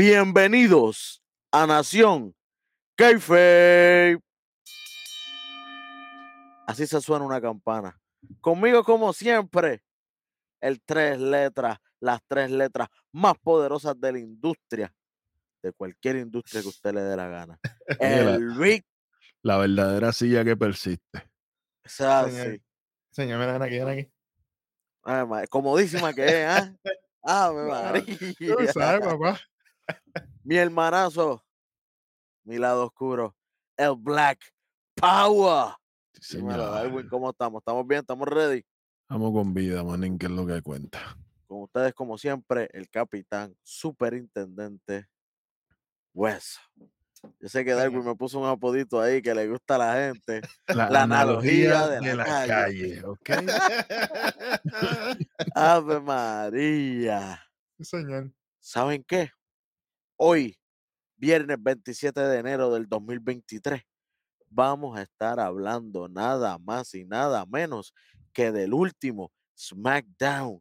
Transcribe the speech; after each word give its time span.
Bienvenidos 0.00 1.22
a 1.52 1.66
Nación 1.66 2.34
Kayfabe. 2.96 4.18
Así 6.66 6.86
se 6.86 7.02
suena 7.02 7.26
una 7.26 7.38
campana. 7.38 8.00
Conmigo, 8.40 8.82
como 8.82 9.12
siempre, 9.12 9.82
el 10.62 10.80
tres 10.80 11.20
letras, 11.20 11.76
las 12.00 12.22
tres 12.26 12.50
letras 12.50 12.88
más 13.12 13.34
poderosas 13.42 14.00
de 14.00 14.12
la 14.12 14.18
industria, 14.20 14.90
de 15.62 15.70
cualquier 15.74 16.16
industria 16.16 16.62
que 16.62 16.68
usted 16.68 16.94
le 16.94 17.02
dé 17.02 17.14
la 17.14 17.28
gana. 17.28 17.60
El 18.00 18.56
Rick. 18.56 18.86
La 19.42 19.58
verdadera 19.58 20.14
silla 20.14 20.42
que 20.42 20.56
persiste. 20.56 21.30
O 21.84 21.88
sea, 21.90 22.26
sí. 22.26 22.58
Señor, 23.10 23.38
mira, 23.38 23.52
ven 23.58 23.62
aquí, 23.62 23.78
ven 23.78 23.88
aquí. 23.88 24.12
Ay, 25.02 25.26
ma- 25.26 25.46
comodísima 25.46 26.14
que 26.14 26.24
es, 26.24 26.46
¿ah? 26.48 26.74
Ave 27.22 27.62
Tú 28.38 28.54
María. 28.54 28.72
sabes, 28.72 29.06
papá. 29.06 29.38
Mi 30.44 30.56
hermanazo, 30.56 31.44
mi 32.44 32.58
lado 32.58 32.86
oscuro, 32.86 33.34
el 33.76 33.94
Black 33.96 34.38
Power. 34.94 35.74
Sí, 36.20 36.38
Dímelo, 36.38 36.64
señor. 36.64 36.74
Darwin, 36.74 37.08
¿cómo 37.08 37.30
estamos? 37.30 37.60
¿Estamos 37.60 37.86
bien? 37.86 38.00
¿Estamos 38.00 38.28
ready? 38.28 38.64
Estamos 39.02 39.32
con 39.32 39.54
vida, 39.54 39.82
manín, 39.82 40.18
que 40.18 40.26
es 40.26 40.32
lo 40.32 40.46
que 40.46 40.60
cuenta. 40.62 41.16
Con 41.46 41.62
ustedes, 41.62 41.94
como 41.94 42.18
siempre, 42.18 42.68
el 42.72 42.88
capitán, 42.88 43.56
superintendente, 43.62 45.06
Hueso. 46.12 46.60
Yo 47.38 47.48
sé 47.48 47.64
que 47.64 47.72
Darwin 47.72 48.04
me 48.04 48.14
puso 48.14 48.38
un 48.38 48.48
apodito 48.48 49.00
ahí 49.00 49.20
que 49.20 49.34
le 49.34 49.48
gusta 49.48 49.74
a 49.74 49.78
la 49.78 49.94
gente. 49.94 50.40
La 50.68 51.02
analogía 51.02 51.88
de 51.88 52.16
la 52.16 52.24
calle. 52.24 53.04
¿ok? 53.04 53.30
Ave 55.54 56.00
María. 56.00 57.42
Señor. 57.80 58.32
¿Saben 58.58 59.04
qué? 59.04 59.30
Hoy, 60.22 60.60
viernes 61.16 61.56
27 61.58 62.20
de 62.20 62.38
enero 62.40 62.70
del 62.70 62.86
2023, 62.86 63.82
vamos 64.50 64.98
a 64.98 65.00
estar 65.00 65.40
hablando 65.40 66.08
nada 66.08 66.58
más 66.58 66.92
y 66.92 67.06
nada 67.06 67.46
menos 67.46 67.94
que 68.34 68.52
del 68.52 68.74
último 68.74 69.32
SmackDown 69.58 70.60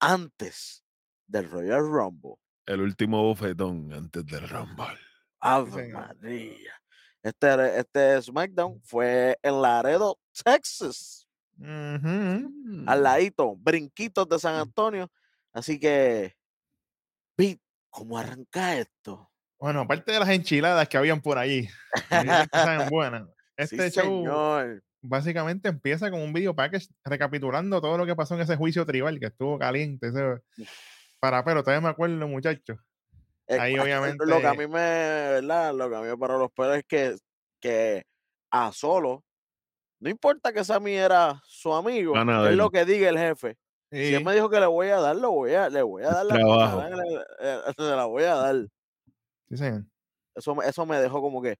antes 0.00 0.84
del 1.28 1.48
Royal 1.48 1.82
Rumble. 1.82 2.34
El 2.66 2.80
último 2.80 3.22
bofetón 3.22 3.92
antes 3.92 4.26
del 4.26 4.48
Rumble. 4.48 4.98
Ave. 5.38 5.92
María. 5.92 6.74
Este, 7.22 7.78
este 7.78 8.20
SmackDown 8.22 8.82
fue 8.82 9.38
en 9.40 9.62
Laredo, 9.62 10.18
Texas. 10.42 11.28
Al 11.62 13.02
ladito, 13.04 13.54
brinquitos 13.54 14.28
de 14.28 14.40
San 14.40 14.56
Antonio. 14.56 15.08
Así 15.52 15.78
que, 15.78 16.34
¿cómo 17.90 18.18
arranca 18.18 18.76
esto? 18.76 19.30
Bueno, 19.58 19.80
aparte 19.80 20.12
de 20.12 20.18
las 20.20 20.28
enchiladas 20.30 20.88
que 20.88 20.96
habían 20.96 21.20
por 21.20 21.38
que 22.08 22.46
saben 22.52 22.88
buenas, 22.90 23.28
Sí, 23.58 23.76
este 23.76 23.90
show 23.90 24.04
señor. 24.24 24.82
básicamente 25.02 25.68
empieza 25.68 26.10
con 26.10 26.20
un 26.22 26.32
video 26.32 26.54
package 26.56 26.88
recapitulando 27.04 27.78
todo 27.80 27.98
lo 27.98 28.06
que 28.06 28.16
pasó 28.16 28.34
en 28.34 28.40
ese 28.40 28.56
juicio 28.56 28.86
tribal 28.86 29.20
que 29.20 29.26
estuvo 29.26 29.58
caliente. 29.58 30.08
Ese, 30.08 30.40
para 31.20 31.44
pero 31.44 31.62
todavía 31.62 31.82
me 31.82 31.90
acuerdo, 31.90 32.26
muchachos. 32.26 32.78
Ahí, 33.48 33.74
eh, 33.74 33.76
Lo 33.76 33.84
que 33.84 33.92
a 33.92 34.00
obviamente- 34.00 34.56
mí 34.56 34.66
me, 34.66 34.72
¿verdad? 34.72 35.74
Lo 35.74 35.90
que 35.90 35.96
a 35.96 36.00
mí 36.00 36.06
me 36.08 36.16
paró 36.16 36.38
los 36.38 36.50
pelos 36.52 36.76
es 36.78 36.84
que, 36.88 37.16
que 37.60 38.06
a 38.50 38.72
solo, 38.72 39.24
no 40.00 40.08
importa 40.08 40.52
que 40.54 40.64
Sammy 40.64 40.92
era 40.94 41.42
su 41.44 41.74
amigo, 41.74 42.14
es 42.16 42.56
lo 42.56 42.70
que 42.70 42.86
diga 42.86 43.10
el 43.10 43.18
jefe. 43.18 43.58
Si 43.90 44.14
él 44.14 44.24
me 44.24 44.34
dijo 44.34 44.48
que 44.48 44.60
le 44.60 44.66
voy 44.66 44.88
a 44.88 45.00
dar, 45.00 45.16
lo 45.16 45.32
voy 45.32 45.52
a, 45.54 45.68
le 45.68 45.82
voy 45.82 46.04
a 46.04 46.10
dar 46.10 46.26
la 46.26 46.34
trabajo. 46.36 46.82
le- 46.82 47.24
eh, 47.40 47.58
se 47.76 47.82
la 47.82 48.04
voy 48.04 48.22
a 48.24 48.34
dar. 48.36 48.56
sí, 49.48 49.56
señor. 49.56 49.84
Eso, 50.34 50.54
me- 50.54 50.64
eso 50.66 50.86
me 50.86 51.00
dejó 51.00 51.20
como 51.20 51.42
que, 51.42 51.56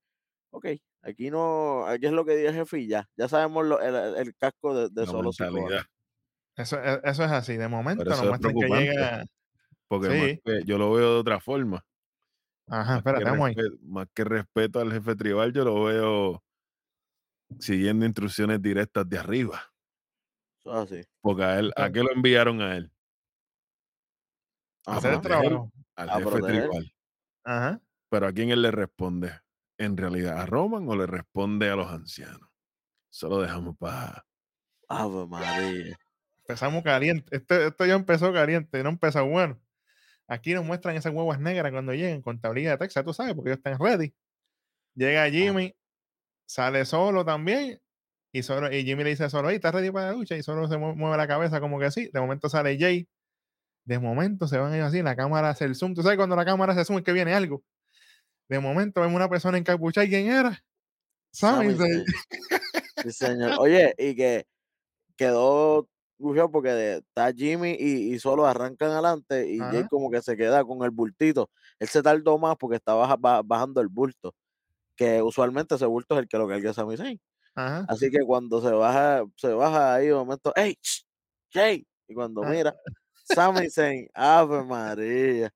ok, 0.50 0.66
aquí 1.02 1.30
no, 1.30 1.84
aquí 1.86 2.06
es 2.06 2.12
lo 2.12 2.24
que 2.24 2.36
diga 2.36 2.50
el 2.50 2.56
jefe 2.56 2.78
y 2.78 2.86
ya. 2.88 3.08
Ya 3.16 3.28
sabemos 3.28 3.66
lo- 3.66 3.80
el, 3.80 3.94
el- 4.16 4.34
casco 4.36 4.74
de, 4.74 4.88
de 4.91 5.06
La 5.06 5.10
solo. 5.10 5.30
Eso, 6.56 6.76
e- 6.82 7.00
eso 7.04 7.24
es 7.24 7.30
así. 7.32 7.56
De 7.56 7.66
momento 7.68 8.04
nos 8.04 8.20
es 8.20 8.28
muestran 8.28 8.54
que 8.54 8.66
llega. 8.68 9.24
Porque 9.88 10.41
Sí. 10.47 10.52
yo 10.66 10.78
lo 10.78 10.92
veo 10.92 11.14
de 11.14 11.18
otra 11.20 11.41
forma. 11.41 11.84
Ajá, 12.68 12.98
espérate, 12.98 13.24
vamos 13.24 13.48
ahí. 13.48 13.56
más 13.82 14.06
que 14.14 14.22
respeto 14.22 14.78
al 14.78 14.92
jefe 14.92 15.16
tribal, 15.16 15.52
yo 15.52 15.64
lo 15.64 15.82
veo 15.84 16.42
siguiendo 17.58 18.06
instrucciones 18.06 18.62
directas 18.62 19.08
de 19.08 19.18
arriba. 19.18 19.69
Eso 20.70 20.82
es 20.82 20.92
así. 20.92 21.08
Porque 21.20 21.42
a 21.44 21.58
él, 21.58 21.72
¿a 21.76 21.91
qué 21.91 22.00
lo 22.03 22.12
enviaron 22.12 22.60
a 22.60 22.76
él? 22.76 22.91
A 24.86 24.97
hacer 24.97 25.14
el 25.14 25.20
trabajo. 25.20 25.72
Al 25.97 26.10
A 26.10 26.14
jefe 26.14 26.25
proteger. 26.31 26.69
tribal. 26.69 26.92
Ajá. 27.44 27.81
Pero 28.08 28.26
¿a 28.26 28.32
quién 28.32 28.50
él 28.50 28.62
le 28.62 28.70
responde? 28.70 29.32
¿En 29.78 29.97
realidad 29.97 30.38
a 30.38 30.47
Roman 30.47 30.88
o 30.88 30.97
le 30.97 31.06
responde 31.06 31.70
a 31.70 31.76
los 31.76 31.91
ancianos? 31.91 32.48
Eso 33.10 33.28
lo 33.28 33.41
dejamos 33.41 33.76
para... 33.76 34.25
Ave 34.88 35.26
María. 35.26 35.97
Empezamos 36.38 36.82
caliente. 36.84 37.36
Este, 37.36 37.69
esto 37.69 37.86
ya 37.86 37.94
empezó 37.94 38.32
caliente, 38.32 38.82
no 38.82 38.91
empezó 38.91 39.25
bueno. 39.26 39.60
Aquí 40.26 40.54
nos 40.54 40.64
muestran 40.64 40.97
esas 40.97 41.12
huevas 41.12 41.41
negras 41.41 41.72
cuando 41.72 41.92
lleguen 41.92 42.22
con 42.22 42.41
tablilla 42.41 42.70
de 42.70 42.78
Texas, 42.78 43.04
tú 43.04 43.12
sabes, 43.12 43.34
porque 43.34 43.50
ellos 43.50 43.59
están 43.59 43.78
ready. 43.80 44.14
Llega 44.94 45.28
Jimmy, 45.28 45.75
sale 46.47 46.84
solo 46.84 47.25
también. 47.25 47.80
Y, 48.32 48.42
solo, 48.42 48.72
y 48.72 48.84
Jimmy 48.84 49.02
le 49.04 49.10
dice 49.10 49.24
a 49.24 49.30
solo, 49.30 49.48
"Ey, 49.50 49.56
¿estás 49.56 49.74
ready 49.74 49.91
para 49.91 50.06
la 50.06 50.12
lucha? 50.12 50.36
Y 50.36 50.42
solo 50.42 50.68
se 50.68 50.76
mue- 50.76 50.94
mueve 50.94 51.16
la 51.16 51.26
cabeza 51.26 51.60
como 51.60 51.78
que 51.80 51.91
sí. 51.91 52.10
De 52.12 52.20
momento 52.20 52.48
sale 52.48 52.78
Jay. 52.78 53.08
De 53.84 53.98
momento 53.98 54.46
se 54.46 54.58
van 54.58 54.72
ellos 54.74 54.86
así, 54.88 55.02
la 55.02 55.16
cámara 55.16 55.50
hace 55.50 55.64
el 55.64 55.74
zoom. 55.74 55.94
¿Tú 55.94 56.02
sabes 56.02 56.16
cuando 56.16 56.36
la 56.36 56.44
cámara 56.44 56.74
se 56.74 56.84
zoom 56.84 56.98
es 56.98 57.04
que 57.04 57.12
viene 57.12 57.34
algo? 57.34 57.62
De 58.48 58.60
momento 58.60 59.00
vemos 59.00 59.16
una 59.16 59.28
persona 59.28 59.58
encapuchada. 59.58 60.04
¿Y 60.04 60.10
quién 60.10 60.26
era? 60.28 60.62
Zayn. 61.34 61.76
Zayn. 61.76 62.04
Sí, 63.04 63.12
señor. 63.12 63.52
Oye, 63.58 63.94
y 63.96 64.14
que 64.14 64.44
quedó 65.16 65.88
gufiado 66.18 66.50
porque 66.50 66.97
está 66.98 67.32
Jimmy 67.32 67.74
y, 67.78 68.14
y 68.14 68.18
solo 68.18 68.47
arrancan 68.47 68.91
adelante 68.91 69.48
y 69.50 69.58
Jay 69.72 69.86
como 69.88 70.10
que 70.10 70.20
se 70.20 70.36
queda 70.36 70.62
con 70.64 70.82
el 70.84 70.91
bultito. 70.91 71.50
Él 71.78 71.88
se 71.88 72.02
tardó 72.02 72.36
más 72.38 72.56
porque 72.58 72.76
estaba 72.76 73.00
baja- 73.02 73.16
ba- 73.16 73.42
bajando 73.42 73.80
el 73.80 73.88
bulto, 73.88 74.34
que 74.97 75.22
usualmente 75.22 75.76
ese 75.76 75.86
bulto 75.86 76.14
es 76.14 76.20
el 76.20 76.28
que 76.28 76.36
lo 76.36 76.47
carga 76.47 76.74
Sami 76.74 76.97
Zayn. 76.98 77.18
Ajá. 77.54 77.84
Así 77.88 78.10
que 78.10 78.20
cuando 78.26 78.60
se 78.62 78.70
baja, 78.70 79.24
se 79.36 79.48
baja 79.52 79.94
ahí 79.94 80.06
de 80.08 80.14
momento, 80.14 80.52
¡Ey! 80.56 80.76
Jay! 81.52 81.86
Y 82.08 82.14
cuando 82.14 82.42
Ah. 82.44 82.50
mira, 82.50 82.74
Sami 83.24 83.68
Zayn, 83.70 84.08
¡Ave 84.14 84.64
María! 84.64 85.50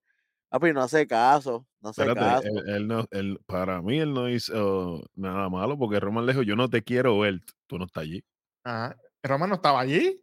Papi, 0.51 0.73
no 0.73 0.83
hace 0.83 1.07
caso, 1.07 1.67
no 1.81 1.91
hace 1.91 2.03
Espérate, 2.03 2.21
caso. 2.21 2.49
él, 2.49 2.69
él 2.77 2.87
no, 2.89 3.07
él- 3.11 3.41
para 3.47 3.83
mí 3.83 3.99
él 3.99 4.13
no 4.15 4.29
hizo 4.29 5.03
nada 5.15 5.49
malo 5.49 5.77
porque 5.79 5.99
Roman 6.01 6.27
le 6.27 6.33
dijo, 6.33 6.43
yo 6.43 6.57
no 6.57 6.69
te 6.71 6.83
quiero 6.83 7.19
ver, 7.19 7.41
tú 7.67 7.79
no 7.79 7.87
estás 7.87 8.03
allí. 8.05 8.25
Ajá. 8.65 8.97
¿Roman 9.23 9.49
no 9.51 9.57
estaba 9.57 9.81
allí? 9.81 10.21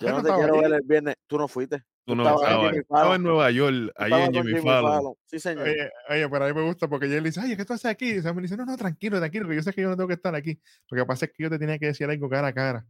Yo 0.00 0.10
no 0.10 0.18
no 0.18 0.22
te 0.22 0.32
quiero 0.34 0.54
allí. 0.54 0.62
ver 0.62 0.72
el 0.80 0.86
viernes. 0.86 1.16
Tú 1.26 1.38
no 1.38 1.48
fuiste. 1.48 1.82
Tú 2.08 2.16
no 2.16 2.22
estabas 2.22 2.40
en 2.42 2.48
estabas 2.48 2.70
Jimmy 2.70 2.78
estaba 2.80 3.14
en 3.16 3.22
Nueva 3.22 3.50
York, 3.50 3.92
ahí 3.96 4.12
en 4.12 4.32
con 4.32 4.46
Jimmy 4.46 4.60
Fallon. 4.60 5.14
Sí, 5.26 5.38
señor. 5.38 5.68
Oye, 5.68 5.90
oye, 6.08 6.28
pero 6.28 6.44
a 6.44 6.48
mí 6.48 6.54
me 6.54 6.62
gusta 6.62 6.88
porque 6.88 7.04
él 7.06 7.22
dice, 7.22 7.40
ay, 7.40 7.56
¿qué 7.56 7.64
tú 7.64 7.74
haces 7.74 7.90
aquí? 7.90 8.10
Y 8.12 8.22
me 8.22 8.42
dice, 8.42 8.56
no, 8.56 8.64
no, 8.64 8.76
tranquilo, 8.76 9.18
tranquilo, 9.18 9.48
que 9.48 9.56
yo 9.56 9.62
sé 9.62 9.72
que 9.72 9.82
yo 9.82 9.88
no 9.90 9.96
tengo 9.96 10.08
que 10.08 10.14
estar 10.14 10.34
aquí. 10.34 10.58
Lo 10.90 10.96
que 10.96 11.04
pasa 11.06 11.26
es 11.26 11.32
que 11.32 11.42
yo 11.42 11.50
te 11.50 11.58
tenía 11.58 11.78
que 11.78 11.86
decir 11.86 12.08
algo 12.08 12.28
cara 12.28 12.48
a 12.48 12.52
cara. 12.54 12.86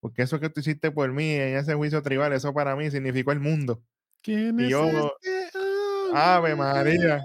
Porque 0.00 0.22
eso 0.22 0.38
que 0.38 0.50
tú 0.50 0.60
hiciste 0.60 0.90
por 0.90 1.10
mí 1.12 1.30
en 1.30 1.56
ese 1.56 1.74
juicio 1.74 2.02
tribal, 2.02 2.32
eso 2.32 2.52
para 2.52 2.76
mí 2.76 2.90
significó 2.90 3.32
el 3.32 3.40
mundo. 3.40 3.82
¿Quién 4.22 4.60
Y 4.60 4.64
es 4.64 4.70
yo, 4.70 4.84
este 5.22 5.50
Ave 6.12 6.54
María. 6.54 7.24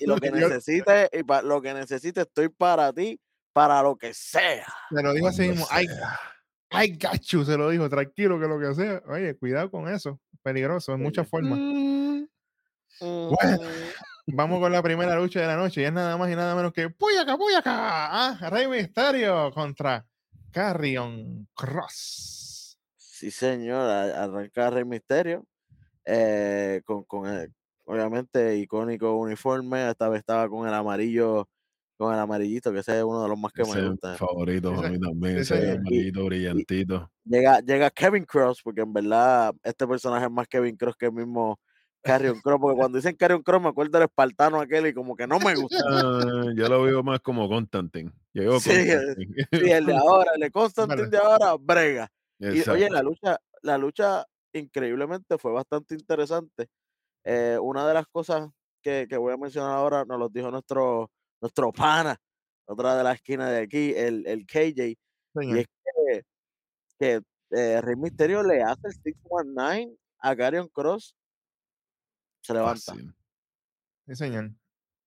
Y 0.00 0.06
lo 0.06 0.16
que 0.20 0.30
necesites, 0.30 1.10
y 1.12 1.22
pa- 1.22 1.42
lo 1.42 1.62
que 1.62 1.74
necesites, 1.74 2.26
estoy 2.26 2.48
para 2.48 2.92
ti, 2.92 3.20
para 3.52 3.82
lo 3.82 3.96
que 3.96 4.14
sea. 4.14 4.66
Se 4.90 5.02
lo 5.02 5.12
dijo 5.12 5.28
así 5.28 5.48
mismo, 5.48 5.66
ay, 5.70 5.86
ay, 6.70 6.96
gacho, 6.96 7.44
se 7.44 7.56
lo 7.56 7.68
dijo, 7.70 7.88
tranquilo, 7.88 8.40
que 8.40 8.46
lo 8.48 8.58
que 8.58 8.74
sea. 8.74 9.02
Oye, 9.08 9.36
cuidado 9.36 9.70
con 9.70 9.88
eso, 9.88 10.18
peligroso, 10.42 10.92
en 10.94 11.02
muchas 11.02 11.28
formas. 11.28 11.58
Mm, 11.58 12.24
Mm, 13.00 13.34
Vamos 14.26 14.60
con 14.60 14.70
la 14.70 14.82
primera 14.82 15.16
lucha 15.16 15.40
de 15.40 15.46
la 15.46 15.56
noche, 15.56 15.80
y 15.80 15.84
es 15.84 15.92
nada 15.92 16.16
más 16.18 16.30
y 16.30 16.36
nada 16.36 16.54
menos 16.54 16.72
que 16.72 16.90
Puyaca, 16.90 17.36
Puyaca, 17.38 17.72
ah, 17.72 18.50
Rey 18.50 18.68
Misterio 18.68 19.50
contra 19.52 20.04
Carrion 20.52 21.48
Cross. 21.54 22.78
Sí, 22.96 23.30
señor. 23.30 23.88
Arranca 23.88 24.70
Rey 24.70 24.84
Misterio. 24.84 25.44
eh, 26.04 26.82
con, 26.84 27.04
con 27.04 27.26
el, 27.26 27.52
obviamente, 27.86 28.56
icónico 28.56 29.16
uniforme. 29.16 29.88
Esta 29.90 30.08
vez 30.08 30.20
estaba 30.20 30.48
con 30.48 30.66
el 30.68 30.74
amarillo, 30.74 31.48
con 32.00 32.14
el 32.14 32.20
amarillito, 32.20 32.72
que 32.72 32.80
ese 32.80 32.98
es 32.98 33.04
uno 33.04 33.22
de 33.22 33.28
los 33.28 33.38
más 33.38 33.52
que 33.52 33.62
ese 33.62 33.80
me 33.82 33.88
gusta. 33.90 34.16
favorito 34.16 34.74
se- 34.82 34.90
mí 34.90 34.98
también, 34.98 35.36
ese 35.38 35.56
señor. 35.60 35.78
amarillito 35.78 36.24
brillantito. 36.24 37.10
Llega, 37.24 37.60
llega 37.60 37.90
Kevin 37.90 38.24
Cross, 38.24 38.60
porque 38.64 38.80
en 38.80 38.92
verdad 38.92 39.54
este 39.62 39.86
personaje 39.86 40.24
es 40.26 40.30
más 40.32 40.48
Kevin 40.48 40.76
Cross 40.76 40.96
que 40.96 41.06
el 41.06 41.12
mismo 41.12 41.60
Carrion 42.02 42.40
Cross, 42.40 42.58
porque 42.60 42.76
cuando 42.78 42.96
dicen 42.96 43.14
Carrion 43.14 43.42
Cross 43.42 43.62
me 43.62 43.68
acuerdo 43.68 43.98
del 43.98 44.08
espartano 44.08 44.60
aquel 44.60 44.86
y 44.86 44.94
como 44.94 45.14
que 45.14 45.26
no 45.26 45.38
me 45.38 45.54
gusta. 45.54 45.76
Ah, 45.86 46.44
yo 46.56 46.68
lo 46.68 46.82
veo 46.82 47.02
más 47.02 47.20
como 47.20 47.46
Constantine. 47.48 48.10
Llegó 48.32 48.58
Sí, 48.60 48.70
Constantine. 48.70 49.34
Sí, 49.52 49.70
el 49.70 49.84
de 49.86 49.96
ahora, 49.96 50.30
el 50.34 50.40
de 50.40 50.50
Constantine 50.50 50.96
Vale. 51.02 51.10
de 51.10 51.18
ahora, 51.18 51.56
brega. 51.60 52.08
Y 52.38 52.66
oye, 52.70 52.88
la 52.88 53.02
lucha, 53.02 53.38
la 53.62 53.76
lucha 53.76 54.24
increíblemente 54.54 55.36
fue 55.36 55.52
bastante 55.52 55.94
interesante. 55.94 56.68
Eh, 57.24 57.58
una 57.60 57.86
de 57.86 57.92
las 57.92 58.06
cosas 58.10 58.48
que, 58.82 59.06
que 59.08 59.18
voy 59.18 59.34
a 59.34 59.36
mencionar 59.36 59.72
ahora 59.72 60.06
nos 60.06 60.18
los 60.18 60.32
dijo 60.32 60.50
nuestro, 60.50 61.10
nuestro 61.40 61.72
pana, 61.72 62.20
otra 62.66 62.96
de 62.96 63.04
la 63.04 63.12
esquina 63.12 63.50
de 63.50 63.62
aquí, 63.62 63.92
el, 63.94 64.26
el 64.26 64.46
KJ. 64.46 64.96
Y 65.42 65.58
es 65.58 65.66
que, 65.66 66.22
que 66.98 67.20
eh, 67.50 67.80
Rey 67.80 67.96
Misterio 67.96 68.42
le 68.42 68.62
hace 68.62 68.88
el 68.88 68.92
619 68.94 69.96
a 70.18 70.34
Garion 70.34 70.68
Cross, 70.68 71.14
se 72.42 72.52
levanta. 72.54 72.92
Fácil. 72.92 73.14
Sí, 74.06 74.14
señor. 74.16 74.50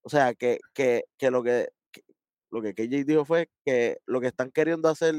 O 0.02 0.10
sea, 0.10 0.34
que, 0.34 0.60
que, 0.74 1.04
que 1.18 1.32
lo 1.32 1.44
que, 1.44 1.70
que- 1.92 2.04
lo 2.52 2.62
que 2.62 2.74
KJ 2.74 3.04
dijo 3.06 3.26
fue 3.26 3.50
que 3.66 3.98
lo 4.06 4.22
que 4.22 4.28
están 4.28 4.52
queriendo 4.52 4.90
hacer, 4.90 5.16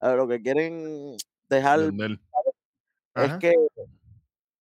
lo 0.00 0.28
que 0.28 0.40
quieren 0.42 1.16
dejar 1.48 1.80
es 1.80 1.92
Ajá. 3.14 3.38
que, 3.38 3.54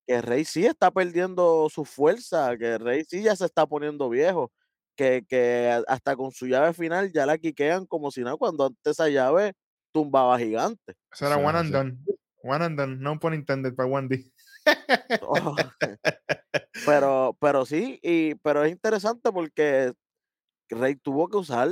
que 0.05 0.21
Rey 0.21 0.45
sí 0.45 0.65
está 0.65 0.91
perdiendo 0.91 1.67
su 1.69 1.85
fuerza, 1.85 2.57
que 2.57 2.77
Rey 2.77 3.03
sí 3.07 3.23
ya 3.23 3.35
se 3.35 3.45
está 3.45 3.65
poniendo 3.65 4.09
viejo, 4.09 4.51
que, 4.95 5.25
que 5.27 5.83
hasta 5.87 6.15
con 6.15 6.31
su 6.31 6.47
llave 6.47 6.73
final 6.73 7.11
ya 7.11 7.25
la 7.25 7.37
quiquean 7.37 7.85
como 7.85 8.11
si 8.11 8.21
nada, 8.21 8.37
cuando 8.37 8.67
antes 8.67 8.91
esa 8.91 9.09
llave 9.09 9.53
tumbaba 9.91 10.37
gigante. 10.39 10.95
Eso 11.11 11.27
era 11.27 11.37
one 11.37 11.57
and 11.57 11.71
done. 11.71 11.97
One 12.43 12.65
and 12.65 12.77
done. 12.77 12.99
No 12.99 13.19
pun 13.19 13.33
intended 13.33 13.73
para 13.75 13.89
One 13.89 14.09
D. 14.09 14.31
Oh, 15.21 15.55
pero, 16.85 17.37
pero 17.39 17.65
sí, 17.65 17.99
y, 18.01 18.35
pero 18.35 18.63
es 18.63 18.71
interesante 18.71 19.31
porque 19.31 19.93
Rey 20.69 20.95
tuvo 20.95 21.27
que 21.29 21.37
usar 21.37 21.69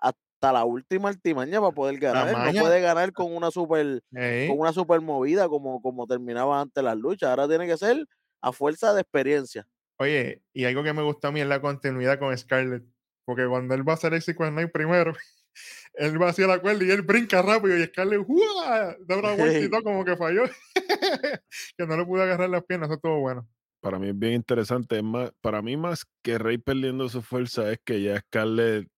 hasta 0.00 0.52
la 0.52 0.64
última 0.64 1.08
artimaña 1.08 1.60
para 1.60 1.72
poder 1.72 1.98
ganar. 1.98 2.54
No 2.54 2.60
puede 2.60 2.80
ganar 2.80 3.12
con 3.12 3.34
una 3.34 3.50
super, 3.50 4.02
con 4.12 4.58
una 4.58 4.72
super 4.72 5.00
movida 5.00 5.48
como, 5.48 5.80
como 5.80 6.06
terminaba 6.06 6.60
antes 6.60 6.82
las 6.82 6.96
luchas. 6.96 7.30
Ahora 7.30 7.48
tiene 7.48 7.66
que 7.66 7.76
ser 7.76 8.06
a 8.40 8.52
fuerza 8.52 8.92
de 8.94 9.00
experiencia. 9.02 9.66
Oye, 10.02 10.42
y 10.52 10.64
algo 10.64 10.82
que 10.82 10.92
me 10.92 11.02
gustó 11.02 11.28
a 11.28 11.32
mí 11.32 11.40
es 11.40 11.46
la 11.46 11.60
continuidad 11.60 12.18
con 12.18 12.36
Scarlett. 12.36 12.84
Porque 13.24 13.46
cuando 13.46 13.74
él 13.74 13.88
va 13.88 13.92
a 13.92 13.94
hacer 13.94 14.12
el 14.14 14.54
Night 14.54 14.72
primero, 14.72 15.14
él 15.94 16.20
va 16.20 16.30
hacia 16.30 16.46
la 16.46 16.60
cuerda 16.60 16.84
y 16.84 16.90
él 16.90 17.02
brinca 17.02 17.40
rápido 17.40 17.78
y 17.78 17.84
Scarlett 17.86 18.24
¡uah! 18.26 18.96
da 19.00 19.16
una 19.16 19.36
todo 19.36 19.82
como 19.84 20.04
que 20.04 20.16
falló. 20.16 20.42
que 21.78 21.86
no 21.86 21.96
le 21.96 22.04
pudo 22.04 22.22
agarrar 22.22 22.50
las 22.50 22.64
piernas, 22.64 22.88
eso 22.88 22.96
estuvo 22.96 23.20
bueno. 23.20 23.48
Para 23.80 23.98
mí 23.98 24.08
es 24.08 24.18
bien 24.18 24.34
interesante. 24.34 24.96
Es 24.96 25.04
más, 25.04 25.32
para 25.40 25.62
mí, 25.62 25.76
más 25.76 26.04
que 26.22 26.38
Rey 26.38 26.58
perdiendo 26.58 27.08
su 27.08 27.22
fuerza, 27.22 27.70
es 27.70 27.80
que 27.84 28.02
ya 28.02 28.18
Scarlett 28.20 28.88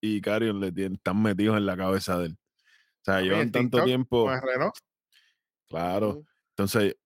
y 0.00 0.20
Carrion 0.20 0.60
le 0.60 0.72
tienen- 0.72 0.94
están 0.94 1.22
metidos 1.22 1.56
en 1.56 1.66
la 1.66 1.76
cabeza 1.76 2.18
de 2.18 2.26
él. 2.26 2.38
O 2.38 3.04
sea, 3.04 3.20
llevan 3.20 3.50
tanto 3.52 3.78
TikTok 3.78 3.84
tiempo. 3.84 4.24
Con 4.24 4.34
el 4.34 4.42
reloj. 4.42 4.72
Claro. 5.68 6.22
Entonces, 6.56 6.96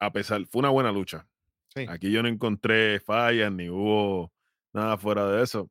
a 0.00 0.12
pesar, 0.12 0.44
fue 0.50 0.60
una 0.60 0.70
buena 0.70 0.90
lucha. 0.90 1.28
Sí. 1.74 1.86
Aquí 1.88 2.10
yo 2.10 2.22
no 2.22 2.28
encontré 2.28 3.00
fallas 3.00 3.50
ni 3.52 3.68
hubo 3.70 4.30
nada 4.72 4.96
fuera 4.98 5.26
de 5.28 5.42
eso. 5.42 5.70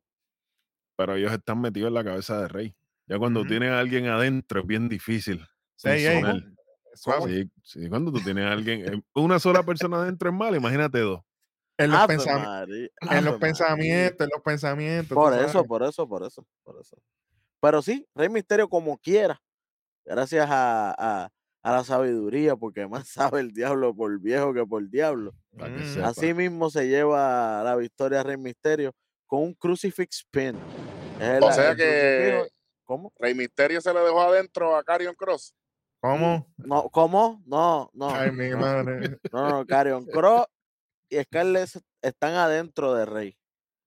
Pero 0.96 1.14
ellos 1.16 1.32
están 1.32 1.60
metidos 1.60 1.88
en 1.88 1.94
la 1.94 2.04
cabeza 2.04 2.40
de 2.40 2.48
Rey. 2.48 2.74
Ya 3.06 3.18
cuando 3.18 3.40
Ujú. 3.40 3.48
tienen 3.48 3.70
a 3.72 3.78
alguien 3.80 4.06
adentro 4.06 4.60
es 4.60 4.66
bien 4.66 4.88
difícil. 4.88 5.44
Sí, 5.76 5.88
sí, 7.64 7.88
cuando 7.88 8.12
tú 8.12 8.20
tienes 8.20 8.44
a 8.44 8.52
alguien, 8.52 8.86
eh, 8.94 9.02
una 9.14 9.38
sola 9.38 9.62
persona 9.62 9.98
adentro 10.02 10.28
es 10.30 10.34
mal, 10.36 10.54
imagínate 10.54 10.98
dos. 11.00 11.20
En 11.78 11.90
los, 11.90 11.98
Ave 12.00 12.16
pensam- 12.18 12.44
María, 12.44 12.84
en 13.00 13.08
Ave 13.08 13.16
los 13.22 13.24
María. 13.24 13.38
pensamientos, 13.38 14.26
en 14.26 14.30
los 14.34 14.42
pensamientos. 14.42 15.14
Por 15.14 15.32
sabes. 15.32 15.48
eso, 15.50 15.64
por 15.64 15.82
eso, 15.82 16.08
por 16.08 16.24
eso, 16.24 16.46
por 16.62 16.80
eso. 16.80 16.96
Pero 17.60 17.80
sí, 17.82 18.06
Rey 18.14 18.28
Misterio 18.28 18.68
como 18.68 18.98
quiera, 18.98 19.40
gracias 20.04 20.46
a, 20.50 20.94
a, 20.98 21.30
a 21.62 21.72
la 21.72 21.84
sabiduría, 21.84 22.56
porque 22.56 22.86
más 22.88 23.08
sabe 23.36 23.40
el 23.40 23.52
diablo 23.52 23.94
por 23.94 24.18
viejo 24.20 24.52
que 24.52 24.64
por 24.66 24.88
diablo. 24.88 25.32
Mm. 25.52 25.84
sepa. 25.94 26.08
Así 26.08 26.34
mismo 26.34 26.70
se 26.70 26.88
lleva 26.88 27.62
la 27.62 27.76
victoria 27.76 28.22
Rey 28.22 28.36
Misterio 28.36 28.92
con 29.26 29.42
un 29.42 29.54
crucifix 29.54 30.26
pin. 30.30 30.56
El- 31.20 31.42
O 31.42 31.52
sea 31.52 31.74
que- 31.74 32.48
¿Cómo? 32.84 33.12
Rey 33.18 33.34
Misterio 33.34 33.80
se 33.80 33.94
le 33.94 34.00
dejó 34.00 34.20
adentro 34.20 34.76
a 34.76 34.82
Carrion 34.84 35.14
Cross. 35.14 35.54
¿Cómo? 36.00 36.52
No, 36.58 36.88
¿Cómo? 36.90 37.42
No, 37.46 37.88
no. 37.94 38.10
Ay, 38.10 38.32
mi 38.32 38.50
no, 38.50 38.58
madre. 38.58 39.18
no, 39.32 39.48
no, 39.48 39.66
Carrion 39.66 40.04
Cross 40.06 40.46
y 41.08 41.22
Scarlett 41.22 41.70
están 42.02 42.34
adentro 42.34 42.92
de 42.94 43.06
Rey. 43.06 43.38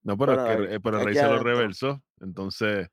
No, 0.04 0.18
pero 0.18 0.36
Bueno, 0.36 0.50
es 0.64 0.70
que 0.70 0.76
eh, 0.76 0.80
pero 0.80 1.04
Rey 1.04 1.14
se 1.16 1.24
lo 1.24 1.40
reversó. 1.44 2.02
Entonces, 2.22 2.88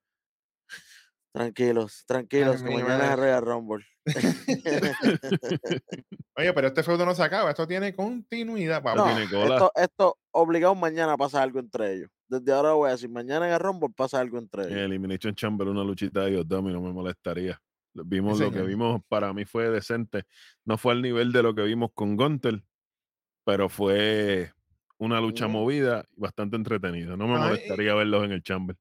Tranquilos, 1.32 2.04
tranquilos, 2.06 2.62
que 2.62 2.70
mañana 2.70 3.12
es. 3.12 3.18
Royal 3.18 3.42
Rumble. 3.42 3.84
Oye, 6.36 6.52
pero 6.52 6.68
este 6.68 6.82
feudo 6.82 7.06
no 7.06 7.14
se 7.14 7.22
acaba, 7.22 7.50
esto 7.50 7.66
tiene 7.66 7.94
continuidad, 7.94 8.82
papá. 8.82 8.96
No, 8.96 9.44
esto, 9.46 9.72
esto 9.74 10.18
obligado 10.32 10.74
mañana 10.74 11.16
pasa 11.16 11.42
algo 11.42 11.58
entre 11.58 11.94
ellos. 11.94 12.10
Desde 12.28 12.52
ahora 12.52 12.72
voy 12.72 12.88
a 12.88 12.92
decir, 12.92 13.10
mañana 13.10 13.46
en 13.46 13.54
el 13.54 13.60
Rumble 13.60 13.90
pasa 13.94 14.20
algo 14.20 14.38
entre 14.38 14.64
en 14.64 14.70
ellos. 14.70 14.84
Elimination 14.86 15.34
Chamber, 15.34 15.68
una 15.68 15.84
luchita 15.84 16.22
de 16.22 16.30
ellos 16.30 16.48
dos, 16.48 16.58
a 16.58 16.62
mí 16.62 16.72
no 16.72 16.80
me 16.80 16.92
molestaría. 16.92 17.60
Vimos 17.94 18.38
Sí, 18.38 18.44
lo 18.44 18.52
que 18.52 18.62
vimos, 18.62 19.00
para 19.08 19.32
mí 19.34 19.44
fue 19.44 19.68
decente. 19.70 20.24
No 20.64 20.78
fue 20.78 20.92
al 20.92 21.02
nivel 21.02 21.32
de 21.32 21.42
lo 21.42 21.54
que 21.54 21.62
vimos 21.62 21.90
con 21.94 22.16
Gunter, 22.16 22.62
pero 23.44 23.68
fue 23.68 24.52
una 24.98 25.20
lucha 25.20 25.46
Ujú. 25.46 25.52
movida 25.52 26.04
y 26.16 26.20
bastante 26.20 26.56
entretenida. 26.56 27.16
No 27.16 27.26
me 27.26 27.34
Ay, 27.34 27.40
molestaría 27.42 27.94
verlos 27.94 28.24
en 28.24 28.32
el 28.32 28.42
Chamber. 28.42 28.76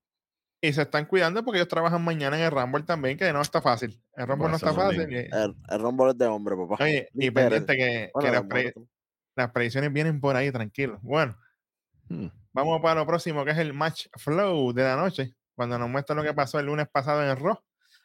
Y 0.64 0.74
se 0.74 0.84
están 0.84 1.06
cuidando 1.08 1.44
porque 1.44 1.58
ellos 1.58 1.68
trabajan 1.68 2.04
mañana 2.04 2.38
en 2.38 2.44
el 2.44 2.52
Rumble 2.52 2.84
también, 2.84 3.18
que 3.18 3.34
no 3.34 3.42
está 3.42 3.62
fácil. 3.62 4.00
El 4.16 4.28
Rumble 4.28 4.50
no 4.50 4.56
está 4.58 4.74
fácil. 4.74 5.12
y- 5.12 5.16
El, 5.18 5.56
el 5.70 5.80
Rumble 5.82 6.12
es 6.12 6.18
de 6.20 6.28
hombre, 6.28 6.56
papá. 6.56 6.84
Oye, 6.84 7.10
y 7.14 7.32
pendiente 7.32 7.76
que, 7.76 8.12
Bueno, 8.14 8.26
que 8.26 8.32
de 8.32 8.38
las, 8.40 8.48
pre- 8.48 8.74
mujer. 8.76 8.90
las 9.36 9.52
predicciones 9.52 9.92
vienen 9.92 10.22
por 10.22 10.36
ahí, 10.36 10.52
tranquilo. 10.52 11.00
Bueno, 11.02 11.36
Hmm. 12.10 12.28
vamos 12.52 12.82
para 12.82 13.00
lo 13.00 13.08
próximo, 13.08 13.46
que 13.46 13.52
es 13.52 13.58
el 13.58 13.74
match 13.74 14.08
flow 14.18 14.74
de 14.74 14.84
la 14.84 14.98
noche, 14.98 15.34
cuando 15.56 15.80
nos 15.80 15.90
muestra 15.90 16.14
lo 16.16 16.24
que 16.24 16.34
pasó 16.34 16.60
el 16.60 16.66
lunes 16.66 16.88
pasado 16.90 17.24
en 17.24 17.30
el 17.30 17.38
Raw, 17.38 17.58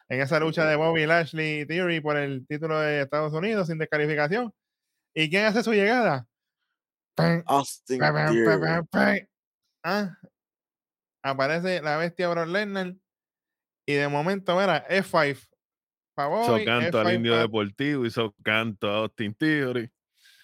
en 0.07 0.21
esa 0.21 0.39
lucha 0.39 0.65
de 0.65 0.77
Bobby 0.77 1.05
Lashley 1.05 1.59
y 1.61 1.65
Theory 1.65 1.99
por 1.99 2.15
el 2.15 2.47
título 2.47 2.79
de 2.79 3.01
Estados 3.01 3.33
Unidos 3.33 3.67
sin 3.67 3.77
descalificación. 3.77 4.53
¿Y 5.13 5.29
quién 5.29 5.43
hace 5.45 5.61
su 5.61 5.73
llegada? 5.73 6.25
Austin. 7.47 7.99
Ah, 9.83 10.17
aparece 11.29 11.81
la 11.81 11.97
bestia 11.97 12.29
Brock 12.29 12.47
Lesnar 12.47 12.95
y 13.85 13.93
de 13.93 14.07
momento, 14.07 14.57
mira, 14.59 14.85
F5 14.89 15.47
para 16.13 16.41
Hizo 16.41 16.51
Bobby, 16.51 16.65
canto 16.65 16.99
al 16.99 17.07
F5 17.07 17.15
Indio 17.15 17.37
Deportivo, 17.37 18.05
hizo 18.05 18.35
canto 18.43 18.89
a 18.89 18.97
Austin 18.97 19.33
Theory. 19.35 19.91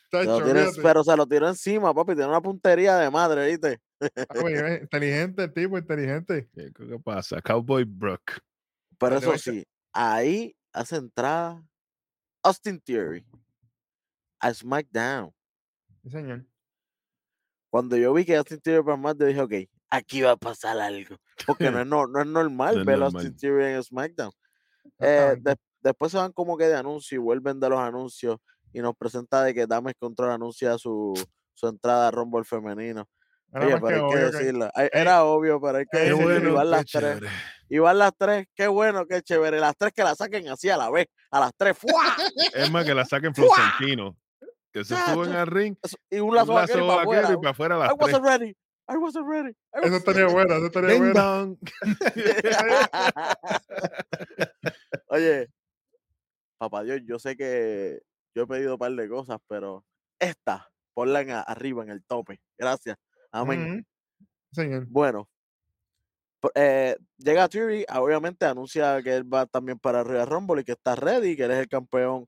Tiene- 0.09 0.67
pero 0.81 1.03
se 1.03 1.17
lo 1.17 1.25
tiró 1.25 1.47
encima, 1.47 1.93
papi. 1.93 2.13
Tiene 2.13 2.29
una 2.29 2.41
puntería 2.41 2.97
de 2.97 3.09
madre, 3.09 3.47
¿viste? 3.47 3.79
Papi, 3.99 4.53
inteligente 4.81 5.43
el 5.43 5.53
tipo, 5.53 5.77
inteligente. 5.77 6.49
¿Qué, 6.53 6.71
qué 6.71 6.99
pasa? 7.03 7.41
Cowboy 7.41 7.83
Brock. 7.83 8.39
Pero 8.99 9.17
eso 9.17 9.35
sí, 9.39 9.65
ahí 9.91 10.55
hace 10.71 10.97
entrada 10.97 11.63
Austin 12.43 12.79
Theory 12.79 13.25
a 14.39 14.53
SmackDown. 14.53 15.33
Sí, 16.03 16.11
señor. 16.11 16.45
Cuando 17.71 17.97
yo 17.97 18.13
vi 18.13 18.23
que 18.23 18.35
Austin 18.35 18.61
Theory 18.61 18.83
para 18.83 18.97
más, 18.97 19.17
yo 19.17 19.25
dije, 19.25 19.41
ok, 19.41 19.53
aquí 19.95 20.21
va 20.21 20.31
a 20.31 20.37
pasar 20.37 20.77
algo. 20.79 21.15
Porque 21.45 21.69
no 21.71 21.79
es, 21.81 21.87
no, 21.87 22.07
no 22.07 22.21
es 22.21 22.27
normal 22.27 22.79
No 22.79 22.85
ver. 22.85 23.01
Austin 23.03 23.35
Theory 23.35 23.65
en 23.73 23.83
SmackDown. 23.83 24.31
Eh, 24.99 25.35
de- 25.39 25.55
después 25.81 26.11
se 26.11 26.17
van 26.17 26.31
como 26.31 26.57
que 26.57 26.65
de 26.67 26.75
anuncios 26.75 27.11
y 27.13 27.17
vuelven 27.17 27.59
de 27.59 27.69
los 27.69 27.79
anuncios 27.79 28.37
y 28.71 28.79
nos 28.81 28.95
presenta 28.95 29.43
de 29.43 29.53
que 29.53 29.67
Dames 29.67 29.93
Control 29.99 30.31
anuncia 30.31 30.77
su, 30.77 31.13
su 31.53 31.67
entrada 31.67 32.07
a 32.07 32.11
Rumble 32.11 32.43
femenino. 32.43 33.07
Era 33.53 33.65
Oye, 33.67 33.77
pero 33.81 34.09
que 34.09 34.15
hay 34.15 34.19
que 34.31 34.37
decirlo. 34.37 34.69
Ay, 34.73 34.89
Era 34.91 35.23
obvio, 35.25 35.61
pero 35.61 35.77
hay 35.77 35.85
que 35.85 35.97
Qué 35.97 36.03
decirlo. 36.05 36.53
bueno, 36.53 36.63
las 36.63 36.85
tres. 36.85 37.19
chévere. 37.19 37.79
Van 37.79 37.97
las 37.99 38.11
tres. 38.17 38.47
Qué 38.55 38.67
bueno, 38.67 39.05
qué 39.05 39.21
chévere. 39.21 39.59
Las 39.59 39.75
tres 39.77 39.93
que 39.93 40.03
la 40.03 40.15
saquen 40.15 40.47
así 40.49 40.69
a 40.69 40.77
la 40.77 40.89
vez. 40.89 41.05
A 41.29 41.39
las 41.39 41.51
tres. 41.55 41.77
¡fua! 41.77 42.15
Es 42.53 42.71
más 42.71 42.83
que 42.83 42.95
la 42.95 43.05
saquen 43.05 43.31
Florentino. 43.35 44.17
Que 44.71 44.83
se 44.83 44.95
suben 44.95 45.33
al 45.33 45.45
ring, 45.45 45.75
Eso, 45.83 45.97
Y 46.09 46.17
un 46.19 46.29
un 46.29 46.35
lazo 46.35 46.53
lazo 46.55 46.73
vaquero 46.73 46.83
y 46.83 46.87
para 46.87 46.97
vaquero 47.05 47.11
afuera. 47.21 47.33
y 47.33 47.37
para 47.37 47.49
afuera 47.51 47.75
I 47.75 47.79
las 47.79 47.89
tres. 47.89 47.99
wasn't 48.01 48.25
ready. 48.25 48.57
I 48.87 48.97
wasn't 48.97 49.27
ready. 49.27 49.55
I 49.73 49.79
Eso 49.79 49.81
wasn't 49.81 49.95
estaría 50.07 50.27
bueno, 50.27 50.55
eso 50.55 50.65
estaría. 50.65 50.97
Oye, 55.07 55.49
papá 56.57 56.83
Dios, 56.83 57.01
yo 57.05 57.19
sé 57.19 57.35
que 57.37 58.01
yo 58.35 58.43
he 58.43 58.47
pedido 58.47 58.73
un 58.73 58.79
par 58.79 58.91
de 58.91 59.07
cosas, 59.09 59.39
pero 59.47 59.85
esta, 60.19 60.69
ponla 60.93 61.21
en 61.21 61.31
a- 61.31 61.41
arriba, 61.41 61.83
en 61.83 61.89
el 61.89 62.03
tope. 62.03 62.41
Gracias. 62.57 62.97
Amén. 63.31 63.73
Ujú. 63.73 63.83
Señor. 64.51 64.85
Bueno, 64.87 65.29
eh, 66.55 66.97
llega 67.17 67.47
Theory, 67.47 67.85
ah, 67.87 68.01
obviamente 68.01 68.45
anuncia 68.45 69.01
que 69.01 69.15
él 69.15 69.33
va 69.33 69.45
también 69.45 69.79
para 69.79 70.03
Royal 70.03 70.27
Rumble 70.27 70.61
y 70.61 70.63
que 70.65 70.73
está 70.73 70.95
ready, 70.95 71.35
que 71.35 71.43
él 71.45 71.51
es 71.51 71.59
el 71.59 71.67
campeón 71.69 72.27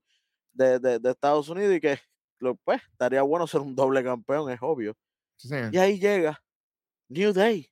de, 0.53 0.79
de- 0.79 0.99
de 0.99 1.11
Estados 1.11 1.49
Unidos 1.49 1.75
y 1.75 1.81
que 1.81 1.99
lo, 2.39 2.55
pues 2.55 2.81
estaría 2.91 3.21
bueno 3.23 3.45
ser 3.47 3.61
un 3.61 3.75
doble 3.75 4.03
campeón, 4.03 4.49
es 4.51 4.59
obvio. 4.61 4.95
Sí, 5.37 5.47
señor. 5.49 5.73
Y 5.73 5.77
ahí 5.77 5.99
llega 5.99 6.41
New 7.09 7.33
Day 7.33 7.71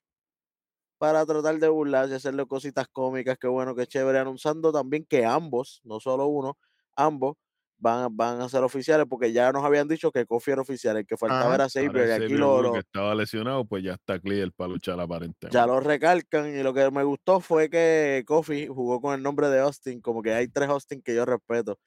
para 0.98 1.26
tratar 1.26 1.60
de 1.60 1.68
burlarse, 1.70 2.16
hacerle 2.16 2.46
cositas 2.48 2.88
cómicas, 2.92 3.38
qué 3.40 3.48
bueno, 3.48 3.76
qué 3.76 3.86
chévere, 3.88 4.20
anunciando 4.20 4.72
también 4.72 5.06
que 5.06 5.26
ambos, 5.26 5.82
no 5.84 6.00
solo 6.00 6.28
uno, 6.28 6.58
ambos 6.96 7.36
van, 7.78 8.16
van 8.16 8.40
a 8.42 8.48
ser 8.50 8.64
oficiales 8.64 9.06
porque 9.10 9.34
ya 9.34 9.52
nos 9.52 9.64
habían 9.66 9.88
dicho 9.88 10.12
que 10.12 10.26
Kofi 10.26 10.52
era 10.52 10.62
oficial, 10.62 10.98
el 10.98 11.06
que 11.06 11.18
faltaba 11.18 11.56
Ajá. 11.56 11.56
era 11.56 11.70
Saber 11.70 12.08
y 12.08 12.12
aquí 12.12 12.38
lo- 12.38 12.72
que 12.72 12.80
estaba 12.80 13.14
lesionado, 13.16 13.66
pues 13.66 13.84
ya 13.84 13.94
está 13.94 14.20
clear 14.20 14.52
para 14.54 14.70
luchar 14.72 15.00
aparentemente. 15.00 15.52
ya 15.52 15.68
lo 15.68 15.80
recalcan 15.80 16.56
y 16.56 16.64
lo 16.64 16.74
que 16.74 16.90
me 16.92 17.04
gustó 17.04 17.40
fue 17.42 17.70
que 17.70 18.24
Kofi 18.26 18.68
jugó 18.68 19.02
con 19.02 19.14
el 19.16 19.22
nombre 19.24 19.50
de 19.50 19.60
Austin, 19.60 20.02
como 20.02 20.22
que 20.22 20.34
hay 20.34 20.48
tres 20.48 20.70
Austin 20.70 21.02
que 21.02 21.16
yo 21.16 21.26
respeto. 21.26 21.80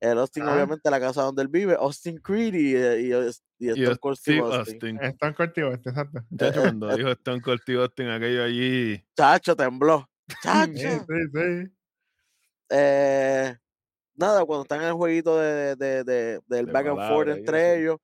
El 0.00 0.18
Austin, 0.18 0.44
Ajá. 0.44 0.54
obviamente, 0.54 0.90
la 0.90 0.98
casa 0.98 1.22
donde 1.22 1.42
él 1.42 1.48
vive, 1.48 1.74
Austin 1.74 2.16
Creed 2.18 2.54
y, 2.54 2.74
y, 2.74 3.12
y, 3.12 3.30
y 3.58 3.68
Y 3.68 3.82
Stone 3.82 3.96
Cold 3.98 4.16
Steve 4.16 4.40
Austin. 4.40 4.58
Austin. 4.74 4.98
Están 5.02 5.34
cortitos, 5.34 5.74
este, 5.74 5.90
exacto. 5.90 6.20
Muchacho, 6.30 6.58
eh, 6.60 6.62
cuando 6.62 6.90
eh, 6.90 6.96
dijo 6.96 7.08
Stone 7.10 7.40
Cold 7.42 7.60
Steve 7.60 7.82
Austin 7.82 8.08
aquello 8.08 8.42
allí, 8.44 9.04
Chacho, 9.16 9.54
tembló. 9.54 10.08
Sí, 10.28 10.34
Chacho. 10.42 10.72
sí, 10.74 11.04
sí. 11.34 11.72
Eh, 12.70 13.54
nada, 14.14 14.44
cuando 14.44 14.62
están 14.62 14.80
en 14.82 14.88
el 14.88 14.92
jueguito 14.94 15.38
de, 15.38 15.76
de- 15.76 16.04
de- 16.04 16.40
del 16.46 16.66
De 16.66 16.72
back 16.72 16.86
and 16.86 17.08
forth 17.08 17.28
entre 17.28 17.72
eso. 17.74 17.80
ellos, 17.80 17.96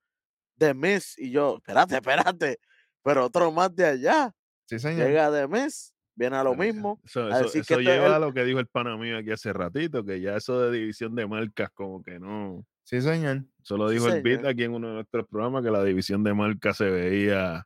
The 0.57 0.73
Miss 0.73 1.17
y 1.17 1.31
yo, 1.31 1.57
espérate, 1.57 1.95
espérate, 2.35 2.59
pero 3.03 3.25
otro 3.25 3.51
más 3.51 3.73
de 3.75 3.85
allá, 3.85 4.31
Sí, 4.65 4.77
señor. 4.79 5.07
llega 5.07 5.31
The 5.31 5.47
Miss, 5.47 5.93
viene 6.17 6.35
a 6.35 6.43
lo 6.43 6.55
mismo, 6.55 6.99
Eso, 7.05 7.25
a 7.27 7.29
eso- 7.29 7.43
decir 7.43 7.61
eso 7.61 7.67
que 7.67 7.73
esto 7.75 7.79
es 7.79 7.85
lleva 7.95 8.07
el- 8.07 8.13
a 8.13 8.19
lo 8.19 8.33
que 8.33 8.43
dijo 8.43 8.59
el 8.59 8.67
pana 8.67 8.97
mío 8.97 9.17
aquí 9.17 9.31
hace 9.31 9.53
ratito, 9.53 10.03
que 10.03 10.19
ya 10.19 10.35
eso 10.35 10.59
de 10.61 10.77
división 10.79 11.15
de 11.15 11.25
marcas 11.27 11.69
como 11.73 12.03
que 12.03 12.19
no. 12.19 12.65
Sí, 12.83 13.01
señor. 13.01 13.43
Eso 13.61 13.77
lo 13.77 13.87
Sí, 13.89 13.95
dijo 13.95 14.07
el 14.09 14.21
Beat 14.23 14.37
señor. 14.39 14.51
aquí 14.51 14.63
en 14.63 14.73
uno 14.73 14.87
de 14.89 14.93
nuestros 14.95 15.27
programas, 15.27 15.63
que 15.63 15.71
la 15.71 15.83
división 15.83 16.23
de 16.23 16.33
marcas 16.33 16.77
se 16.77 16.89
veía. 16.89 17.65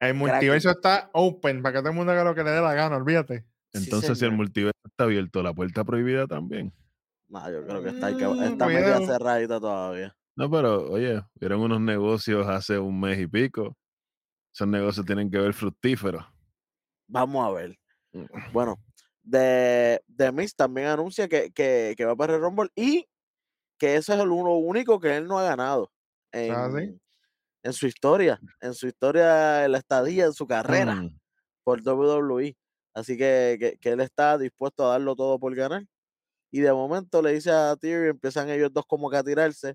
El 0.00 0.14
multiverso 0.14 0.70
está 0.70 1.10
open 1.12 1.62
para 1.62 1.74
que 1.74 1.78
todo 1.80 1.90
el 1.90 1.96
mundo 1.96 2.12
haga 2.12 2.24
lo 2.24 2.34
que 2.34 2.44
le 2.44 2.50
dé 2.50 2.60
la 2.60 2.74
gana, 2.74 2.96
olvídate. 2.96 3.44
Sí, 3.72 3.84
Entonces, 3.84 4.18
si 4.18 4.24
el 4.24 4.32
multiverso 4.32 4.78
está 4.84 5.04
abierto, 5.04 5.42
la 5.42 5.52
puerta 5.52 5.84
prohibida 5.84 6.26
también. 6.26 6.72
No, 7.28 7.50
yo 7.50 7.66
creo 7.66 7.82
que 7.82 7.88
está, 7.90 8.16
que- 8.16 8.26
Mm, 8.26 8.42
está 8.42 8.66
media 8.66 8.80
cuidado. 8.94 9.06
cerradita 9.06 9.60
todavía. 9.60 10.16
No, 10.34 10.50
pero 10.50 10.90
oye, 10.90 11.20
vieron 11.34 11.60
unos 11.60 11.80
negocios 11.80 12.46
hace 12.48 12.78
un 12.78 12.98
mes 12.98 13.18
y 13.18 13.26
pico. 13.26 13.76
Esos 14.54 14.66
negocios 14.68 15.04
tienen 15.04 15.30
que 15.30 15.38
ver 15.38 15.52
fructíferos. 15.52 16.24
Vamos 17.08 17.46
a 17.46 17.52
ver. 17.52 17.76
Mm. 18.12 18.26
Bueno, 18.52 18.76
The, 19.30 20.00
The 20.16 20.32
Miz 20.32 20.54
también 20.54 20.88
anuncia 20.88 21.28
que, 21.28 21.50
que, 21.52 21.94
que 21.96 22.04
va 22.04 22.16
para 22.16 22.34
el 22.36 22.40
Rumble 22.40 22.70
y 22.76 23.06
que 23.78 23.96
eso 23.96 24.14
es 24.14 24.20
el 24.20 24.30
uno 24.30 24.56
único 24.58 25.00
que 25.00 25.16
él 25.16 25.26
no 25.28 25.38
ha 25.38 25.44
ganado 25.44 25.90
en, 26.32 26.52
Ah, 26.52 26.70
¿sí? 26.76 26.98
en 27.64 27.72
su 27.72 27.86
historia, 27.86 28.40
en 28.60 28.74
su 28.74 28.86
historia, 28.88 29.64
en 29.64 29.72
la 29.72 29.78
estadía, 29.78 30.26
en 30.26 30.32
su 30.34 30.46
carrera 30.46 30.96
Mm. 30.96 31.18
por 31.64 31.80
WWE. 31.82 32.56
Así 32.94 33.16
que, 33.18 33.56
que, 33.60 33.78
que 33.78 33.90
él 33.90 34.00
está 34.00 34.38
dispuesto 34.38 34.86
a 34.86 34.90
darlo 34.92 35.14
todo 35.16 35.38
por 35.38 35.54
ganar. 35.54 35.84
Y 36.52 36.60
de 36.60 36.72
momento 36.72 37.22
le 37.22 37.32
dice 37.34 37.50
a 37.52 37.76
Theory, 37.76 38.10
empiezan 38.10 38.50
ellos 38.50 38.70
dos 38.72 38.84
como 38.86 39.10
que 39.10 39.18
a 39.18 39.24
tirarse. 39.24 39.74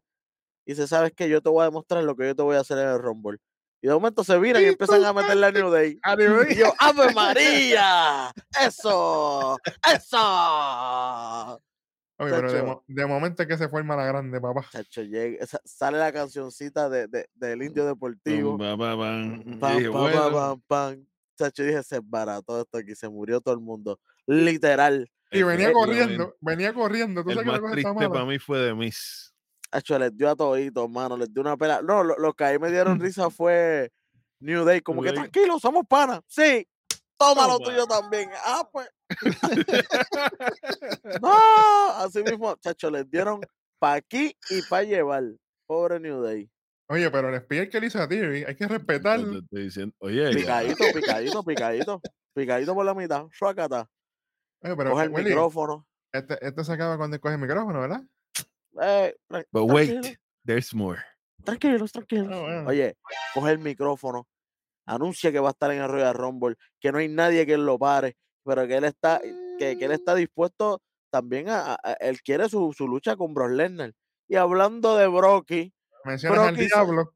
Y 0.66 0.74
dice, 0.74 0.88
¿sabes 0.88 1.14
qué? 1.16 1.30
Yo 1.30 1.42
te 1.42 1.50
voy 1.50 1.62
a 1.64 1.66
demostrar 1.66 2.04
lo 2.04 2.16
que 2.16 2.28
yo 2.28 2.36
te 2.36 2.44
voy 2.44 2.56
a 2.58 2.62
hacer 2.62 2.78
en 2.80 2.90
el 2.90 3.00
Rumble. 3.00 3.40
Y 3.84 3.88
de 3.90 3.94
momento 3.94 4.24
se 4.24 4.40
viran 4.40 4.64
y 4.64 4.68
empiezan 4.68 5.04
a 5.04 5.12
meterle 5.12 5.46
a 5.46 5.52
New 5.52 5.70
Day. 5.70 6.00
A 6.04 6.14
Y 6.14 6.56
yo, 6.56 6.74
¡Ave 6.80 7.14
María! 7.14 8.32
¡Eso! 8.66 9.58
¡Eso! 9.94 11.62
Oye, 12.18 12.32
pero 12.32 12.50
de, 12.50 12.60
Chacho. 12.60 12.66
mo- 12.66 12.84
de 12.88 13.06
momento 13.06 13.42
es 13.44 13.50
que 13.50 13.58
se 13.58 13.68
forma 13.68 13.98
la 13.98 14.06
grande, 14.06 14.40
papá. 14.40 14.66
Chacho, 14.72 15.02
llega- 15.02 15.46
sa- 15.46 15.60
sale 15.66 15.98
la 15.98 16.14
cancioncita 16.14 16.88
de, 16.88 17.08
de- 17.08 17.28
del 17.34 17.62
Indio 17.62 17.86
Deportivo. 17.86 18.58
Pam. 18.58 18.80
Pam, 18.80 19.60
pam, 19.60 20.32
pam, 20.32 20.62
pam. 20.66 21.06
Chacho, 21.38 21.64
dije, 21.64 21.84
se 21.84 22.00
todo 22.46 22.62
esto 22.62 22.78
aquí, 22.78 22.96
se 22.96 23.10
murió 23.10 23.42
todo 23.42 23.54
el 23.54 23.60
mundo. 23.60 24.00
Literal. 24.28 25.12
Y 25.30 25.44
venía 25.44 25.74
corriendo, 25.74 26.38
venía 26.40 26.74
corriendo. 26.74 27.22
Tú 27.22 27.32
El 27.32 27.36
sabes 27.36 27.46
que 27.48 27.52
más 27.52 27.60
está 27.78 27.92
triste 27.94 28.10
para 28.10 28.26
mí 28.26 28.40
fue 28.40 28.60
de 28.60 28.74
Miss. 28.74 29.33
Chacho, 29.74 29.98
les 29.98 30.16
dio 30.16 30.30
a 30.30 30.36
toditos, 30.36 30.88
mano, 30.90 31.18
les 31.18 31.34
dio 31.34 31.42
una 31.42 31.58
pela. 31.58 31.82
No, 31.82 32.04
lo, 32.04 32.16
lo 32.18 32.34
que 32.34 32.44
ahí 32.44 32.60
me 32.60 32.70
dieron 32.70 33.00
risa 33.00 33.30
fue 33.32 33.92
New 34.40 34.64
Day, 34.64 34.82
como 34.82 35.02
New 35.02 35.12
que 35.12 35.20
Day. 35.20 35.30
tranquilo, 35.30 35.60
somos 35.60 35.86
panas. 35.88 36.20
Sí, 36.28 36.68
toma 37.18 37.48
lo 37.48 37.58
tuyo 37.60 37.88
también. 37.88 38.30
Ah, 38.46 38.68
pues. 38.72 38.88
no, 41.22 41.34
así 41.98 42.24
mismo, 42.24 42.56
chacho, 42.58 42.90
les 42.92 43.10
dieron 43.10 43.42
pa' 43.80 43.96
aquí 43.96 44.36
y 44.50 44.62
pa' 44.64 44.84
llevar. 44.84 45.24
Pobre 45.66 46.00
New 46.00 46.22
Day. 46.22 46.50
Oye, 46.90 47.10
pero 47.10 47.30
el 47.34 47.42
spear 47.42 47.70
que 47.70 47.80
le 47.80 47.88
hizo 47.88 48.02
a 48.02 48.08
Theory, 48.08 48.44
hay 48.44 48.56
que 48.56 48.68
respetar. 48.68 49.20
Yo 49.20 49.32
te 49.32 49.38
estoy 49.40 49.64
diciendo, 49.64 49.96
oye, 50.00 50.30
Picadito, 50.34 50.84
picadito, 50.94 51.44
picadito. 51.46 52.02
Picadito 52.36 52.74
por 52.76 52.86
la 52.86 52.94
mitad. 52.94 53.26
Suácata. 53.32 53.90
Oye, 54.62 54.76
pero 54.76 54.92
Coge 54.92 55.06
el 55.06 55.10
Willy, 55.12 55.30
micrófono. 55.30 55.88
este, 56.12 56.46
este 56.46 56.64
se 56.64 56.74
acaba 56.74 56.98
cuando 56.98 57.20
coge 57.20 57.36
el 57.36 57.42
micrófono, 57.42 57.80
¿verdad? 57.80 58.02
Eh, 58.82 59.14
but 59.30 59.46
tranquilo, 59.52 59.74
wait, 59.74 60.18
there's 60.46 60.74
more. 60.74 61.00
tranquilos, 61.44 61.92
tranquilos. 61.92 62.28
Bueno. 62.40 62.68
Oye, 62.70 62.96
coge 63.34 63.52
el 63.52 63.60
micrófono. 63.60 64.28
Anuncia 64.86 65.32
que 65.32 65.40
va 65.40 65.50
a 65.50 65.52
estar 65.52 65.72
en 65.72 65.82
el 65.82 65.90
Royal 65.90 66.14
Rumble. 66.14 66.56
Que 66.80 66.92
no 66.92 66.98
hay 66.98 67.08
nadie 67.08 67.46
que 67.46 67.58
lo 67.58 67.78
pare. 67.80 68.16
Pero 68.46 68.68
que 68.68 68.76
él 68.76 68.84
está, 68.84 69.22
que, 69.58 69.78
que 69.78 69.86
él 69.86 69.92
está 69.92 70.16
dispuesto 70.16 70.82
también 71.10 71.48
a, 71.50 71.74
a- 71.74 71.80
a- 71.84 71.94
él 71.94 72.22
quiere 72.22 72.50
su, 72.50 72.74
su 72.74 72.88
lucha 72.88 73.16
con 73.16 73.34
Brock 73.34 73.52
Lesnar. 73.52 73.94
Y 74.28 74.36
hablando 74.36 74.98
de 74.98 75.08
Brocky, 75.08 75.74
Mencionas 76.04 76.48
al 76.50 76.56
diablo. 76.58 77.14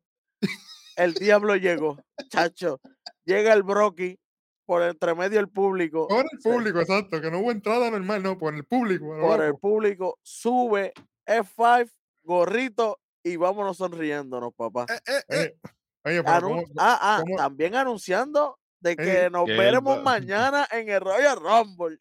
el 0.96 1.14
diablo 1.16 1.56
llegó. 1.56 1.98
Chacho, 2.30 2.80
llega 3.26 3.54
el 3.54 3.64
Brocky 3.64 4.18
por 4.66 4.84
entre 4.84 5.16
medio 5.16 5.38
del 5.38 5.50
público. 5.50 6.08
Por 6.08 6.26
el 6.32 6.40
se- 6.42 6.50
público, 6.50 6.80
exacto, 6.80 7.20
que 7.22 7.30
no 7.32 7.40
hubo 7.40 7.52
entrada 7.52 7.90
normal, 7.90 8.24
no, 8.24 8.38
por 8.38 8.54
el 8.56 8.64
público. 8.66 9.18
por 9.20 9.42
el 9.44 9.56
público, 9.56 10.18
sube 10.22 10.94
F5, 11.28 11.92
gorrito 12.24 13.00
y 13.24 13.36
vámonos 13.36 13.78
sonriéndonos, 13.78 14.54
papá. 14.56 14.86
Oye, 15.30 15.60
oye, 16.06 16.24
pero 16.24 16.38
Anun- 16.38 16.64
¿cómo- 16.64 16.74
ah, 16.78 16.98
ah, 17.02 17.20
cómo- 17.22 17.36
también 17.38 17.76
anunciando 17.76 18.60
de 18.80 18.96
que 18.96 19.24
Ey, 19.26 19.30
nos 19.30 19.46
veremos 19.46 20.02
mañana 20.04 20.68
en 20.72 20.90
el 20.90 21.02
Royal 21.02 21.38
Rumble. 21.40 21.98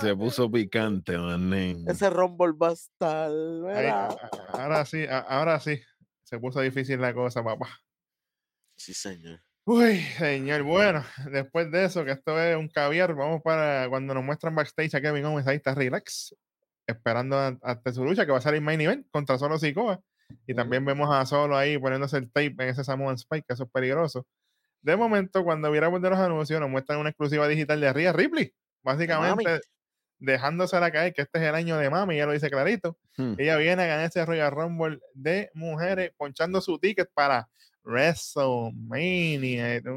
Se 0.00 0.10
Ah, 0.10 0.14
puso 0.16 0.50
picante, 0.50 1.18
manín. 1.18 1.84
Ese 1.88 2.08
Rumble 2.08 2.52
va 2.52 2.68
a 2.68 2.72
estar. 2.72 3.30
ahora 4.58 4.84
sí, 4.86 5.04
a- 5.04 5.18
ahora 5.18 5.60
sí. 5.60 5.80
Se 6.22 6.38
puso 6.38 6.60
difícil 6.60 7.00
la 7.00 7.12
cosa, 7.12 7.44
papá. 7.44 7.68
Sí, 8.76 8.94
señor. 8.94 9.40
Uy, 9.66 9.98
señor, 10.18 10.62
bueno, 10.62 11.04
después 11.30 11.70
de 11.70 11.84
eso, 11.84 12.04
que 12.04 12.12
esto 12.12 12.38
es 12.40 12.56
un 12.56 12.68
caviar, 12.68 13.14
vamos 13.14 13.40
para 13.42 13.88
cuando 13.88 14.14
nos 14.14 14.24
muestran 14.24 14.54
backstage 14.54 14.94
a 14.94 15.00
Kevin 15.00 15.24
Owens, 15.26 15.46
ahí 15.46 15.56
está 15.56 15.74
relax, 15.74 16.34
esperando 16.86 17.36
hasta 17.62 17.92
su 17.92 18.04
lucha, 18.04 18.26
que 18.26 18.32
va 18.32 18.38
a 18.38 18.42
salir 18.42 18.60
main 18.60 18.80
event 18.80 19.06
contra 19.10 19.38
Solo 19.38 19.58
Sikoa. 19.58 20.00
Y 20.46 20.54
también 20.54 20.84
vemos 20.84 21.14
a 21.14 21.24
Solo 21.26 21.56
ahí 21.56 21.78
poniéndose 21.78 22.16
el 22.16 22.30
tape 22.30 22.54
en 22.58 22.68
ese 22.68 22.84
Samoan 22.84 23.16
Spike, 23.16 23.44
que 23.46 23.54
eso 23.54 23.64
es 23.64 23.70
peligroso. 23.70 24.26
De 24.82 24.96
momento, 24.96 25.44
cuando 25.44 25.70
viéramos 25.70 26.02
de 26.02 26.10
los 26.10 26.18
anuncios, 26.18 26.60
nos 26.60 26.70
muestran 26.70 26.98
una 26.98 27.10
exclusiva 27.10 27.48
digital 27.48 27.80
de 27.80 27.92
Rhea 27.92 28.12
Ripley, 28.12 28.52
básicamente 28.82 29.60
dejándosela 30.18 30.90
caer, 30.90 31.12
que 31.12 31.22
este 31.22 31.38
es 31.38 31.44
el 31.44 31.54
año 31.54 31.76
de 31.78 31.90
mami, 31.90 32.16
ya 32.16 32.26
lo 32.26 32.32
dice 32.32 32.50
clarito. 32.50 32.98
Hmm. 33.16 33.34
Ella 33.38 33.56
viene 33.56 33.82
a 33.82 33.86
ganar 33.86 34.06
ese 34.06 34.24
Royal 34.24 34.50
Rumble 34.50 35.00
de 35.14 35.50
mujeres, 35.54 36.12
ponchando 36.16 36.60
su 36.60 36.78
ticket 36.78 37.10
para 37.12 37.48
WrestleMania. 37.84 39.76
acá. 39.76 39.90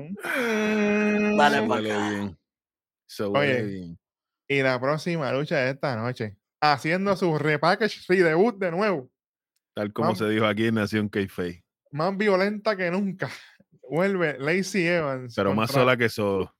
bien. 1.79 2.37
Eso 3.07 3.31
Oye. 3.31 3.63
bien. 3.63 3.99
Y 4.47 4.61
la 4.61 4.79
próxima 4.79 5.31
lucha 5.33 5.57
de 5.57 5.71
esta 5.71 5.95
noche, 5.95 6.36
haciendo 6.61 7.15
su 7.15 7.37
repackage 7.37 8.05
redebut 8.07 8.57
de 8.57 8.71
nuevo, 8.71 9.09
Tal 9.73 9.93
como 9.93 10.15
se 10.15 10.27
dijo 10.29 10.45
aquí 10.45 10.65
en 10.65 10.75
Nación 10.75 11.09
Keife. 11.09 11.63
más 11.91 12.17
violenta 12.17 12.75
que 12.75 12.89
nunca. 12.89 13.29
Vuelve 13.89 14.37
Lacey 14.39 14.87
Evans. 14.87 15.35
Pero 15.35 15.53
más 15.53 15.71
sola 15.71 15.95
que 15.95 16.09
solo. 16.09 16.53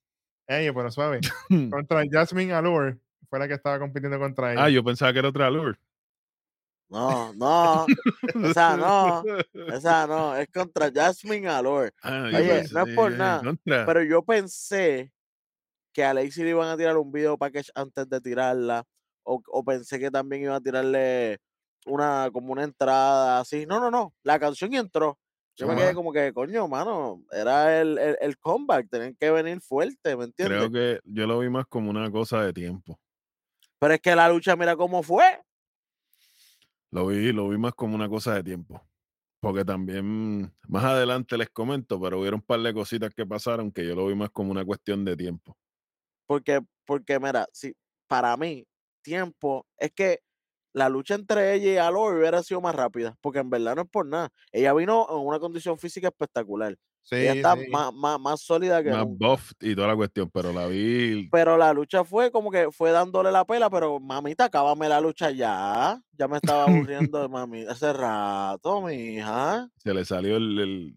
Ey, 0.48 0.72
pero 0.72 0.92
suave. 0.92 1.20
contra 1.72 2.04
Jasmine 2.10 2.54
Allure. 2.54 2.98
Fue 3.30 3.39
la 3.39 3.48
que 3.48 3.56
estaba 3.56 3.80
compitiendo 3.80 4.18
contra 4.18 4.54
ella. 4.54 4.63
Ah, 4.63 4.70
yo 4.70 4.84
pensaba 4.84 5.12
que 5.12 5.20
era 5.20 5.27
otra 5.30 5.50
lure. 5.50 5.77
No, 6.89 7.34
no, 7.34 7.86
esa 8.50 8.77
no, 8.77 9.24
esa 9.74 10.08
no, 10.08 10.38
es 10.38 10.48
contra 10.48 10.89
Jasmine 10.89 11.50
Allure. 11.50 11.92
Ah, 12.01 12.30
Oye, 12.34 12.63
no 12.72 12.86
es 12.86 12.96
por 12.96 13.12
nada, 13.12 13.44
contra. 13.44 13.86
Pero 13.86 14.04
yo 14.04 14.24
pensé 14.24 15.12
que 15.92 16.06
a 16.06 16.13
Lacey 16.13 16.46
le 16.46 16.51
iban 16.51 16.70
a 16.70 16.77
tirar 16.77 16.96
un 16.96 17.12
video 17.12 17.38
package 17.38 17.72
antes 17.75 18.08
de 18.08 18.22
tirarla. 18.22 18.86
O, 19.29 19.41
o 19.46 19.63
pensé 19.63 20.00
que 20.00 20.10
también 20.10 20.43
iban 20.43 20.55
a 20.55 20.62
tirarle 20.62 21.39
una 21.86 22.29
como 22.31 22.53
una 22.53 22.63
entrada 22.63 23.41
así. 23.41 23.65
No, 23.65 23.79
no, 23.79 23.91
no. 23.91 24.13
La 24.24 24.39
canción 24.39 24.74
entró. 24.74 25.19
Yo 25.57 25.67
me 25.67 25.75
quedé 25.75 25.93
como 25.96 26.13
que, 26.13 26.31
coño, 26.34 26.67
mano, 26.67 27.24
era 27.31 27.81
el, 27.81 27.98
el, 27.98 28.17
el 28.22 28.38
comeback. 28.38 28.89
Tenían 28.89 29.15
que 29.15 29.31
venir 29.31 29.60
fuerte, 29.60 30.15
¿me 30.15 30.25
entiendes? 30.25 30.69
Creo 30.69 30.72
que 30.72 31.00
yo 31.03 31.27
lo 31.27 31.39
vi 31.39 31.50
más 31.50 31.65
como 31.65 31.89
una 31.89 32.10
cosa 32.10 32.43
de 32.43 32.53
tiempo. 32.53 33.00
Pero 33.79 33.96
es 33.96 34.00
que 34.00 34.15
la 34.15 34.29
lucha, 34.29 34.55
mira 34.55 34.77
cómo 34.77 35.03
fue. 35.03 35.41
Lo 36.91 37.07
vi, 37.07 37.34
lo 37.34 37.50
vi 37.50 37.57
más 37.57 37.74
como 37.74 37.96
una 37.96 38.07
cosa 38.07 38.36
de 38.36 38.43
tiempo. 38.43 38.81
Porque 39.41 39.65
también, 39.65 40.53
más 40.67 40.84
adelante 40.86 41.38
les 41.38 41.50
comento, 41.50 42.00
pero 42.00 42.19
hubieron 42.19 42.39
un 42.39 42.46
par 42.46 42.62
de 42.62 42.74
cositas 42.74 43.13
que 43.13 43.25
pasaron 43.25 43.72
que 43.72 43.86
yo 43.86 43.93
lo 43.93 44.07
vi 44.07 44.15
más 44.15 44.29
como 44.29 44.51
una 44.51 44.63
cuestión 44.63 45.03
de 45.03 45.17
tiempo. 45.17 45.57
Porque, 46.27 46.62
porque 46.86 47.19
mira, 47.19 47.48
si 47.51 47.75
para 48.07 48.38
mí, 48.38 48.65
tiempo, 49.01 49.66
es 49.77 49.92
que 49.92 50.20
la 50.74 50.89
lucha 50.89 51.16
entre 51.16 51.56
ella 51.56 51.72
y 51.72 51.77
Alo 51.77 52.04
hubiera 52.04 52.44
sido 52.44 52.62
más 52.62 52.75
rápida, 52.75 53.18
porque 53.22 53.39
en 53.39 53.50
verdad 53.50 53.75
no 53.75 53.82
es 53.82 53.89
por 53.89 54.06
nada. 54.06 54.30
Ella 54.51 54.74
vino 54.74 55.08
en 55.10 55.25
una 55.25 55.39
condición 55.39 55.77
física 55.80 56.10
espectacular. 56.10 56.77
ella 57.10 57.34
está 57.34 57.56
sí. 57.56 57.68
más, 57.70 57.92
más, 57.94 58.20
más 58.20 58.42
sólida 58.42 58.84
que 58.84 58.92
Más 58.92 59.08
buff 59.08 59.51
y 59.60 59.75
toda 59.75 59.88
la 59.88 59.96
cuestión, 59.96 60.30
pero 60.30 60.54
la 60.54 60.68
vi. 60.68 61.30
Pero 61.32 61.58
la 61.58 61.74
lucha 61.74 62.04
fue 62.04 62.32
como 62.32 62.51
que 62.51 62.72
fue 62.72 62.92
dándole 62.92 63.32
la 63.32 63.44
pela, 63.44 63.70
pero 63.72 64.00
mamita, 64.00 64.46
acábame 64.46 64.88
la 64.88 65.01
lucha 65.01 65.32
ya. 65.32 66.00
Ya 66.12 66.27
me 66.27 66.38
estaba 66.38 66.66
aburriendo 66.92 67.22
de 67.22 67.27
mami 67.27 67.66
hace 67.66 67.92
rato, 67.92 68.82
mija. 68.84 69.68
Se 69.77 69.94
le 69.94 70.06
salió 70.06 70.38
el, 70.38 70.60
el 70.60 70.96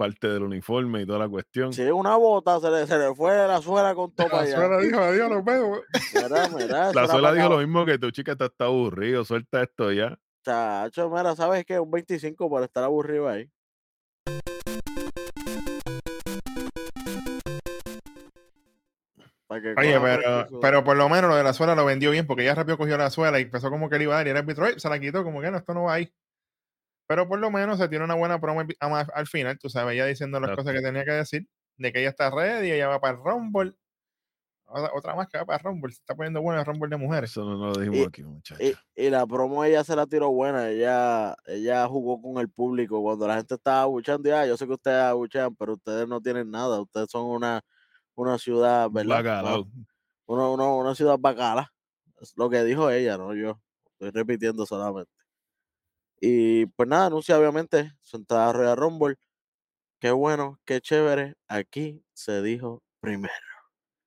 parte 0.00 0.28
del 0.28 0.44
uniforme 0.44 1.02
y 1.02 1.06
toda 1.06 1.18
la 1.18 1.28
cuestión. 1.28 1.74
Si 1.74 1.82
una 1.82 2.16
bota, 2.16 2.58
se 2.58 2.70
le, 2.70 2.86
se 2.86 2.96
le 2.96 3.14
fue 3.14 3.36
la 3.36 3.60
suela 3.60 3.94
con 3.94 4.10
todo 4.14 4.28
para 4.30 4.44
La 4.44 4.48
allá. 4.48 4.56
suela 4.56 4.80
dijo, 4.80 4.98
adiós, 4.98 5.30
nos 5.30 5.44
vemos. 5.44 5.80
Mira, 6.14 6.48
mira, 6.48 6.90
eso 6.90 7.00
La 7.00 7.06
suela 7.06 7.34
dijo 7.34 7.50
lo 7.50 7.58
mismo 7.58 7.84
que 7.84 7.98
tu 7.98 8.10
chica 8.10 8.32
está, 8.32 8.46
está 8.46 8.64
aburrido, 8.64 9.26
suelta 9.26 9.62
esto 9.62 9.92
ya. 9.92 10.18
Chacho, 10.42 11.10
mira, 11.10 11.36
¿sabes 11.36 11.66
qué? 11.66 11.78
Un 11.78 11.90
25 11.90 12.48
por 12.48 12.62
estar 12.62 12.82
aburrido 12.82 13.28
ahí. 13.28 13.50
Oye, 19.48 20.00
pero, 20.00 20.46
pero 20.62 20.84
por 20.84 20.96
lo 20.96 21.08
menos 21.10 21.28
lo 21.28 21.36
de 21.36 21.42
la 21.42 21.52
suela 21.52 21.74
lo 21.74 21.84
vendió 21.84 22.10
bien 22.12 22.26
porque 22.26 22.42
ella 22.42 22.54
rápido 22.54 22.78
cogió 22.78 22.96
la 22.96 23.10
suela 23.10 23.38
y 23.38 23.42
empezó 23.42 23.68
como 23.68 23.90
que 23.90 23.98
le 23.98 24.04
iba 24.04 24.14
a 24.14 24.18
dar 24.18 24.28
y 24.28 24.30
el 24.30 24.36
árbitro 24.36 24.66
se 24.78 24.88
la 24.88 24.98
quitó 24.98 25.24
como 25.24 25.42
que 25.42 25.50
no, 25.50 25.58
esto 25.58 25.74
no 25.74 25.84
va 25.84 25.94
ahí. 25.94 26.10
Pero 27.10 27.26
por 27.26 27.40
lo 27.40 27.50
menos 27.50 27.76
se 27.76 27.88
tiene 27.88 28.04
una 28.04 28.14
buena 28.14 28.40
promo 28.40 28.62
al- 28.78 29.26
final, 29.26 29.58
tú 29.58 29.68
sabes, 29.68 29.94
ella 29.94 30.06
diciendo 30.06 30.38
las 30.38 30.50
Exacto. 30.50 30.62
cosas 30.62 30.78
que 30.80 30.86
tenía 30.86 31.04
que 31.04 31.10
decir, 31.10 31.44
de 31.76 31.92
que 31.92 31.98
ella 31.98 32.10
está 32.10 32.30
ready, 32.30 32.70
ella 32.70 32.86
va 32.86 33.00
para 33.00 33.16
el 33.18 33.24
Rumble. 33.24 33.74
Otra, 34.64 34.90
otra 34.94 35.14
más 35.16 35.26
que 35.26 35.36
va 35.38 35.44
para 35.44 35.58
el 35.58 35.64
Rumble, 35.64 35.92
se 35.92 35.98
está 36.02 36.14
poniendo 36.14 36.40
bueno 36.40 36.60
el 36.60 36.66
Rumble 36.66 36.88
de 36.88 36.96
mujeres. 36.98 37.30
Eso 37.32 37.44
no 37.44 37.56
lo 37.56 37.72
dijimos 37.72 37.96
Y- 37.98 38.04
aquí, 38.04 38.22
muchachos. 38.22 38.64
Y, 38.94 39.06
y 39.06 39.10
la 39.10 39.26
promo 39.26 39.64
ella 39.64 39.82
se 39.82 39.96
la 39.96 40.06
tiró 40.06 40.30
buena, 40.30 40.68
ella, 40.70 41.34
ella 41.46 41.84
jugó 41.88 42.22
con 42.22 42.40
el 42.40 42.48
público 42.48 43.02
cuando 43.02 43.26
la 43.26 43.38
gente 43.38 43.56
estaba 43.56 43.82
abuchando, 43.82 44.28
ya, 44.28 44.46
yo 44.46 44.56
sé 44.56 44.68
que 44.68 44.74
ustedes 44.74 45.02
abuchean, 45.02 45.56
pero 45.56 45.72
ustedes 45.72 46.06
no 46.06 46.20
tienen 46.20 46.48
nada, 46.48 46.80
ustedes 46.80 47.10
son 47.10 47.26
una, 47.26 47.60
una 48.14 48.38
ciudad, 48.38 48.88
¿verdad? 48.88 49.16
Bacalao. 49.16 49.68
Una, 50.26 50.48
una, 50.48 50.68
una 50.74 50.94
ciudad 50.94 51.16
bacala, 51.18 51.72
es 52.20 52.34
lo 52.36 52.48
que 52.48 52.62
dijo 52.62 52.88
ella, 52.88 53.18
no 53.18 53.34
yo, 53.34 53.60
estoy 53.98 54.10
repitiendo 54.12 54.64
solamente. 54.64 55.10
Y 56.20 56.66
pues 56.66 56.88
nada, 56.88 57.06
anuncia 57.06 57.38
obviamente 57.38 57.92
su 58.02 58.16
entrada 58.18 58.50
a 58.50 58.52
Royal 58.52 58.76
Rumble, 58.76 59.16
qué 60.00 60.10
bueno, 60.12 60.60
qué 60.66 60.80
chévere, 60.80 61.36
aquí 61.48 62.04
se 62.14 62.42
dijo 62.42 62.82
primero. 63.00 63.34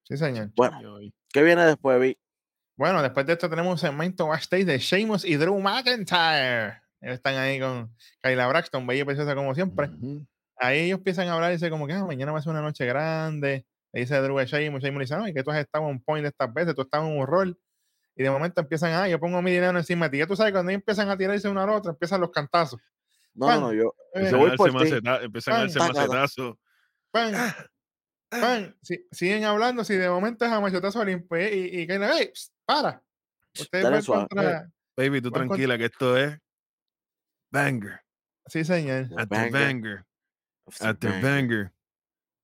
Sí, 0.04 0.16
señor. 0.16 0.50
Bueno, 0.56 0.80
¿qué 1.32 1.42
viene 1.42 1.64
después, 1.64 2.00
Vi? 2.00 2.16
Bueno, 2.76 3.02
después 3.02 3.24
de 3.26 3.34
esto 3.34 3.48
tenemos 3.48 3.70
un 3.72 3.78
segmento 3.78 4.26
backstage 4.26 4.64
de 4.64 4.78
Sheamus 4.78 5.24
y 5.24 5.36
Drew 5.36 5.58
McIntyre. 5.60 6.82
Ellos 7.00 7.14
están 7.16 7.36
ahí 7.36 7.60
con 7.60 7.94
Kyla 8.22 8.48
Braxton, 8.48 8.86
bella 8.86 9.02
y 9.02 9.04
preciosa 9.04 9.34
como 9.34 9.54
siempre. 9.54 9.92
ujú. 9.96 10.26
ahí 10.56 10.80
ellos 10.86 10.98
empiezan 10.98 11.28
a 11.28 11.34
hablar 11.34 11.50
y 11.52 11.54
dice 11.54 11.70
como 11.70 11.86
que 11.86 11.92
"Ah, 11.94 12.04
mañana 12.04 12.32
va 12.32 12.38
a 12.38 12.42
ser 12.42 12.52
una 12.52 12.62
noche 12.62 12.86
grande. 12.86 13.66
Le 13.92 14.00
dice 14.02 14.16
Drew 14.20 14.38
a 14.38 14.44
Sheamus, 14.44 14.82
Sheamus 14.82 14.98
le 15.00 15.04
dice, 15.04 15.16
no, 15.16 15.28
y 15.28 15.34
que 15.34 15.42
tú 15.44 15.50
has 15.52 15.58
estado 15.58 15.88
en 15.90 16.00
point 16.02 16.26
estas 16.26 16.52
veces, 16.54 16.74
tú 16.74 16.82
estás 16.82 17.02
en 17.04 17.18
un 17.18 17.26
rol. 17.26 17.58
Y 18.16 18.22
de 18.22 18.30
momento 18.30 18.60
empiezan, 18.60 18.92
ah, 18.92 19.08
yo 19.08 19.18
pongo 19.18 19.42
mi 19.42 19.50
dinero 19.50 19.76
encima 19.76 20.06
de 20.06 20.10
ti. 20.12 20.18
Ya 20.18 20.26
tú 20.26 20.36
sabes, 20.36 20.52
cuando 20.52 20.70
ellos 20.70 20.80
empiezan 20.80 21.08
a 21.10 21.16
tirarse 21.16 21.48
uno 21.48 21.60
al 21.62 21.70
otro, 21.70 21.90
empiezan 21.90 22.20
los 22.20 22.30
cantazos. 22.30 22.80
No, 23.34 23.46
Pan. 23.46 23.60
no, 23.60 23.72
yo, 23.72 23.94
Eh, 24.14 24.20
Empiezan, 24.20 24.38
voy 24.40 24.50
a 24.50 24.54
por 24.54 24.72
darse 24.72 24.86
ti. 24.88 24.94
maceta- 25.02 25.22
empiezan 25.24 25.54
a 25.54 25.56
Pan, 25.56 25.66
darse 25.66 25.78
tácata. 25.78 25.98
macetazos. 26.00 26.56
pan, 27.10 27.34
pan. 28.28 28.76
Si- 28.82 29.06
siguen 29.10 29.44
hablando, 29.44 29.82
si 29.84 29.94
de 29.96 30.08
momento 30.08 30.44
es 30.44 30.50
a 30.52 30.60
machotazo 30.60 31.04
limpio 31.04 31.38
y, 31.40 31.80
y 31.80 31.86
Kayla, 31.86 32.12
hey, 32.16 32.30
psst, 32.32 32.52
para. 32.64 33.02
Ustedes 33.58 34.06
contra... 34.06 34.70
Baby, 34.96 35.20
tú 35.20 35.30
tranquila 35.32 35.76
que 35.76 35.86
esto 35.86 36.16
es 36.16 36.38
banger. 37.50 38.00
Sí, 38.46 38.64
señor. 38.64 39.08
After 39.16 39.26
Banger. 39.28 39.52
banger. 39.52 40.04
after 40.66 40.88
After 40.88 41.10
banger, 41.10 41.22
banger. 41.22 41.72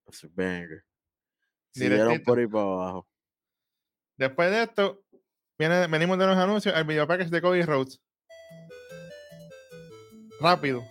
after 0.08 0.30
banger. 0.34 0.84
Siguieron 1.72 1.98
Directito. 2.08 2.24
por 2.24 2.38
ahí 2.40 2.46
para 2.48 2.62
abajo. 2.64 3.08
Después 4.16 4.50
de 4.50 4.62
esto, 4.64 5.04
viene, 5.60 5.86
venimos 5.88 6.18
de 6.18 6.26
los 6.26 6.36
anuncios 6.38 6.74
al 6.74 6.84
video 6.84 7.06
package 7.06 7.28
de 7.28 7.42
Cody 7.42 7.62
Rhodes. 7.62 8.00
Rápido. 10.40 10.82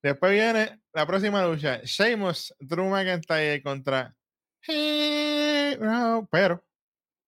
Después 0.00 0.32
viene 0.32 0.80
la 0.92 1.04
próxima 1.06 1.44
lucha. 1.44 1.80
Sheamus, 1.82 2.54
Drew 2.60 2.88
McIntyre 2.88 3.62
contra 3.62 4.14
Hero. 4.66 6.28
Pero 6.30 6.64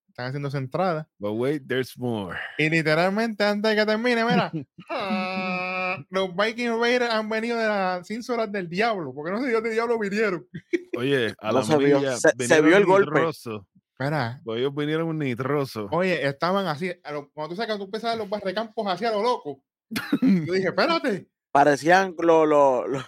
están 0.07 0.27
haciendo 0.27 0.49
su 0.49 0.55
entrada. 0.57 1.05
But 1.19 1.33
wait, 1.33 1.63
there's 1.67 1.97
more. 1.97 2.37
Y 2.57 2.69
literalmente 2.69 3.43
antes 3.43 3.71
de 3.71 3.75
que 3.75 3.85
termine, 3.85 4.23
mira. 4.23 4.51
los 6.09 6.33
Viking 6.33 6.79
Raiders 6.79 7.11
han 7.13 7.27
venido 7.27 7.57
de 7.57 7.67
las 7.67 8.07
cínsulas 8.07 8.49
del 8.49 8.69
diablo. 8.69 9.13
Porque 9.13 9.31
no 9.31 9.41
sé 9.41 9.47
de 9.47 9.53
dónde 9.53 9.71
diablo 9.71 9.99
vinieron. 9.99 10.47
Oye, 10.97 11.33
a 11.39 11.47
No 11.51 11.59
la 11.59 11.63
se 11.65 11.77
vio, 11.77 12.17
se- 12.17 12.61
vio 12.61 12.77
el 12.77 12.85
golpe. 12.85 13.21
Espera. 13.97 14.41
Pues 14.43 14.59
ellos 14.59 14.75
vinieron 14.75 15.17
nitrosos. 15.17 15.87
Oye, 15.91 16.27
estaban 16.27 16.67
así. 16.67 16.91
lo- 17.11 17.29
cuando 17.31 17.55
tú 17.55 17.61
sacas, 17.61 17.77
tú 17.77 17.85
empiezas 17.85 18.09
a 18.09 18.13
ver 18.13 18.19
los 18.19 18.29
barrecampos 18.29 18.85
hacia 18.87 19.11
lo 19.11 19.21
loco. 19.23 19.61
Yo 20.21 20.53
dije, 20.53 20.67
espérate. 20.75 21.27
Parecían 21.51 22.13
los 22.19 23.05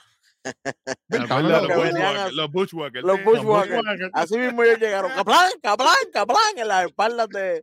Acuérdate, 1.12 1.28
cabrón, 1.28 1.52
los, 1.52 1.68
que 1.68 2.02
a- 2.04 2.30
los. 2.32 2.52
Bushwhackers. 2.52 4.10
Así 4.14 4.38
mismo 4.38 4.64
ellos 4.64 4.80
llegaron. 4.80 5.12
¡Caplan, 5.12 5.52
caplan, 5.62 5.96
caplan! 6.14 6.58
En 6.58 6.68
las 6.70 6.86
espaldas 6.86 7.28
de, 7.30 7.40
de, 7.42 7.62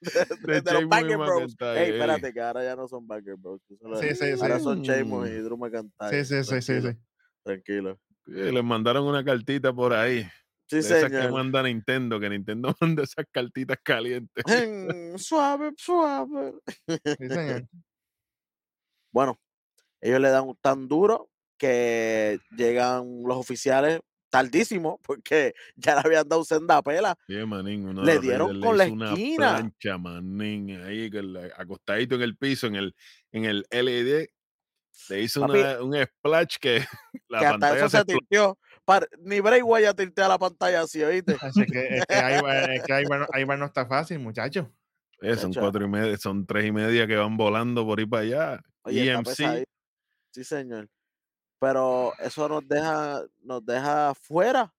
de- 0.42 0.60
de 0.60 0.72
los 0.72 0.88
Banger 0.88 1.16
Bros. 1.16 1.56
Ey, 1.60 1.92
espérate, 1.92 2.32
que 2.34 2.40
ahora 2.42 2.62
ya 2.64 2.76
no 2.76 2.86
son 2.88 3.06
Banger 3.06 3.36
Bros. 3.36 3.60
que 3.66 3.76
Sí, 4.00 4.14
sí, 4.16 4.36
sí. 4.36 4.42
Ahora 4.42 4.60
son 4.60 4.82
Sheamus 4.82 5.28
y. 5.28 5.32
Drew 5.40 5.56
McIntyre. 5.56 6.24
Sí, 6.24 6.42
sí, 6.42 6.44
sí, 6.44 6.60
sí, 6.60 6.80
sí. 6.82 6.98
Tranquilo. 7.42 7.98
Les 8.26 8.64
mandaron 8.64 9.04
una 9.06 9.24
cartita 9.24 9.72
por 9.72 9.94
ahí. 9.94 10.28
Sí, 10.68 10.80
de 10.82 10.82
esas 10.92 11.10
que 11.10 11.28
manda 11.28 11.62
Nintendo, 11.62 12.18
que 12.18 12.28
Nintendo 12.28 12.74
manda 12.80 13.02
esas 13.04 13.26
cartitas 13.30 13.78
calientes. 13.82 14.44
Mm, 14.46 15.16
suave, 15.18 15.72
suave. 15.76 16.54
Sí, 17.18 17.30
señor. 17.30 17.62
Bueno, 19.12 19.38
ellos 20.00 20.20
le 20.20 20.30
dan 20.30 20.54
tan 20.60 20.88
duro 20.88 21.30
que 21.58 22.38
llegan 22.56 23.22
los 23.24 23.38
oficiales 23.38 24.00
tardísimo 24.30 25.00
porque 25.02 25.54
ya 25.76 25.94
le 25.94 26.02
habían 26.04 26.28
dado 26.28 26.44
senda 26.44 26.82
pela. 26.82 27.16
Sí, 27.28 27.34
manín, 27.46 27.86
uno 27.88 28.02
de 28.02 28.14
Le 28.14 28.20
dieron 28.20 28.48
con 28.60 28.76
la 28.78 28.84
hizo 28.84 28.92
una 28.92 29.12
esquina. 29.14 29.36
plancha, 29.36 29.98
manín, 29.98 30.82
ahí 30.82 31.10
acostadito 31.56 32.14
en 32.16 32.22
el 32.22 32.36
piso, 32.36 32.66
en 32.66 32.76
el, 32.76 32.94
en 33.32 33.44
el 33.46 33.66
LED. 33.70 34.26
Le 35.08 35.22
hizo 35.22 35.40
Papi, 35.40 35.58
una- 35.58 35.82
un 35.82 35.94
splash 36.06 36.56
que 36.60 36.78
la 37.28 37.38
que 37.40 37.44
hasta 37.46 37.58
pantalla 37.58 37.76
eso 37.86 37.88
se 37.90 37.98
se. 37.98 38.58
Par- 38.86 39.08
Ni 39.18 39.40
Bray 39.40 39.60
Wyatt 39.62 39.96
tiltea 39.96 40.28
la 40.28 40.38
pantalla 40.38 40.80
así, 40.82 41.02
¿oíste? 41.02 41.36
Así 41.42 41.66
que, 41.66 41.98
es 41.98 42.06
que 42.06 42.14
ahí 42.14 42.40
va, 42.40 42.58
es 42.72 42.82
que 42.84 42.92
ahí 42.92 43.04
va, 43.04 43.26
ahí 43.32 43.44
va 43.44 43.56
no 43.56 43.66
está 43.66 43.84
fácil, 43.84 44.18
muchacho. 44.20 44.72
Eh, 45.20 45.34
son 45.36 45.52
cuatro 45.52 45.84
y 45.84 45.88
media, 45.88 46.16
son 46.18 46.46
tres 46.46 46.66
y 46.66 46.72
media 46.72 47.06
que 47.06 47.16
van 47.16 47.36
volando 47.36 47.84
por 47.84 47.98
ahí 47.98 48.06
para 48.06 48.22
allá. 48.22 48.60
Oye, 48.82 49.10
EMC, 49.10 49.24
pesadito. 49.26 49.70
Sí, 50.32 50.44
señor. 50.44 50.88
Pero 51.58 52.12
eso 52.20 52.48
nos 52.48 52.66
deja, 52.68 53.22
nos 53.42 53.64
deja 53.64 54.14
fuera 54.14 54.72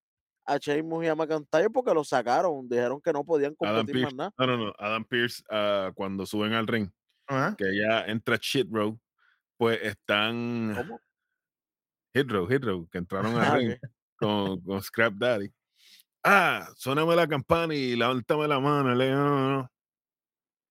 a 0.46 0.56
Sheamus 0.56 1.04
y 1.04 1.08
a 1.08 1.14
McIntyre 1.14 1.68
porque 1.70 1.92
lo 1.92 2.04
sacaron. 2.04 2.68
Dijeron 2.68 3.00
que 3.02 3.12
no 3.12 3.24
podían 3.24 3.54
Adam 3.60 3.76
competir 3.78 4.04
más 4.04 4.14
nada. 4.14 4.32
no, 4.38 4.46
no, 4.46 4.56
no, 4.66 4.72
Adam 4.78 5.04
Pierce 5.04 5.42
cuando 5.94 6.24
suben 6.24 6.54
al 6.54 6.66
ring, 6.66 6.88
que 7.58 7.76
ya 7.76 8.06
entra 8.06 8.38
Shit 8.40 8.68
Row, 8.70 8.98
pues 9.58 9.80
están 9.82 10.72
¿Cómo? 10.76 11.00
Hit 12.14 12.30
Row, 12.30 12.46
Hit 12.46 12.64
Row, 12.64 12.88
que 12.88 12.98
entraron 12.98 13.34
al 13.36 13.44
Ah, 13.44 13.56
ring. 13.56 13.74
Con, 14.18 14.60
con 14.62 14.82
Scrap 14.82 15.14
Daddy. 15.14 15.50
Ah, 16.24 16.68
suéname 16.76 17.14
la 17.16 17.26
campana 17.28 17.74
y 17.74 17.96
levántame 17.96 18.46
la 18.48 18.58
mano. 18.60 18.94
Le 18.94 19.10
no, 19.10 19.24
no, 19.24 19.50
no. 19.62 19.72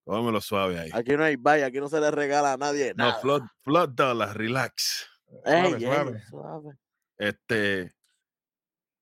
Cómelo 0.06 0.40
suave 0.40 0.80
ahí. 0.80 0.90
Aquí 0.94 1.18
no 1.18 1.24
hay 1.24 1.36
vaya, 1.36 1.66
aquí 1.66 1.80
no 1.80 1.90
se 1.90 2.00
le 2.00 2.10
regala 2.12 2.54
a 2.54 2.58
nadie 2.58 2.94
No, 2.96 3.08
nada. 3.08 3.20
flood, 3.20 3.42
flood 3.64 3.90
dollars, 3.90 4.34
relax. 4.36 5.06
Ey, 5.46 5.62
Suave, 5.72 5.78
ey, 5.78 5.82
suave. 5.84 6.22
suave. 6.30 6.78
Este, 7.18 7.94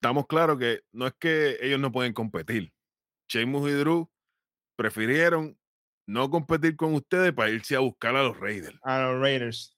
estamos 0.01 0.25
claros 0.25 0.58
que 0.58 0.81
no 0.93 1.05
es 1.08 1.13
que 1.19 1.58
ellos 1.62 1.79
no 1.79 1.91
pueden 1.91 2.13
competir. 2.13 2.73
Sheamus 3.27 3.69
y 3.69 3.73
Drew 3.73 4.10
prefirieron 4.75 5.60
no 6.08 6.29
competir 6.29 6.75
con 6.75 6.93
ustedes 6.95 7.34
para 7.34 7.49
irse 7.49 7.75
a 7.75 7.79
buscar 7.79 8.15
a 8.15 8.23
los 8.23 8.39
Raiders. 8.39 8.79
A 8.84 8.99
los 9.01 9.21
Raiders. 9.21 9.77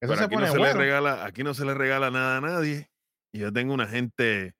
Eso 0.00 0.12
Pero 0.12 0.16
se 0.16 0.24
aquí 0.24 0.34
pone 0.34 0.46
no 0.46 0.52
se 0.52 0.58
bueno. 0.58 0.74
le 0.74 0.78
regala, 0.80 1.24
aquí 1.24 1.42
no 1.42 1.54
se 1.54 1.64
le 1.64 1.72
regala 1.74 2.10
nada 2.10 2.36
a 2.36 2.40
nadie. 2.42 2.90
Y 3.32 3.40
yo 3.40 3.52
tengo 3.52 3.74
una 3.74 3.86
gente, 3.86 4.54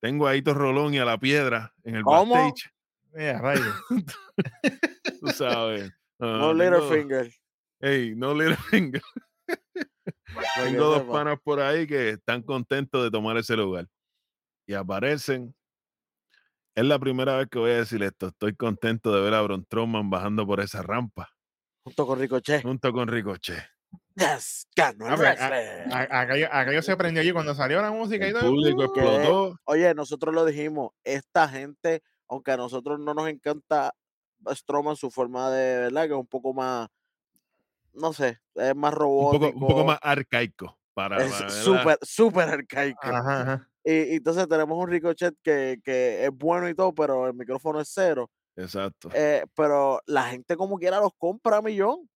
tengo 0.00 0.26
a 0.26 0.34
Hito 0.36 0.54
Rolón 0.54 0.94
y 0.94 0.98
a 0.98 1.04
la 1.04 1.18
piedra 1.18 1.72
en 1.84 1.96
el 1.96 2.02
¿Cómo? 2.02 2.34
backstage. 2.34 2.72
Mira, 3.12 3.40
rayos. 3.40 3.74
Tú 5.20 5.28
sabes. 5.28 5.92
No 6.18 6.52
little 6.52 6.78
tengo- 6.78 6.90
finger. 6.90 7.32
Ey, 7.80 8.14
no 8.16 8.34
little 8.34 8.56
finger. 8.70 9.02
Tengo 10.56 10.84
dos 10.86 11.02
panas 11.04 11.38
por 11.42 11.60
ahí 11.60 11.86
que 11.86 12.10
están 12.10 12.42
contentos 12.42 13.02
de 13.04 13.10
tomar 13.10 13.36
ese 13.36 13.56
lugar. 13.56 13.86
Y 14.66 14.74
aparecen 14.74 15.54
Es 16.74 16.84
la 16.84 16.98
primera 16.98 17.36
vez 17.36 17.48
que 17.50 17.58
voy 17.58 17.72
a 17.72 17.76
decir 17.78 18.02
esto. 18.02 18.28
Estoy 18.28 18.54
contento 18.56 19.12
de 19.14 19.20
ver 19.20 19.34
a 19.34 19.44
Strowman 19.64 20.08
bajando 20.08 20.46
por 20.46 20.60
esa 20.60 20.80
rampa 20.82 21.30
Junto 21.84 22.06
con 22.06 22.18
Ricochet. 22.20 22.62
junto 22.62 22.92
con 22.92 23.08
Ricochet. 23.08 23.62
Yes, 24.14 24.66
ganó 24.76 25.06
el 25.06 25.12
A 25.12 25.16
ver, 25.16 25.38
wrestling. 25.38 25.92
A- 25.92 26.20
Aquello, 26.20 26.48
aquello 26.52 26.82
se 26.82 26.96
prendió 26.96 27.22
allí 27.22 27.32
cuando 27.32 27.54
salió 27.54 27.80
la 27.80 27.90
música 27.90 28.24
y 28.26 28.28
El 28.28 28.34
todo. 28.34 28.50
público 28.50 28.80
¡uh! 28.80 28.84
explotó. 28.84 29.60
Oye, 29.64 29.94
nosotros 29.94 30.34
lo 30.34 30.44
dijimos, 30.44 30.90
esta 31.04 31.48
gente, 31.48 32.02
aunque 32.28 32.52
a 32.52 32.56
nosotros 32.56 32.98
no 33.00 33.14
nos 33.14 33.28
encanta 33.28 33.94
Strowman, 34.50 34.96
su 34.96 35.10
forma 35.10 35.50
de, 35.50 35.78
¿verdad? 35.78 36.02
Que 36.06 36.12
es 36.14 36.18
un 36.18 36.26
poco 36.26 36.52
más, 36.52 36.88
no 37.94 38.12
sé, 38.12 38.40
es 38.54 38.74
más 38.76 38.92
Un 38.92 38.98
robótico. 38.98 39.46
poco, 39.52 39.58
un 39.64 39.68
poco 39.68 39.84
más 39.84 39.98
arcaico. 40.02 40.78
Para, 40.94 41.24
es 41.24 41.32
súper, 41.64 41.98
súper 42.02 42.48
arcaico. 42.50 42.98
Ajá, 43.02 43.40
ajá. 43.42 43.68
Y, 43.82 43.92
y 43.92 44.14
entonces 44.16 44.46
tenemos 44.46 44.76
un 44.78 44.88
Ricochet 44.90 45.34
que, 45.42 45.80
que 45.82 46.24
es 46.26 46.30
bueno 46.30 46.68
y 46.68 46.74
todo, 46.74 46.92
pero 46.94 47.26
el 47.28 47.34
micrófono 47.34 47.80
es 47.80 47.90
cero. 47.92 48.30
Exacto. 48.56 49.08
Eh, 49.14 49.44
pero 49.56 50.00
la 50.06 50.24
gente 50.24 50.54
como 50.56 50.78
quiera 50.78 51.00
los 51.00 51.12
compra 51.16 51.56
a 51.56 51.62
millón. 51.62 52.08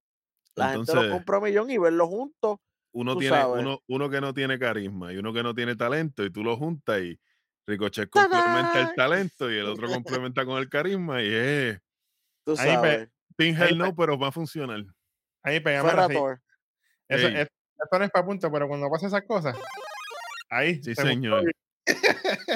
La 0.57 0.71
gente 0.71 0.79
los 0.79 0.88
Entonces, 0.88 1.12
compra 1.12 1.37
a 1.37 1.40
millón 1.40 1.71
y 1.71 1.79
verlos 1.79 2.09
juntos. 2.09 2.59
uno 2.92 3.16
tiene 3.19 3.37
sabes. 3.37 3.62
uno, 3.62 3.79
uno 3.88 4.11
que 4.11 4.21
no 4.21 4.33
tiene 4.35 4.59
carisma 4.59 5.12
y 5.12 5.19
uno 5.19 5.33
que 5.33 5.42
no 5.42 5.55
tiene 5.55 5.77
talento 5.77 6.25
y 6.25 6.31
tú 6.31 6.42
lo 6.42 6.57
juntas 6.57 7.01
y 7.03 7.19
Ricochet 7.66 8.09
complementa 8.09 8.81
el 8.81 8.95
talento 8.95 9.51
y 9.51 9.57
el 9.59 9.66
otro 9.66 9.88
complementa 9.88 10.45
con 10.47 10.59
el 10.59 10.69
carisma 10.69 11.23
y 11.23 11.29
es 11.33 11.79
Tú 12.45 12.53
Ahí 12.59 12.75
sabes. 12.75 13.09
Pin 13.37 13.61
Ahí 13.61 13.71
Hell 13.71 13.79
no, 13.79 13.95
pero 13.95 14.19
va 14.19 14.29
a 14.29 14.33
funcionar. 14.33 14.83
Ahí 15.42 15.61
pegamos. 15.61 15.92
Rator. 15.92 16.40
Eso, 17.09 17.27
Ey. 17.29 17.35
es- 17.37 17.49
esto 17.83 17.99
no 17.99 18.05
es 18.05 18.11
para 18.11 18.25
punto, 18.25 18.51
pero 18.51 18.66
cuando 18.69 18.88
pasa 18.88 19.09
esas 19.09 19.23
cosas, 19.27 19.55
ahí. 20.49 20.77
Sí, 20.83 20.95
se 20.95 21.03
señor. 21.03 21.53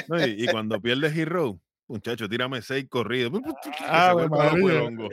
No, 0.08 0.18
y, 0.26 0.44
y 0.44 0.46
cuando 0.48 0.80
pierdes 0.80 1.14
Hero, 1.16 1.60
muchacho, 1.90 2.28
tírame 2.28 2.62
seis 2.62 2.86
corridos. 2.88 3.32
Ah, 3.80 4.14
Se 4.16 4.22
loco 4.22 4.42
el 4.42 4.62
María. 4.62 4.82
hongo. 4.82 5.06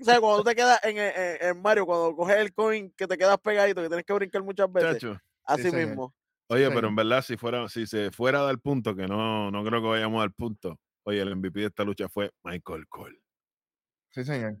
O 0.00 0.04
sea, 0.04 0.20
cuando 0.20 0.38
tú 0.38 0.44
te 0.44 0.54
quedas 0.54 0.80
en, 0.84 0.98
en- 0.98 1.12
en 1.40 1.62
Mario, 1.62 1.86
cuando 1.86 2.14
coges 2.14 2.36
el 2.36 2.52
coin 2.54 2.90
que 2.96 3.06
te 3.06 3.16
quedas 3.18 3.38
pegadito, 3.38 3.82
que 3.82 3.88
tienes 3.88 4.04
que 4.06 4.12
brincar 4.12 4.42
muchas 4.42 4.72
veces, 4.72 5.02
Muchacho. 5.02 5.20
así 5.44 5.70
mismo. 5.72 6.14
Oye, 6.48 6.70
pero 6.70 6.88
en 6.88 6.94
verdad, 6.96 7.22
si 7.22 7.36
fuera, 7.36 7.68
si 7.68 7.86
se 7.86 8.10
fuera 8.12 8.40
a 8.40 8.44
dar 8.44 8.58
punto, 8.60 8.94
que 8.94 9.06
no, 9.08 9.50
no 9.50 9.64
creo 9.64 9.82
que 9.82 9.88
vayamos 9.88 10.22
al 10.22 10.32
punto. 10.32 10.78
Oye, 11.04 11.20
el 11.20 11.34
MVP 11.36 11.60
de 11.60 11.66
esta 11.66 11.84
lucha 11.84 12.08
fue 12.08 12.30
Michael 12.44 12.86
Cole. 12.88 13.18
Sí, 14.10 14.24
señor. 14.24 14.56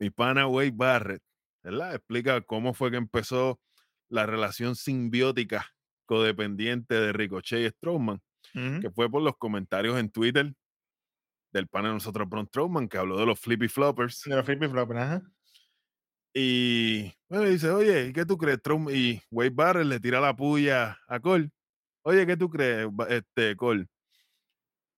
Mi 0.00 0.10
pana 0.10 0.48
Wade 0.48 0.72
Barrett, 0.74 1.22
¿verdad? 1.62 1.94
Explica 1.94 2.40
cómo 2.40 2.74
fue 2.74 2.90
que 2.90 2.96
empezó 2.96 3.60
la 4.08 4.26
relación 4.26 4.74
simbiótica 4.74 5.66
codependiente 6.04 6.94
de 6.94 7.12
Ricochet 7.12 7.60
y 7.66 7.70
Strowman, 7.70 8.20
Que 8.54 8.90
fue 8.90 9.10
por 9.10 9.20
los 9.20 9.36
comentarios 9.36 9.98
en 9.98 10.10
Twitter 10.10 10.54
del 11.52 11.68
pana 11.68 11.88
de 11.88 11.94
nosotros, 11.94 12.28
Braun 12.28 12.46
Strowman, 12.46 12.88
que 12.88 12.98
habló 12.98 13.18
de 13.18 13.26
los 13.26 13.38
flippy 13.38 13.68
floppers. 13.68 14.22
De 14.24 14.36
los 14.36 14.44
flippy 14.44 14.68
floppers, 14.68 15.00
ajá. 15.00 15.22
Y 16.32 17.12
bueno, 17.28 17.44
dice, 17.44 17.70
oye, 17.70 18.08
¿y 18.08 18.12
qué 18.12 18.24
tú 18.24 18.36
crees? 18.36 18.58
Strowman? 18.58 18.94
Y 18.94 19.20
Wade 19.30 19.50
Barrett 19.50 19.86
le 19.86 20.00
tira 20.00 20.20
la 20.20 20.34
puya 20.34 20.98
a 21.06 21.20
Cole. 21.20 21.50
Oye, 22.02 22.26
¿qué 22.26 22.36
tú 22.36 22.50
crees, 22.50 22.88
este, 23.08 23.56
Cole? 23.56 23.86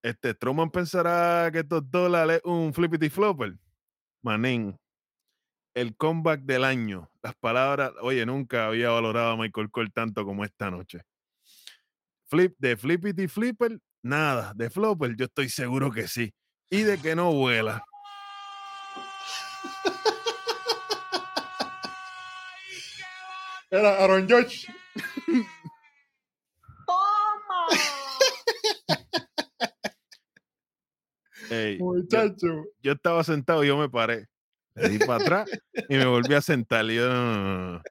Este, 0.03 0.33
Strowman 0.33 0.71
pensará 0.71 1.51
que 1.53 1.61
estos 1.61 1.91
dólares 1.91 2.39
es 2.39 2.45
un 2.45 2.73
flippity 2.73 3.11
flopper. 3.11 3.55
Manín, 4.23 4.79
el 5.75 5.95
comeback 5.97 6.41
del 6.41 6.65
año. 6.65 7.11
Las 7.23 7.35
palabras, 7.37 7.93
oye, 8.01 8.25
nunca 8.25 8.67
había 8.67 8.91
valorado 8.91 9.33
a 9.33 9.37
Michael 9.37 9.71
Cole 9.71 9.91
tanto 9.93 10.25
como 10.25 10.45
esta 10.45 10.71
noche. 10.71 11.03
Flip, 12.29 12.55
de 12.59 12.77
flippity 12.77 13.29
flipper, 13.29 13.79
nada. 14.03 14.53
De 14.55 14.69
flopper, 14.71 15.15
yo 15.17 15.27
estoy 15.27 15.49
seguro 15.49 15.91
que 15.91 16.09
sí. 16.09 16.33
Y 16.71 16.83
de 16.83 16.99
que 16.99 17.15
no 17.15 17.33
vuela. 17.33 17.85
Era 23.71 23.91
Aaron 24.03 24.27
George. 24.29 24.67
Ey, 31.51 31.79
yo- 31.79 31.85
Muchacho. 31.85 32.65
yo 32.83 32.93
estaba 32.93 33.23
sentado 33.25 33.63
y 33.65 33.69
yo 33.69 33.77
me 33.77 33.89
paré. 33.89 34.27
Me 34.75 34.89
di 34.89 34.99
para 34.99 35.23
atrás 35.23 35.51
y 35.89 35.97
me 35.97 36.05
volví 36.07 36.35
a 36.35 36.41
sentar. 36.41 36.85
Y 36.87 36.97
yo, 36.97 37.09
no, 37.09 37.35
no, 37.35 37.73
no. 37.73 37.83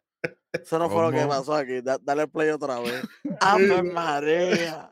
Eso 0.64 0.80
no 0.80 0.90
fue 0.90 1.02
lo 1.04 1.12
que 1.12 1.26
pasó 1.26 1.54
aquí. 1.56 1.82
Da- 1.82 2.00
dale 2.02 2.28
play 2.28 2.50
otra 2.50 2.80
vez. 2.80 3.02
¡Ave 3.42 3.84
María! 3.84 4.92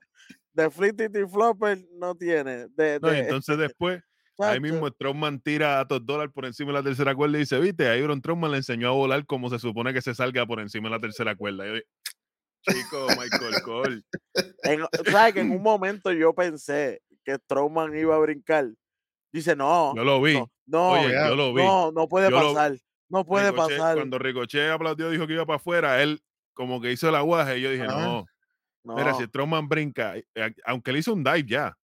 De 0.53 0.69
Flitty 0.69 1.07
Flopper 1.31 1.79
no 1.97 2.15
tiene. 2.15 2.67
De, 2.69 2.99
No, 3.01 3.09
y 3.09 3.15
de- 3.15 3.19
entonces 3.21 3.57
después, 3.57 4.01
ahí 4.39 4.59
mismo 4.59 4.87
Strowman 4.87 5.39
tira 5.41 5.79
a 5.79 5.85
dos 5.85 6.05
dólares 6.05 6.31
por 6.33 6.45
encima 6.45 6.71
de 6.71 6.73
la 6.79 6.83
tercera 6.83 7.15
cuerda 7.15 7.37
y 7.37 7.41
dice, 7.41 7.59
viste, 7.59 7.87
ahí 7.87 8.01
Braun 8.03 8.19
Strowman 8.19 8.51
le 8.51 8.57
enseñó 8.57 8.89
a 8.89 8.91
volar 8.91 9.25
como 9.25 9.49
se 9.49 9.57
supone 9.59 9.93
que 9.93 10.01
se 10.01 10.13
salga 10.13 10.45
por 10.45 10.59
encima 10.59 10.89
de 10.89 10.95
la 10.95 10.99
tercera 11.01 11.35
cuerda. 11.35 11.65
Y 11.67 11.73
yo, 11.77 11.81
chico, 12.71 13.07
Michael 13.19 13.61
Cole. 13.63 14.01
en- 14.63 14.85
¿Sabes 15.11 15.33
que 15.33 15.39
en 15.41 15.51
un 15.51 15.61
momento 15.63 16.11
yo 16.11 16.33
pensé 16.33 17.01
que 17.23 17.35
Strowman 17.35 17.97
iba 17.97 18.15
a 18.15 18.19
brincar? 18.19 18.67
Dice, 19.31 19.55
no. 19.55 19.95
Yo 19.95 20.03
lo 20.03 20.21
vi. 20.21 20.35
No, 20.35 20.49
no, 20.67 20.89
Oye, 20.91 21.11
ya, 21.11 21.29
yo 21.29 21.35
lo 21.35 21.53
vi. 21.53 21.63
no, 21.63 21.91
no 21.91 22.07
puede 22.07 22.29
Yo 22.29 22.39
lo- 22.39 22.53
pasar. 22.53 22.77
No 23.13 23.23
puede 23.23 23.51
Ricochet- 23.51 23.77
pasar. 23.77 23.95
Cuando 23.95 24.17
Ricochet 24.17 24.71
aplaudió, 24.71 25.11
dijo 25.11 25.27
que 25.27 25.33
iba 25.33 25.45
para 25.45 25.57
afuera, 25.57 26.01
él 26.01 26.19
como 26.53 26.81
que 26.81 26.91
hizo 26.91 27.09
el 27.09 27.15
aguaje 27.15 27.59
y 27.59 27.61
yo 27.61 27.69
dije, 27.69 27.85
no, 27.85 28.25
No, 28.83 28.95
mira, 28.95 29.13
si 29.13 29.23
Strowman 29.25 29.69
brinca, 29.69 30.17
eh, 30.17 30.25
aunque 30.65 30.89
él 30.89 30.97
hizo 30.97 31.13
un 31.13 31.23
dive 31.23 31.45
ya, 31.45 31.77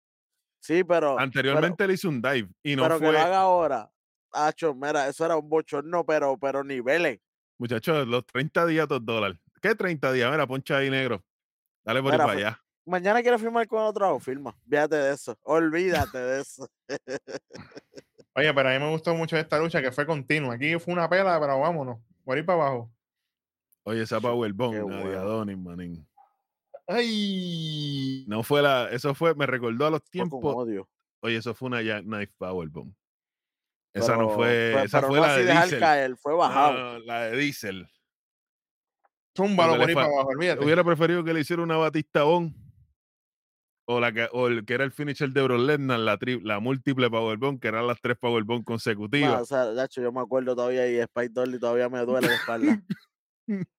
sí, 0.62 0.86
pero, 0.86 1.20
anteriormente 1.20 1.84
él 1.84 1.92
hizo 1.92 2.08
un 2.08 2.22
dive 2.22 2.48
y 2.64 2.78
no 2.78 2.84
pero 2.84 2.98
que 3.00 3.06
fue, 3.08 3.14
lo 3.14 3.20
haga 3.20 3.40
ahora. 3.42 3.92
Acho, 4.32 4.74
mira, 4.74 5.08
eso 5.10 5.26
era 5.26 5.36
un 5.36 5.50
bochorno, 5.50 6.06
pero, 6.06 6.38
pero 6.40 6.64
niveles. 6.64 7.20
muchachos, 7.58 8.08
los 8.08 8.26
30 8.26 8.66
días, 8.66 8.88
dos 8.88 9.06
dólares. 9.06 9.38
¿Qué 9.62 9.76
30 9.76 10.14
días? 10.14 10.32
Mira, 10.32 10.48
poncha 10.48 10.78
ahí 10.78 10.90
negro. 10.90 11.26
Dale 11.84 12.02
por 12.02 12.14
ahí 12.14 12.18
Mira, 12.18 12.26
para 12.26 12.38
allá. 12.40 12.64
Mañana 12.86 13.22
quieres 13.22 13.42
firmar 13.42 13.68
con 13.68 13.82
otro, 13.82 14.18
firma. 14.22 14.56
Fíjate 14.70 14.96
de 14.96 15.14
eso. 15.14 15.38
Olvídate 15.44 16.18
de 16.18 16.42
eso. 16.42 16.70
Oye, 18.38 18.54
pero 18.54 18.70
a 18.70 18.74
mí 18.74 18.80
me 18.80 18.92
gustó 18.92 19.16
mucho 19.16 19.36
esta 19.36 19.58
lucha 19.58 19.82
que 19.82 19.92
fue 19.92 20.06
continua. 20.06 20.54
Aquí 20.54 20.78
fue 20.78 20.94
una 20.94 21.10
pela, 21.10 21.40
pero 21.40 21.60
vámonos. 21.60 21.98
Por 22.24 22.38
ahí 22.38 22.44
para 22.44 22.62
abajo. 22.68 22.92
Oye, 23.84 24.04
esa 24.04 24.22
Powerbomb, 24.22 24.80
bueno. 24.82 25.20
Adonis, 25.20 25.58
manín. 25.58 26.08
¡Ay! 26.88 28.26
No 28.28 28.44
fue 28.44 28.62
la, 28.62 28.90
eso 28.92 29.16
fue, 29.16 29.34
me 29.34 29.46
recordó 29.46 29.88
a 29.88 29.90
los 29.90 30.04
tiempos. 30.04 30.40
odio. 30.44 30.88
Oye, 31.22 31.38
eso 31.38 31.54
fue 31.56 31.68
una 31.68 31.82
Jackknife 31.82 32.32
Powerbomb. 32.38 32.94
Esa 33.94 34.16
no 34.16 34.30
fue, 34.30 34.46
pero- 34.74 34.84
esa 34.84 34.98
pero 35.00 35.08
fue 35.08 35.18
no 35.20 35.26
la 35.26 35.34
así 35.34 35.44
de 35.44 35.52
Diesel. 35.54 35.80
caer, 35.80 36.18
fue 36.18 36.36
bajado. 36.36 36.74
No, 36.78 37.00
la 37.00 37.22
de 37.24 37.38
Diesel. 37.38 37.90
Túmbalo 39.34 39.72
Porque 39.74 39.82
por 39.82 39.90
ahí 39.90 39.96
para 39.96 40.08
abajo, 40.08 40.30
olvídate. 40.30 40.64
Hubiera 40.64 40.84
preferido 40.84 41.24
que 41.24 41.34
le 41.34 41.40
hiciera 41.40 41.64
una 41.64 41.78
Batista 41.78 42.24
Bond. 42.24 42.54
O, 43.90 44.02
la 44.02 44.12
que, 44.12 44.28
o 44.34 44.48
el 44.48 44.66
que 44.66 44.74
era 44.74 44.84
el 44.84 44.92
finisher 44.92 45.30
de 45.30 45.42
Brock 45.42 45.62
Lesnar, 45.62 46.00
la, 46.00 46.20
tri- 46.20 46.42
la 46.44 46.60
múltiple 46.60 47.10
Powerbomb, 47.10 47.58
que 47.58 47.70
eran 47.70 47.88
las 47.88 48.02
tres 48.02 48.18
Powerbomb 48.18 48.66
consecutivas. 48.66 49.42
o 49.42 49.46
sea, 49.46 49.66
de 49.68 49.86
hecho, 49.86 50.02
yo 50.02 50.12
me 50.12 50.20
acuerdo 50.20 50.56
todavía 50.56 50.92
y 50.92 50.98
Spike 51.00 51.30
Dolly 51.30 51.58
todavía 51.58 51.88
me 51.88 52.00
duele 52.06 52.28
la 52.28 52.36
espalda. 52.36 52.82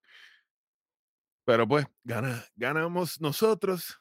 Pero 1.44 1.66
pues, 1.68 1.86
gana, 2.04 2.44
ganamos 2.56 3.20
nosotros, 3.20 4.00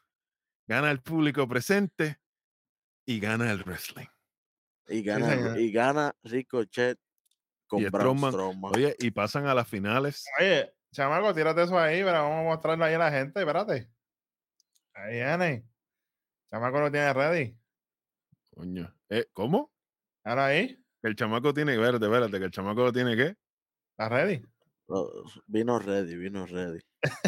gana 0.68 0.92
el 0.92 1.02
público 1.02 1.48
presente 1.48 2.20
y 3.06 3.20
gana 3.20 3.52
el 3.52 3.64
wrestling. 3.64 4.08
Y 4.88 5.02
gana, 5.02 5.30
señor. 5.30 5.60
y 5.60 5.72
gana 5.72 6.16
Ricochet 6.24 6.98
con 7.68 7.82
Y 7.82 7.90
Braun 7.90 8.18
Strowman, 8.18 8.32
Strowman. 8.32 8.76
Oye, 8.76 8.96
y 9.00 9.12
pasan 9.12 9.46
a 9.48 9.54
las 9.54 9.68
finales. 9.68 10.26
Oye, 10.40 10.74
chamaco, 10.94 11.34
tírate 11.34 11.64
eso 11.64 11.78
ahí, 11.78 12.00
pero 12.02 12.14
vamos 12.24 12.40
a 12.40 12.44
mostrarlo 12.44 12.86
ahí 12.86 12.94
a 12.94 13.00
la 13.00 13.12
gente, 13.12 13.40
espérate. 13.42 13.90
Ahí 14.94 15.16
viene. 15.16 15.66
Chamaco 16.52 16.80
lo 16.80 16.92
tiene 16.92 17.14
ready. 17.14 17.58
Coño. 18.56 18.94
Eh, 19.10 19.26
¿Cómo? 19.34 19.72
Ahora 20.24 20.48
ahí, 20.48 20.76
Que 21.02 21.10
el 21.10 21.16
chamaco 21.16 21.54
tiene, 21.54 21.74
espérate, 21.74 22.06
espérate, 22.06 22.40
que 22.40 22.46
el 22.46 22.52
chamaco 22.52 22.84
lo 22.84 22.92
tiene 22.92 23.16
qué? 23.16 23.36
está 23.92 24.10
ready. 24.10 24.42
Oh, 24.88 25.24
Vino 25.48 25.80
ready, 25.80 26.16
vino 26.16 26.46
ready. 26.46 26.80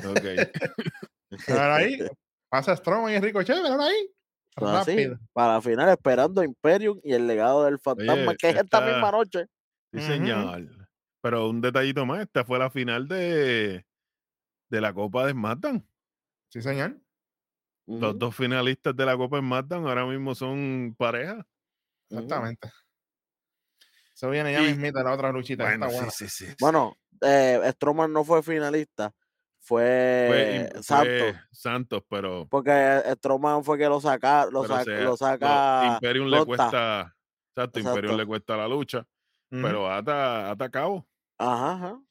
Ok. 0.08 1.46
Ahora 1.50 1.76
ahí, 1.78 1.98
pasa 2.50 2.76
Strowman 2.76 3.14
y 3.14 3.20
Ricochet, 3.20 3.58
ahora 3.58 3.86
ahí. 3.86 4.10
Así, 4.56 4.92
Rápido. 4.92 5.20
para 5.34 5.54
la 5.54 5.62
final 5.62 5.90
esperando 5.90 6.44
Imperium 6.44 7.00
y 7.04 7.14
el 7.14 7.28
legado 7.28 7.64
del 7.66 7.80
fantasma, 7.80 8.14
Oye, 8.32 8.38
que 8.38 8.50
es 8.50 8.56
esta 8.58 8.78
esta- 8.80 8.82
misma 8.86 9.12
noche. 9.12 9.46
Sí, 9.94 10.02
señor. 10.02 10.70
Pero 11.22 11.50
un 11.50 11.62
detallito 11.62 12.06
más, 12.06 12.22
esta 12.22 12.44
fue 12.46 12.60
la 12.60 12.70
final 12.70 13.08
de, 13.08 13.86
de 14.70 14.82
la 14.82 14.94
Copa 14.94 15.26
de 15.26 15.32
SmackDown. 15.34 15.86
Sí, 16.52 16.62
señor. 16.62 16.98
Los 17.90 18.20
dos 18.20 18.36
finalistas 18.36 18.96
de 18.96 19.06
la 19.06 19.18
Copa 19.18 19.38
de 19.38 19.42
SmackDown 19.42 19.88
ahora 19.88 20.06
mismo 20.06 20.36
son 20.36 20.94
pareja. 20.98 21.46
Exactamente. 22.10 22.70
Eso 24.14 24.30
viene 24.30 24.52
ya 24.52 24.62
Y- 24.62 24.68
mismita 24.68 25.02
la 25.04 25.14
otra 25.14 25.32
luchita. 25.32 25.64
Bueno, 25.64 25.86
está 25.88 25.98
buena. 25.98 26.12
sí, 26.12 26.28
sí, 26.30 26.46
sí. 26.46 26.52
sí. 26.52 26.56
Bueno, 26.60 26.96
eh, 27.22 27.60
Strowman 27.74 28.12
no 28.14 28.24
fue 28.24 28.44
finalista, 28.44 29.12
fue, 29.60 30.26
Fue, 30.28 30.70
fue 30.74 30.84
Santos. 30.84 31.36
Santos, 31.52 32.04
pero, 32.10 32.48
Porque 32.50 33.02
Stroman 33.16 33.64
fue 33.64 33.78
que 33.78 33.86
lo 33.86 34.00
saca, 34.02 34.46
lo, 34.52 34.66
saca, 34.68 34.84
sea, 34.84 34.98
lo 35.00 35.04
lo- 35.12 35.18
saca. 35.18 35.94
Imperium 35.96 36.28
le 36.28 36.46
cuesta, 36.46 37.16
exacto, 37.56 37.80
Imperium 37.80 37.98
Exacto. 38.06 38.18
le 38.18 38.26
cuesta 38.26 38.58
la 38.58 38.68
lucha, 38.68 39.06
pero 39.50 39.92
ata, 39.92 40.52
ata 40.52 40.66
a 40.66 40.70
cabo. 40.70 41.08
Ajá, 41.38 41.74
ajá. 41.74 42.02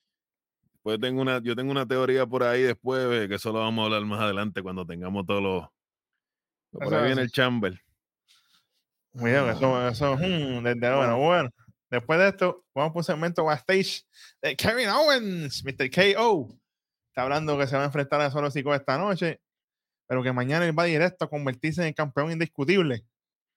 Pues 0.88 1.01
tengo 1.01 1.20
una, 1.20 1.42
yo 1.42 1.55
tengo 1.55 1.70
una 1.70 1.87
teoría 1.87 2.24
por 2.24 2.42
ahí 2.42 2.62
después, 2.62 3.29
que 3.29 3.35
eso 3.35 3.53
lo 3.53 3.59
vamos 3.59 3.83
a 3.83 3.85
hablar 3.85 4.07
más 4.07 4.22
adelante 4.22 4.62
cuando 4.62 4.87
tengamos 4.87 5.27
todos 5.27 5.42
los. 5.42 5.68
Por 6.70 6.85
Eso 6.85 6.96
ahí 6.96 7.05
viene 7.09 7.20
el 7.20 7.31
chamber. 7.31 7.79
Cuidado, 9.12 9.51
eso, 9.51 9.88
eso, 9.88 10.16
mm, 10.16 10.62
desde 10.62 10.96
bueno, 10.96 11.18
bueno. 11.18 11.51
Después 11.90 12.18
de 12.18 12.29
esto, 12.29 12.64
vamos 12.74 12.92
por 12.94 13.01
un 13.01 13.05
segmento 13.05 13.44
backstage 13.44 14.07
de 14.40 14.57
Kevin 14.57 14.88
Owens, 14.88 15.62
Mr. 15.62 15.90
KO. 15.90 16.59
Está 17.09 17.20
hablando 17.24 17.59
que 17.59 17.66
se 17.66 17.77
va 17.77 17.83
a 17.83 17.87
enfrentar 17.87 18.22
a 18.22 18.31
Solo 18.31 18.51
Chico 18.51 18.74
esta 18.74 18.96
noche, 18.96 19.42
pero 20.07 20.22
que 20.22 20.33
mañana 20.33 20.64
él 20.64 20.79
va 20.79 20.85
directo 20.85 21.27
a 21.27 21.29
convertirse 21.29 21.83
en 21.83 21.88
el 21.88 21.94
campeón 21.94 22.33
indiscutible. 22.33 23.05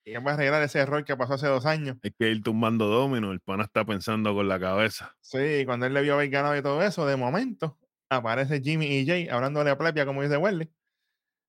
Y 0.04 0.14
él 0.14 0.26
va 0.26 0.32
a 0.32 0.34
arreglar 0.34 0.64
ese 0.64 0.80
error 0.80 1.04
que 1.06 1.16
pasó 1.16 1.34
hace 1.36 1.48
dos 1.48 1.66
años. 1.66 1.98
Hay 2.04 2.12
que 2.12 2.30
ir 2.30 2.42
tumbando 2.42 2.88
domino. 2.88 3.32
El 3.32 3.40
pana 3.40 3.64
está 3.64 3.86
pensando 3.86 4.34
con 4.34 4.48
la 4.48 4.60
cabeza. 4.60 5.16
Sí, 5.22 5.64
cuando 5.66 5.86
él 5.86 5.94
le 5.94 6.02
vio 6.02 6.16
haber 6.16 6.30
ganado 6.30 6.58
y 6.58 6.62
todo 6.64 6.82
eso, 6.82 7.06
de 7.06 7.18
momento 7.18 7.78
aparece 8.10 8.62
Jimmy 8.62 8.88
y 8.88 9.06
Jay 9.06 9.30
hablándole 9.30 9.70
a 9.70 9.78
Plepia, 9.78 10.06
como 10.06 10.22
dice 10.24 10.38
Welly. 10.38 10.72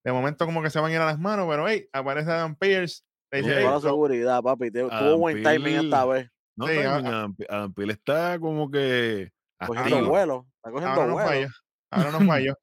De 0.05 0.11
momento, 0.11 0.45
como 0.45 0.61
que 0.61 0.69
se 0.69 0.79
van 0.79 0.91
a 0.91 0.93
ir 0.95 0.99
a 1.01 1.05
las 1.05 1.19
manos, 1.19 1.47
pero 1.49 1.67
hey, 1.67 1.87
aparece 1.93 2.29
Adam 2.29 2.55
Pierce. 2.55 3.03
Le 3.31 3.39
dice, 3.41 3.55
"Hey, 3.57 3.65
la 3.65 3.79
seguridad, 3.79 4.41
papi. 4.41 4.69
Tuvo 4.69 5.17
buen 5.17 5.41
timing 5.41 5.85
esta 5.85 6.05
vez. 6.05 6.29
No, 6.55 6.67
Sí, 6.67 6.73
timing, 6.73 6.87
Adam 6.87 7.35
Adam 7.49 7.73
está 7.89 8.39
como 8.39 8.69
que 8.69 9.31
Cogiendo 9.65 10.09
vuelo. 10.09 10.47
Está 10.57 10.71
cogiendo 10.71 11.01
ahora 11.01 11.07
no 11.07 11.13
vuelo. 11.13 11.27
falló. 11.29 11.47
Ahora 11.89 12.11
no 12.11 12.19
falló. 12.27 12.53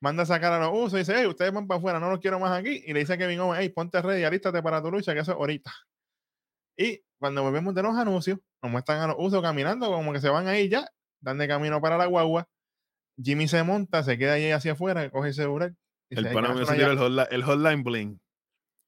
Manda 0.00 0.22
a 0.22 0.26
sacar 0.26 0.52
a 0.52 0.60
los 0.60 0.70
usos 0.72 0.94
y 0.94 0.98
dice, 0.98 1.14
hey, 1.16 1.26
ustedes 1.26 1.52
van 1.52 1.66
para 1.66 1.78
afuera, 1.78 1.98
no 2.00 2.08
los 2.10 2.20
quiero 2.20 2.38
más 2.38 2.52
aquí. 2.56 2.82
Y 2.86 2.92
le 2.92 3.00
dice 3.00 3.14
a 3.14 3.18
Kevin 3.18 3.40
Owens, 3.40 3.60
hey, 3.60 3.68
ponte 3.70 4.00
ready, 4.00 4.22
alístate 4.24 4.62
para 4.62 4.80
tu 4.80 4.90
lucha, 4.90 5.12
que 5.12 5.20
eso 5.20 5.32
es 5.32 5.36
ahorita. 5.38 5.72
Y 6.76 7.02
cuando 7.18 7.42
volvemos 7.42 7.74
de 7.74 7.82
los 7.82 7.96
anuncios, 7.96 8.38
nos 8.62 8.70
muestran 8.70 9.00
a 9.00 9.08
los 9.08 9.16
usos 9.18 9.42
caminando 9.42 9.86
como 9.90 10.12
que 10.12 10.20
se 10.20 10.28
van 10.28 10.46
ahí 10.46 10.68
ya, 10.68 10.88
dan 11.20 11.38
de 11.38 11.48
camino 11.48 11.80
para 11.80 11.98
la 11.98 12.06
guagua. 12.06 12.48
Jimmy 13.20 13.48
se 13.48 13.62
monta, 13.64 14.04
se 14.04 14.16
queda 14.16 14.34
ahí 14.34 14.52
hacia 14.52 14.72
afuera, 14.72 15.10
coge 15.10 15.28
el 15.28 15.34
celular. 15.34 15.74
y 16.10 16.16
El 16.16 16.22
dice, 16.24 16.34
pana 16.34 16.48
"Hey, 16.50 16.64
me 16.78 16.84
el 16.84 16.98
hotline, 16.98 17.26
el 17.30 17.42
hotline 17.42 17.82
bling. 17.82 18.20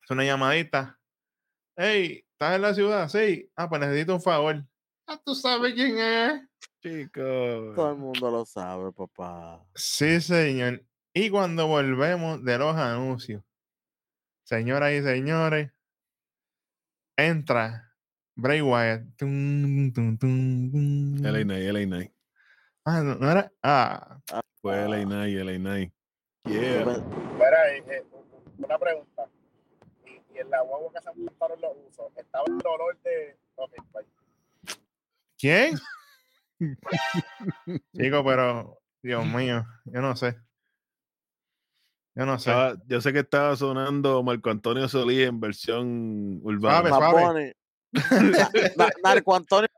hace 0.05 0.15
una 0.15 0.25
llamadita. 0.25 0.99
Hey, 1.77 2.25
¿estás 2.33 2.55
en 2.57 2.63
la 2.63 2.75
ciudad? 2.75 3.09
Sí. 3.09 3.51
Ah, 3.57 3.69
pues 3.69 3.81
necesito 3.81 4.15
un 4.15 4.23
favor. 4.23 4.65
Ah, 5.09 5.21
tú 5.25 5.35
sabes 5.35 5.75
quién 5.75 5.99
es. 5.99 6.43
Chicos. 6.83 7.75
Todo 7.75 7.91
el 7.91 7.97
mundo 7.99 8.31
lo 8.31 8.45
sabe, 8.47 8.93
papá. 8.93 9.67
Sí, 9.75 10.21
señor. 10.21 10.85
Y 11.13 11.31
cuando 11.31 11.67
volvemos 11.67 12.45
de 12.45 12.59
los 12.59 12.77
anuncios, 12.77 13.43
señoras 14.45 14.93
y 14.93 15.03
señores, 15.03 15.73
entra 17.17 17.93
Bray 18.37 18.61
Wyatt. 18.63 19.03
Tum, 19.17 19.93
tum, 19.93 20.17
tum, 20.19 20.71
tum. 20.71 21.17
LA 21.23 21.43
Knight, 21.45 21.73
LA 21.73 21.85
Knight. 21.87 22.13
Ah, 22.85 23.01
no, 23.03 23.15
no 23.17 23.31
era. 23.31 23.53
Ah, 23.63 24.21
Fue 24.63 24.79
Ah. 24.79 24.89
LA 24.89 25.05
Knight, 25.05 25.37
LA 25.37 25.59
Knight. 25.59 25.93
Yeah. 26.45 26.85
pe- 26.85 27.03
Mira, 27.35 27.75
eh, 27.75 27.85
eh, 27.89 28.05
una 28.59 28.79
pregunta. 28.79 29.29
Y, 30.07 30.11
y 30.35 30.39
en 30.39 30.51
la 30.51 30.63
guagua 30.63 30.93
que 30.93 31.01
se 31.03 31.13
montaron 31.15 31.61
los 31.61 31.73
usos, 31.89 32.13
estaba 32.17 32.45
el 32.47 32.59
dolor 32.59 32.99
de. 33.03 33.37
Ok, 33.57 33.73
bye. 33.93 34.07
¿quién? 35.39 35.77
Chico, 37.97 38.25
pero 38.25 38.81
Dios 39.03 39.27
mío, 39.27 39.65
yo 39.87 40.01
no 40.01 40.15
sé. 40.17 40.37
Yo 42.15 42.27
no 42.27 42.39
sé. 42.39 42.51
Estaba- 42.51 42.77
yo 42.87 43.01
sé 43.01 43.13
que 43.13 43.21
estaba 43.21 43.57
sonando 43.57 44.23
Marco 44.23 44.51
Antonio 44.51 44.89
Solís 44.89 45.27
en 45.29 45.41
versión 45.41 46.41
urbana. 46.43 46.89
Suave, 46.89 46.91
Bad 46.91 47.11
suave. 47.11 47.27
Bunny. 47.27 47.53
Na- 48.37 48.51
na- 48.77 48.91
Narco 49.03 49.35
Antonio. 49.37 49.69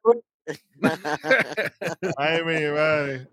Ay, 2.17 2.43
mi 2.45 2.67
madre. 2.73 3.29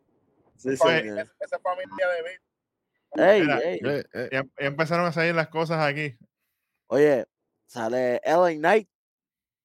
sí, 0.57 0.69
Oye, 0.81 1.23
esa 1.39 1.59
familia 1.59 2.07
de 2.07 2.23
Bill. 2.23 3.25
Ey, 3.25 3.41
Mira, 3.41 3.59
ey. 3.59 3.79
Eh, 3.83 4.03
eh, 4.13 4.29
Ya, 4.31 4.43
ya 4.43 4.67
empezaron 4.67 5.05
a 5.05 5.12
salir 5.12 5.33
las 5.33 5.47
cosas 5.47 5.79
aquí. 5.83 6.15
Oye, 6.88 7.25
sale 7.67 8.21
LA 8.23 8.51
Knight 8.57 8.89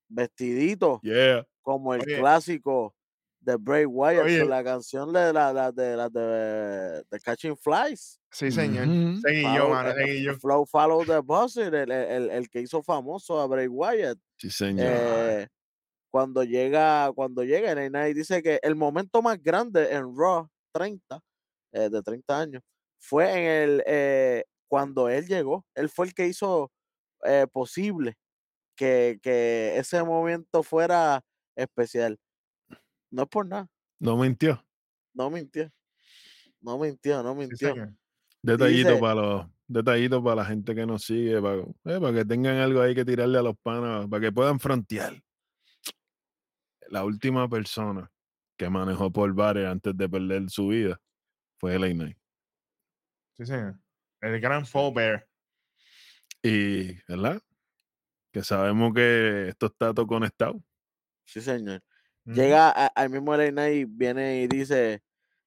vestidito 0.09 1.01
yeah. 1.03 1.47
como 1.63 1.95
el 1.95 2.03
Oye. 2.03 2.19
clásico 2.19 2.95
de 3.45 3.57
Bray 3.57 3.85
Wyatt 3.85 4.27
la 4.49 4.65
canción 4.65 5.13
de 5.13 5.33
la, 5.33 5.53
la- 5.53 5.73
de 5.73 5.97
la 5.97 6.09
de, 6.09 7.03
de 7.11 7.21
Catching 7.21 7.57
Flies. 7.57 8.19
Sí, 8.31 8.51
señor. 8.51 8.87
Seguí 9.23 9.43
yo, 9.43 9.69
mano, 9.69 9.91
eh, 9.91 9.95
seguí 10.07 10.23
yo. 10.25 10.35
Flow 10.39 10.65
Follow 10.67 11.05
the 11.05 11.19
Buzzard, 11.19 11.75
el, 11.75 11.91
el- 11.93 12.31
el 12.31 12.49
que 12.49 12.61
hizo 12.61 12.83
famoso 12.83 13.41
a 13.41 13.47
Bray 13.47 13.69
Wyatt. 13.69 14.19
Sí, 14.39 14.51
señor. 14.51 14.87
Eh, 14.89 15.49
cuando 16.11 16.45
llega, 16.45 17.11
cuando 17.15 17.43
llega 17.45 17.73
LA 17.75 17.89
Knight 17.89 18.17
dice 18.17 18.43
que 18.43 18.59
el 18.63 18.77
momento 18.77 19.21
más 19.21 19.43
grande 19.43 19.93
en 19.93 20.17
Raw 20.17 20.49
30, 20.73 21.21
eh, 21.73 21.89
de 21.91 22.03
30 22.03 22.39
años, 22.41 22.63
fue 23.01 23.31
en 23.33 23.45
el 23.71 23.83
eh, 23.87 24.45
cuando 24.69 25.09
él 25.09 25.27
llegó. 25.27 25.65
Él 25.75 25.89
fue 25.89 26.07
el 26.07 26.15
que 26.15 26.27
hizo 26.29 26.71
eh, 27.25 27.47
posible 27.53 28.15
que, 28.77 29.19
que 29.23 29.77
ese 29.77 30.03
momento 30.05 30.63
fuera 30.63 31.23
especial. 31.57 32.19
No 33.15 33.23
es 33.23 33.29
por 33.29 33.47
nada, 33.47 33.69
no 34.01 34.17
mintió. 34.17 34.61
no 35.13 35.31
mintió. 35.31 35.71
No 36.61 36.79
mintió, 36.79 37.23
no 37.23 37.33
Sí, 37.35 37.39
mintió. 37.39 37.69
señor. 37.69 37.95
Detallito 38.43 38.89
dice- 38.89 39.01
para 39.01 39.15
los 39.15 39.47
detallito 39.69 40.23
para 40.23 40.37
la 40.37 40.45
gente 40.45 40.75
que 40.75 40.85
nos 40.85 41.05
sigue, 41.05 41.41
para, 41.41 41.63
eh, 41.63 42.01
para 42.01 42.13
que 42.13 42.25
tengan 42.25 42.57
algo 42.57 42.83
ahí 42.83 42.93
que 42.95 43.05
tirarle 43.05 43.39
a 43.39 43.43
los 43.43 43.57
panas, 43.59 44.09
para 44.09 44.21
que 44.21 44.33
puedan 44.33 44.59
frontear. 44.59 45.23
La 46.89 47.05
última 47.05 47.49
persona 47.49 48.11
que 48.57 48.69
manejó 48.69 49.11
por 49.13 49.33
bares 49.33 49.67
antes 49.67 49.97
de 49.97 50.09
perder 50.09 50.51
su 50.51 50.69
vida 50.69 51.01
fue 51.59 51.77
LA 51.79 51.93
Knight. 51.95 52.19
Sí, 53.37 53.47
señor. 53.47 53.79
El 54.21 54.41
gran 54.41 54.65
Bear. 54.95 55.29
Y, 56.43 56.95
¿verdad? 57.07 57.41
Que 58.33 58.43
sabemos 58.43 58.93
que 58.93 59.49
esto 59.51 59.67
está 59.67 59.95
todo 59.95 60.07
conectado. 60.07 60.61
Sí, 61.25 61.41
señor. 61.41 61.81
Llega 62.25 62.71
a- 62.71 62.87
al 62.87 63.11
mismo 63.11 63.35
LA 63.35 63.51
Knight, 63.51 63.89
viene 63.91 64.41
y 64.41 64.47
dice, 64.49 65.03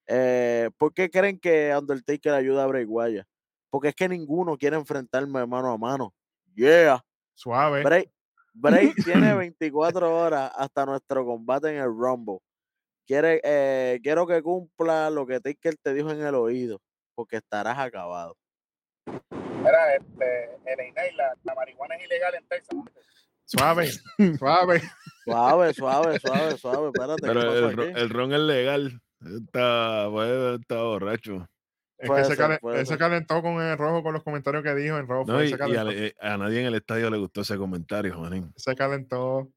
eh, 0.06 0.70
¿por 0.78 0.94
qué 0.94 1.10
creen 1.10 1.40
que 1.40 1.76
Undertaker 1.76 2.34
ayuda 2.34 2.64
a 2.64 2.68
Bray 2.68 2.86
Wyatt? 2.86 3.26
Porque 3.70 3.90
es 3.90 3.96
que 3.96 4.08
ninguno 4.08 4.58
quiere 4.58 4.76
enfrentarme 4.78 5.46
mano 5.46 5.72
a 5.72 5.78
mano. 5.78 6.14
Yeah. 6.56 7.04
Suave. 7.34 7.84
Bray, 7.84 8.10
Bray 8.54 8.94
tiene 9.04 9.34
24 9.36 10.16
horas 10.16 10.52
hasta 10.56 10.86
nuestro 10.86 11.26
combate 11.26 11.70
en 11.70 11.78
el 11.78 11.86
Rumble. 11.88 12.40
Quiere, 13.06 13.40
eh, 13.44 14.00
quiero 14.04 14.28
que 14.28 14.42
cumpla 14.42 15.10
lo 15.10 15.26
que 15.26 15.40
Taker 15.40 15.76
te 15.78 15.94
dijo 15.94 16.12
en 16.12 16.22
el 16.22 16.36
oído, 16.36 16.82
porque 17.16 17.38
estarás 17.38 17.78
acabado. 17.78 18.36
Mira, 19.32 19.96
este, 19.96 20.58
la, 21.16 21.34
la 21.44 21.56
marihuana 21.56 21.96
es 21.96 22.06
ilegal 22.06 22.36
en 22.36 22.48
Texas. 22.48 22.78
Suave. 23.48 23.90
Suave. 24.40 24.82
Suave, 25.26 25.74
suave, 25.74 26.20
suave, 26.20 26.58
suave. 26.58 26.88
Espérate, 26.88 27.22
¿qué 27.22 27.28
Pero 27.28 27.84
el, 27.84 28.10
ron 28.10 28.34
es 28.34 28.40
legal. 28.40 29.02
Está, 29.22 30.08
puede 30.12 30.56
estar 30.56 30.78
borracho. 30.78 31.48
Es 31.98 32.08
Puede 32.08 32.22
que 32.24 32.28
se, 32.28 32.36
ser, 32.36 32.60
se 32.62 32.86
ser. 32.86 32.98
calentó 32.98 33.42
con 33.42 33.60
el 33.60 33.76
rojo 33.78 34.04
con 34.04 34.14
los 34.14 34.24
comentarios 34.24 34.64
que 34.64 34.76
dijo 34.76 34.98
en 34.98 35.08
rojo. 35.08 35.32
No, 35.32 35.44
y, 35.44 35.50
se, 35.50 35.56
y 35.56 35.76
a, 36.20 36.38
nadie 36.38 36.60
en 36.62 36.68
el 36.68 36.76
estadio 36.76 37.10
le 37.10 37.18
gustó 37.18 37.42
ese 37.42 37.58
comentario, 37.58 38.20
manín. 38.20 38.54
se 38.56 38.76
calentó. 38.76 39.50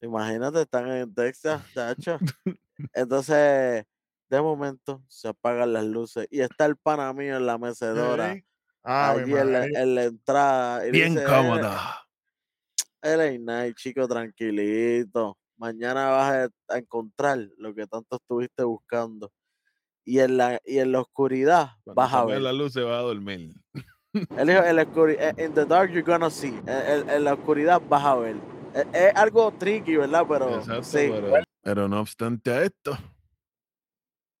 Imagínate, 0.00 0.62
están 0.62 0.88
en 0.88 1.12
Texas, 1.12 1.62
chacho. 1.74 2.18
Entonces, 2.94 3.84
de 4.28 4.40
momento, 4.40 5.02
se 5.08 5.28
apagan 5.28 5.72
las 5.72 5.84
luces 5.84 6.28
y 6.30 6.40
está 6.40 6.66
el 6.66 6.76
pana 6.76 7.12
mío 7.12 7.36
en 7.36 7.46
la 7.46 7.58
mecedora. 7.58 8.36
Ave 8.82 9.22
allí 9.22 9.32
en 9.34 9.52
la, 9.52 9.58
María. 9.60 9.82
en 9.82 9.94
la 9.94 10.04
entrada. 10.04 10.86
Y 10.86 10.90
Bien 10.92 11.14
dice, 11.14 11.26
cómoda. 11.26 12.06
LA 13.02 13.38
Night, 13.38 13.76
chico, 13.76 14.06
tranquilito. 14.06 15.36
Mañana 15.56 16.08
vas 16.08 16.32
a, 16.68 16.74
a 16.74 16.78
encontrar 16.78 17.38
lo 17.58 17.74
que 17.74 17.86
tanto 17.86 18.16
estuviste 18.16 18.62
buscando. 18.64 19.30
Y 20.04 20.18
en 20.20 20.36
la, 20.38 20.60
y 20.64 20.78
en 20.78 20.92
la 20.92 21.00
oscuridad 21.02 21.72
Cuando 21.84 22.00
vas 22.02 22.10
se 22.10 22.16
a 22.16 22.24
ver. 22.24 22.40
las 22.42 22.54
luces 22.54 22.84
va 22.84 22.98
a 22.98 23.02
dormir. 23.02 23.52
Él 24.14 24.46
dijo, 24.48 24.62
en 24.64 24.76
la 24.76 24.84
oscuri- 24.86 25.16
eh, 25.20 25.34
in 25.44 25.52
the 25.54 25.64
dark 25.66 25.90
you're 25.90 26.02
gonna 26.02 26.30
see. 26.30 26.48
En, 26.66 26.68
en- 26.68 27.10
en 27.10 27.24
la 27.24 27.34
oscuridad 27.34 27.80
vas 27.88 28.04
a 28.04 28.14
ver. 28.16 28.36
Es, 28.74 28.86
es 28.92 29.12
algo 29.16 29.52
tricky, 29.52 29.96
¿verdad? 29.96 30.24
Pero 30.28 30.56
Exacto, 30.56 30.82
sí. 30.84 31.08
pero, 31.10 31.32
pero 31.62 31.88
no 31.88 32.00
obstante 32.00 32.50
a 32.50 32.62
esto, 32.64 32.96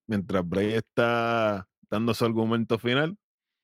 mientras 0.08 0.46
Bray 0.48 0.74
está 0.74 1.68
dando 1.90 2.14
su 2.14 2.24
argumento 2.24 2.78
final, 2.78 3.16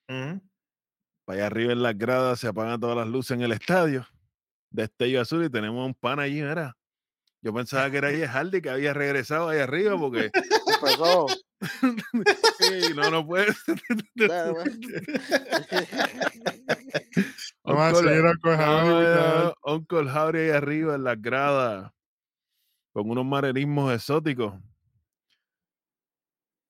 para 0.06 1.38
allá 1.38 1.46
arriba 1.46 1.72
en 1.72 1.82
las 1.82 1.96
gradas 1.96 2.40
se 2.40 2.48
apagan 2.48 2.78
todas 2.78 2.96
las 2.96 3.09
luces 3.09 3.32
en 3.32 3.42
el 3.42 3.52
estadio, 3.52 4.06
destello 4.76 5.20
azul 5.20 5.44
y 5.44 5.50
tenemos 5.50 5.84
un 5.84 5.94
pan 5.94 6.20
allí, 6.20 6.42
mira. 6.42 6.76
Yo 7.42 7.52
pensaba 7.52 7.90
que 7.90 7.98
era 7.98 8.10
Jeff 8.10 8.30
Hardy 8.34 8.62
que 8.62 8.70
había 8.70 8.94
regresado 8.94 9.48
ahí 9.48 9.58
arriba 9.60 9.98
porque 9.98 10.30
Empezó. 10.80 11.26
Sí, 12.58 12.94
no, 12.94 13.10
no 13.10 13.26
puede. 13.26 13.46
A 17.64 17.72
Uncle- 19.64 20.10
Howdy 20.10 20.38
ahí 20.38 20.50
arriba 20.50 20.94
en 20.94 21.04
las 21.04 21.20
gradas 21.20 21.90
con 22.92 23.10
unos 23.10 23.24
manerismos 23.24 23.92
exóticos. 23.94 24.54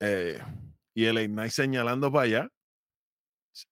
Eh, 0.01 0.41
y 0.95 1.05
el 1.05 1.19
Ignite 1.19 1.51
señalando 1.51 2.11
para 2.13 2.25
allá. 2.25 2.49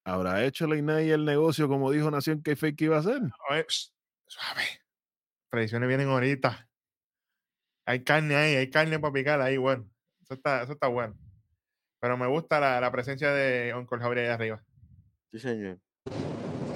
¿Habrá 0.04 0.44
hecho 0.44 0.64
el 0.64 0.78
Ignite 0.78 1.12
el 1.12 1.24
negocio 1.24 1.68
como 1.68 1.90
dijo 1.90 2.10
Nación 2.10 2.42
que 2.42 2.56
fake 2.56 2.82
iba 2.82 2.96
a 2.96 3.00
hacer? 3.00 3.20
Suave. 4.26 4.62
Predicciones 5.50 5.88
vienen 5.88 6.08
ahorita. 6.08 6.68
Hay 7.86 8.02
carne 8.02 8.34
ahí, 8.36 8.56
hay 8.56 8.70
carne 8.70 8.98
para 8.98 9.12
picar 9.12 9.40
ahí, 9.40 9.56
bueno. 9.56 9.88
Eso 10.22 10.34
está, 10.34 10.62
eso 10.62 10.72
está 10.72 10.88
bueno. 10.88 11.16
Pero 12.00 12.16
me 12.16 12.26
gusta 12.26 12.58
la, 12.60 12.80
la 12.80 12.90
presencia 12.90 13.30
de 13.32 13.72
Uncle 13.74 13.98
Javier 13.98 14.26
ahí 14.26 14.30
arriba. 14.30 14.64
Sí, 15.30 15.38
señor. 15.38 15.78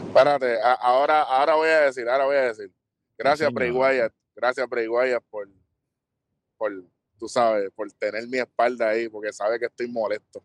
Espérate, 0.06 0.60
a- 0.62 0.74
ahora, 0.74 1.22
ahora 1.22 1.54
voy 1.54 1.68
a 1.68 1.80
decir, 1.82 2.08
ahora 2.08 2.24
voy 2.24 2.36
a 2.36 2.42
decir. 2.48 2.72
Gracias, 3.16 3.52
Bray 3.52 3.68
señor. 3.68 3.82
Wyatt. 3.90 4.14
Gracias, 4.34 4.68
Bray 4.68 4.86
Wyatt, 4.88 5.24
por, 5.30 5.48
por, 6.56 6.72
tú 7.18 7.28
sabes, 7.28 7.70
por 7.72 7.90
tener 7.92 8.26
mi 8.28 8.38
espalda 8.38 8.90
ahí, 8.90 9.08
porque 9.08 9.32
sabe 9.32 9.58
que 9.58 9.66
estoy 9.66 9.88
molesto. 9.88 10.44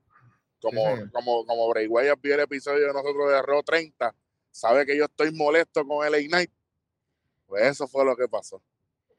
Como, 0.62 0.82
señor. 0.96 1.12
como, 1.12 1.46
como 1.46 1.70
Bray 1.70 1.88
Wyatt 1.88 2.20
vio 2.22 2.34
el 2.36 2.40
episodio 2.42 2.88
de 2.88 2.94
nosotros 2.94 3.30
de 3.32 3.42
Raw 3.42 3.62
30, 3.64 4.16
sabe 4.52 4.86
que 4.86 4.98
yo 4.98 5.06
estoy 5.06 5.32
molesto 5.34 5.86
con 5.86 6.06
el 6.08 6.22
Ignite. 6.22 6.54
Pues 7.54 7.66
eso 7.68 7.88
fue 7.88 8.04
lo 8.04 8.16
que 8.16 8.28
pasó. 8.28 8.64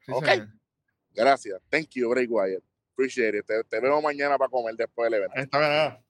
Sí, 0.05 0.11
Ok. 0.13 0.25
señor. 0.25 0.49
Gracias. 1.13 1.61
Thank 1.69 1.91
you, 1.91 2.09
Bray 2.09 2.27
Wyatt. 2.27 2.61
Appreciate 2.91 3.37
it. 3.37 3.45
Te, 3.45 3.63
te 3.63 3.79
veo 3.79 4.01
mañana 4.01 4.37
para 4.37 4.49
comer 4.49 4.75
después 4.75 5.09
del 5.09 5.21
evento. 5.21 5.35
Ahí 5.37 5.43
está. 5.45 6.03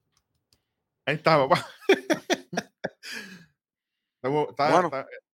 Ahí 1.06 1.16
está, 1.16 1.38
papá. 1.48 1.68
Está 4.18 4.30
bu- 4.30 4.50
está- 4.50 4.72
Bueno. 4.72 4.88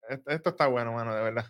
está- 0.09 0.33
esto- 0.35 0.51
está 0.51 0.67
bueno, 0.67 0.93
mano, 0.93 1.15
de 1.15 1.23
verdad. 1.23 1.45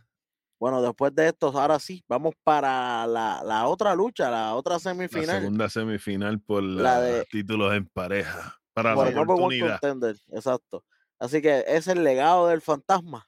Bueno, 0.59 0.83
después 0.83 1.14
de 1.14 1.29
esto, 1.29 1.46
ahora 1.59 1.79
sí, 1.79 2.05
vamos 2.07 2.35
para 2.44 3.07
la, 3.07 3.42
la 3.42 3.66
otra 3.66 3.94
lucha, 3.94 4.31
la 4.31 4.55
otra 4.55 4.74
La 4.74 4.81
semifinal. 4.81 5.40
segunda 5.40 5.70
semifinal 5.70 6.38
por 6.40 6.62
La 6.62 6.83
la 6.83 7.00
de- 7.00 7.24
títulos 7.24 7.72
en 7.74 7.87
pareja. 7.88 8.59
Para 8.74 8.94
por 8.94 9.11
la 9.11 9.22
oportunidad. 9.22 9.81
contender, 9.81 10.16
exacto. 10.33 10.85
Así 11.18 11.40
que 11.40 11.64
es 11.66 11.88
el 11.88 12.05
legado 12.05 12.48
del 12.48 12.61
fantasma 12.61 13.26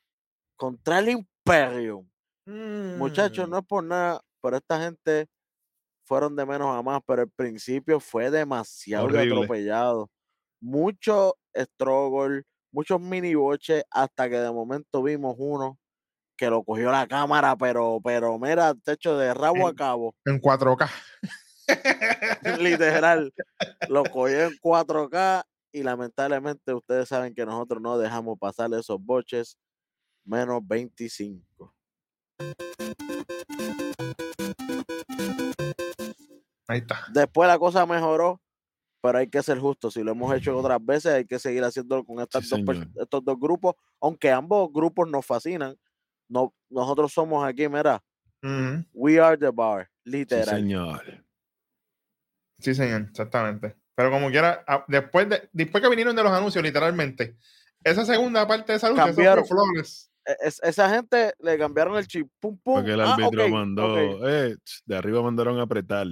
contra 0.57 0.99
el 0.99 1.09
Imperium. 1.47 2.09
Muchachos, 2.99 3.47
Mm. 3.47 3.51
no 3.51 3.59
es 3.59 3.65
por 3.67 3.85
nada, 3.85 4.21
pero 4.43 4.57
esta 4.57 4.81
gente 4.81 5.27
fueron 6.07 6.37
de 6.37 6.47
menos 6.47 6.77
a 6.77 6.83
más, 6.83 7.01
pero 7.07 7.23
el 7.23 7.31
principio 7.31 8.01
fue 8.01 8.31
demasiado 8.31 9.07
Horrible. 9.07 9.35
atropellado. 9.35 10.11
Mucho 10.61 11.37
struggle, 11.57 12.43
muchos 12.73 13.01
mini 13.01 13.35
boches, 13.35 13.85
hasta 13.91 14.29
que 14.31 14.39
de 14.39 14.51
momento 14.53 15.03
vimos 15.03 15.37
uno 15.39 15.79
que 16.37 16.51
lo 16.51 16.65
cogió 16.65 16.91
la 16.93 17.07
cámara, 17.07 17.57
pero, 17.57 18.01
pero 18.03 18.39
mira, 18.39 18.75
techo 18.85 19.17
de 19.19 19.35
rabo 19.35 19.69
a 19.69 19.75
cabo, 19.75 20.15
En 20.27 20.41
4K. 20.41 20.91
literal. 22.61 23.33
Lo 23.89 24.05
cogió 24.05 24.43
en 24.47 24.57
4K 24.61 25.45
y 25.73 25.83
lamentablemente 25.83 26.75
ustedes 26.75 27.09
saben 27.09 27.35
que 27.35 27.47
nosotros 27.47 27.81
no 27.83 27.99
dejamos 27.99 28.39
pasar 28.39 28.73
esos 28.75 28.99
boches 29.01 29.57
menos 30.25 30.61
25. 30.67 31.75
Ahí 36.69 36.79
está. 36.79 37.07
Después 37.13 37.49
la 37.49 37.59
cosa 37.59 37.85
mejoró, 37.87 38.41
pero 39.03 39.19
hay 39.19 39.29
que 39.29 39.43
ser 39.43 39.59
justo. 39.59 39.91
Si 39.91 40.03
lo 40.03 40.13
hemos 40.13 40.35
hecho 40.35 40.57
otras 40.57 40.85
veces, 40.85 41.13
hay 41.13 41.27
que 41.27 41.39
seguir 41.39 41.63
haciéndolo 41.65 42.05
con 42.05 42.21
estas 42.21 42.49
Sí, 42.49 42.63
dos 42.63 42.79
estos 42.97 43.25
dos 43.25 43.39
grupos, 43.39 43.75
aunque 44.01 44.31
ambos 44.31 44.73
grupos 44.73 45.09
nos 45.11 45.27
fascinan. 45.27 45.77
No, 46.29 46.55
nosotros 46.71 47.13
somos 47.13 47.45
aquí, 47.45 47.69
mira, 47.69 48.03
we 48.93 49.21
are 49.21 49.37
the 49.37 49.51
bar, 49.51 49.89
Sí, 50.05 50.11
literal. 50.11 50.61
señor. 50.61 51.25
Sí, 52.59 52.75
señor, 52.75 53.03
exactamente. 53.11 53.77
Pero 53.95 54.11
como 54.11 54.31
quiera, 54.31 54.65
a- 54.67 54.85
después, 54.89 55.29
de, 55.29 55.51
después 55.53 55.83
que 55.83 55.91
vinieron 55.91 56.17
de 56.17 56.23
los 56.23 56.33
anuncios, 56.33 56.63
literalmente, 56.65 57.37
esa 57.85 58.05
segunda 58.07 58.47
parte 58.47 58.73
de 58.73 58.77
esa 58.79 58.87
fue 58.89 58.97
Cambiaron. 58.97 59.45
flores. 59.45 60.11
E- 60.25 60.37
es- 60.47 60.61
esa 60.63 60.89
gente 60.91 61.35
le 61.41 61.59
cambiaron 61.59 61.97
el 61.97 62.07
chip, 62.07 62.29
pum, 62.41 62.57
pum. 62.63 62.75
Porque 62.77 62.93
el 62.93 63.01
ah, 63.01 63.15
árbitro 63.15 63.45
ok, 63.45 63.51
mandó, 63.51 63.93
ok. 64.17 64.23
eh, 64.27 64.57
de 64.87 64.97
arriba 64.97 65.23
mandaron 65.23 65.59
a 65.59 65.63
apretar. 65.63 66.07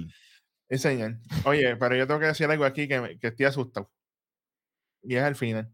Sí, 0.69 0.77
señor. 0.77 1.17
Oye, 1.45 1.75
pero 1.75 1.95
yo 1.95 2.07
tengo 2.07 2.19
que 2.19 2.27
decir 2.27 2.49
algo 2.49 2.65
aquí 2.65 2.87
que, 2.87 2.99
me- 3.01 3.19
que 3.19 3.27
estoy 3.27 3.45
asustado. 3.45 3.89
Y 5.03 5.15
es 5.15 5.23
al 5.23 5.35
final. 5.35 5.71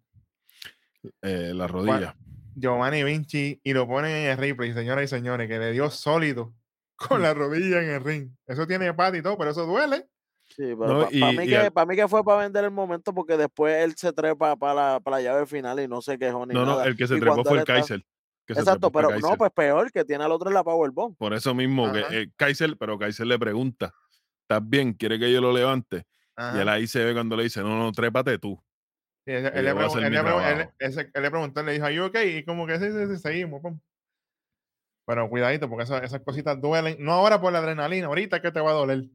eh, 1.22 1.52
la 1.54 1.68
rodilla. 1.68 2.16
Giovanni 2.56 3.04
Vinci 3.04 3.60
y 3.64 3.74
lo 3.74 3.88
ponen 3.88 4.12
en 4.12 4.32
el 4.32 4.38
replay, 4.38 4.74
señoras 4.74 5.04
y 5.04 5.08
señores, 5.08 5.48
que 5.48 5.60
le 5.60 5.72
dio 5.72 5.90
sólido 5.92 6.54
con 6.96 7.22
la 7.22 7.34
rodilla 7.36 7.84
en 7.84 7.90
el 7.92 8.04
ring. 8.04 8.32
Eso 8.48 8.66
tiene 8.66 8.92
pata 8.94 9.16
y 9.18 9.22
todo, 9.22 9.38
pero 9.38 9.52
eso 9.52 9.66
duele. 9.68 10.08
Sí, 10.50 10.64
pero 10.80 10.88
No, 10.88 11.00
para 11.02 11.32
mí, 11.34 11.54
al- 11.54 11.72
pa' 11.72 11.86
mí 11.86 11.96
que 11.96 12.08
fue 12.08 12.24
para 12.24 12.42
vender 12.42 12.64
el 12.64 12.72
momento 12.72 13.14
porque 13.14 13.38
después 13.38 13.76
él 13.84 13.94
se 13.96 14.12
trepa 14.12 14.56
para 14.56 14.74
la, 14.94 15.00
pa 15.00 15.12
la 15.12 15.22
llave 15.22 15.46
final 15.46 15.80
y 15.80 15.88
no 15.88 16.02
se 16.02 16.18
quejó 16.18 16.46
ni 16.48 16.54
No, 16.56 16.62
no, 16.66 16.72
nada. 16.72 16.86
el 16.88 16.96
que 16.96 17.06
se 17.06 17.18
Y 17.18 17.20
trepó 17.20 17.44
fue 17.44 17.60
el 17.60 17.64
Kaiser. 17.66 18.04
Exacto, 18.54 18.92
pero 18.92 19.10
no, 19.20 19.38
pues 19.38 19.52
peor 19.52 19.92
que 19.92 20.06
tiene 20.06 20.24
al 20.24 20.32
otro 20.32 20.50
en 20.50 20.54
la 20.54 20.64
Powerbomb. 20.64 21.16
Por 21.18 21.34
eso 21.34 21.54
mismo, 21.54 21.92
que 21.92 22.04
eh, 22.12 22.32
Kaiser, 22.36 22.78
pero 22.78 22.98
Kaiser 22.98 23.28
le 23.28 23.38
pregunta, 23.38 23.94
¿estás 24.44 24.68
bien? 24.68 24.94
¿Quiere 24.94 25.20
que 25.20 25.32
yo 25.32 25.42
lo 25.42 25.52
levante? 25.52 26.06
Y 26.56 26.60
él 26.60 26.70
ahí 26.70 26.86
se 26.88 27.04
ve 27.04 27.14
cuando 27.14 27.36
le 27.36 27.44
dice, 27.44 27.62
no, 27.62 27.78
no, 27.78 27.92
trépate 27.92 28.38
tú. 28.38 28.62
Sí, 29.26 29.34
él, 29.34 29.44
le 29.44 29.50
pregun- 29.76 30.06
él 30.06 30.12
le 30.14 30.70
él- 30.80 31.12
él 31.14 31.32
preguntó, 31.32 31.64
le 31.64 31.74
dijo, 31.74 31.86
¿Are 31.86 31.96
you 31.96 32.04
okay? 32.06 32.38
Y 32.38 32.46
como 32.46 32.66
que 32.68 32.78
sí, 32.80 32.86
sí, 32.92 33.08
sí, 33.16 33.18
seguimos. 33.22 33.62
pum. 33.62 33.80
Pero 35.06 35.30
cuidadito, 35.30 35.70
porque 35.70 35.84
esas, 35.86 36.04
esas 36.04 36.22
cositas 36.22 36.60
duelen. 36.62 36.98
No 37.00 37.14
ahora 37.14 37.40
por 37.42 37.52
la 37.52 37.60
adrenalina, 37.60 38.08
ahorita 38.08 38.42
que 38.42 38.52
te 38.52 38.60
va 38.60 38.72
a 38.72 38.76
doler. 38.76 39.06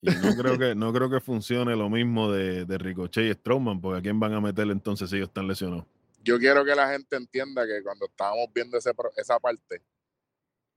Y 0.00 0.10
no 0.10 0.34
creo 0.36 0.58
que, 0.58 0.74
no 0.74 0.92
creo 0.92 1.08
que 1.08 1.20
funcione 1.20 1.76
lo 1.76 1.88
mismo 1.88 2.30
de, 2.30 2.64
de 2.64 2.78
Ricochet 2.78 3.30
y 3.30 3.32
Strowman, 3.34 3.80
porque 3.80 3.98
a 4.00 4.02
quién 4.02 4.18
van 4.18 4.34
a 4.34 4.40
meter 4.40 4.68
entonces 4.68 5.08
si 5.08 5.16
ellos 5.16 5.28
están 5.28 5.46
lesionados. 5.46 5.86
Yo 6.22 6.38
quiero 6.38 6.64
que 6.64 6.74
la 6.74 6.90
gente 6.92 7.16
entienda 7.16 7.66
que 7.66 7.82
cuando 7.82 8.06
estábamos 8.06 8.46
viendo 8.54 8.78
ese, 8.78 8.94
pro- 8.94 9.12
esa 9.16 9.38
parte, 9.40 9.82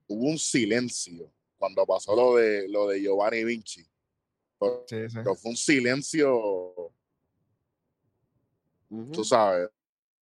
hubo 0.08 0.26
un 0.30 0.40
silencio 0.40 1.32
cuando 1.58 1.86
pasó 1.86 2.16
lo 2.16 2.36
de, 2.36 2.68
lo 2.68 2.88
de 2.88 3.02
Giovanni 3.02 3.44
Vinci. 3.44 3.86
Pero 4.60 4.86
Sí, 4.88 5.10
sí. 5.10 5.18
fue 5.24 5.52
un 5.52 5.56
silencio, 5.58 6.92
Ujú. 8.90 9.12
tú 9.12 9.24
sabes, 9.24 9.70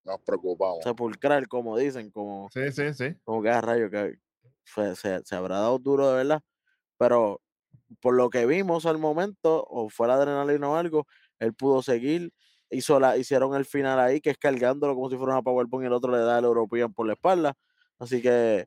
nos 0.04 0.20
preocupamos. 0.22 0.82
Sepulcral, 0.82 1.46
como 1.48 1.76
dicen, 1.78 2.10
como, 2.10 2.48
Sí, 2.52 2.72
sí, 2.72 2.92
sí. 2.94 3.14
como 3.24 3.42
que 3.42 3.50
a 3.50 3.60
rayo 3.60 3.90
que 3.90 4.18
fue- 4.64 4.96
se, 4.96 5.20
se 5.24 5.34
habrá 5.36 5.58
dado 5.58 5.78
duro 5.78 6.08
de 6.10 6.16
verdad. 6.16 6.42
Pero 6.98 7.40
por 8.00 8.14
lo 8.14 8.30
que 8.30 8.46
vimos 8.46 8.86
al 8.86 8.98
momento, 8.98 9.64
o 9.68 9.88
fue 9.88 10.08
la 10.08 10.14
adrenalina 10.14 10.68
o 10.68 10.76
algo, 10.76 11.06
él 11.38 11.54
pudo 11.54 11.82
seguir. 11.82 12.32
Hizo 12.72 12.98
la, 12.98 13.16
hicieron 13.18 13.54
el 13.54 13.64
final 13.66 14.00
ahí, 14.00 14.20
que 14.20 14.30
es 14.30 14.38
cargándolo 14.38 14.94
como 14.94 15.10
si 15.10 15.16
fuera 15.16 15.34
una 15.34 15.42
Powerbomb 15.42 15.82
y 15.82 15.86
el 15.86 15.92
otro 15.92 16.10
le 16.10 16.18
da 16.18 16.38
el 16.38 16.44
European 16.46 16.92
por 16.92 17.06
la 17.06 17.12
espalda. 17.12 17.54
Así 17.98 18.20
que 18.22 18.66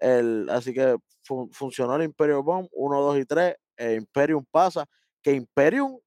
el, 0.00 0.48
así 0.50 0.74
que 0.74 0.96
fun- 1.22 1.50
funcionó 1.52 1.94
el 1.96 2.02
Imperium 2.02 2.44
Bomb 2.44 2.68
1, 2.72 3.00
2 3.00 3.18
y 3.18 3.24
3. 3.24 3.54
Imperium 3.98 4.44
pasa. 4.50 4.84
Que 5.22 5.32
Imperium 5.32 5.98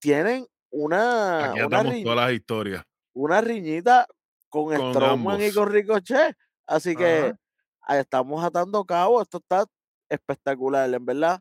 tienen 0.00 0.46
una, 0.70 1.50
Aquí 1.50 1.60
una, 1.60 1.66
atamos 1.78 1.94
ri- 1.94 2.02
todas 2.02 2.16
las 2.26 2.32
historias. 2.32 2.82
una 3.14 3.40
riñita 3.40 4.06
con, 4.48 4.74
Con 4.76 4.92
Strowman 4.92 5.42
y 5.42 5.52
con 5.52 5.70
Ricochet. 5.70 6.36
Así 6.66 6.96
que 6.96 7.18
Ajá. 7.28 7.38
ahí 7.82 8.00
estamos 8.00 8.42
atando 8.44 8.84
cabo. 8.84 9.22
Esto 9.22 9.38
está 9.38 9.64
espectacular. 10.08 10.92
En 10.92 11.04
verdad, 11.04 11.40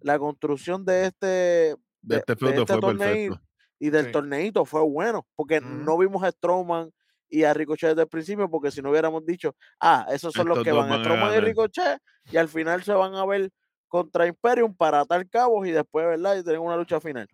la 0.00 0.18
construcción 0.18 0.84
de 0.84 1.06
este, 1.06 1.26
De 1.26 1.76
de- 2.02 2.16
este 2.16 2.34
de 2.34 2.50
este 2.50 2.66
fue 2.66 2.80
torneo 2.80 2.98
perfecto. 2.98 3.40
Y 3.82 3.90
del 3.90 4.06
Sí. 4.06 4.12
torneito 4.12 4.64
fue 4.64 4.80
bueno. 4.82 5.26
Porque 5.34 5.60
no 5.60 5.98
vimos 5.98 6.22
a 6.22 6.30
Strowman 6.30 6.90
y 7.28 7.42
a 7.42 7.52
Ricochet 7.52 7.90
desde 7.90 8.02
el 8.02 8.08
principio. 8.08 8.48
Porque 8.48 8.70
si 8.70 8.80
no 8.80 8.90
hubiéramos 8.90 9.26
dicho, 9.26 9.56
ah, 9.80 10.06
esos 10.10 10.32
son 10.32 10.46
los 10.48 10.62
que 10.62 10.70
van, 10.70 10.88
van 10.88 11.00
a 11.00 11.02
Strowman 11.04 11.34
y. 11.34 11.40
Ricochet. 11.40 11.98
Y 12.30 12.36
al 12.36 12.48
final 12.48 12.82
se 12.84 12.92
van 12.92 13.14
a 13.16 13.26
ver 13.26 13.50
contra 13.88 14.26
Imperium 14.26 14.74
para 14.74 15.00
atar 15.00 15.28
cabos 15.28 15.66
y 15.66 15.72
después, 15.72 16.06
¿verdad? 16.06 16.36
Y 16.36 16.44
tener 16.44 16.60
una 16.60 16.76
lucha 16.76 17.00
final. 17.00 17.28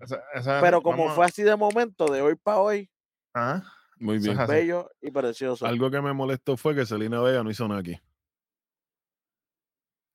Pero 0.60 0.80
como 0.80 1.02
vamos 1.02 1.14
fue 1.14 1.26
así 1.26 1.42
de 1.42 1.54
momento, 1.54 2.06
de 2.10 2.22
hoy 2.22 2.34
para 2.34 2.58
hoy, 2.58 2.90
Ajá. 3.34 3.62
Muy 3.98 4.16
es 4.16 4.22
bien. 4.24 4.38
así. 4.40 4.50
bello 4.52 4.90
y 5.02 5.10
precioso. 5.10 5.66
Algo 5.66 5.90
que 5.90 6.00
me 6.00 6.12
molestó 6.14 6.56
fue 6.56 6.74
que 6.74 6.86
Selena 6.86 7.20
Vega 7.20 7.42
no 7.44 7.50
hizo 7.50 7.68
nada 7.68 7.80
aquí. 7.80 8.00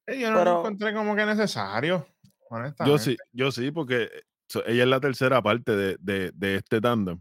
Eh, 0.07 0.19
Yo 0.19 0.31
no 0.31 0.43
lo 0.43 0.59
encontré 0.59 0.93
como 0.93 1.15
que 1.15 1.25
necesario. 1.25 2.05
Yo 2.85 2.97
sí, 2.97 3.17
yo 3.31 3.51
sí, 3.51 3.71
porque 3.71 4.09
so- 4.47 4.65
ella 4.65 4.83
es 4.83 4.89
la 4.89 4.99
tercera 4.99 5.41
parte 5.41 5.75
de, 5.75 5.97
de, 5.99 6.31
de 6.33 6.55
este 6.55 6.79
tándem. 6.81 7.19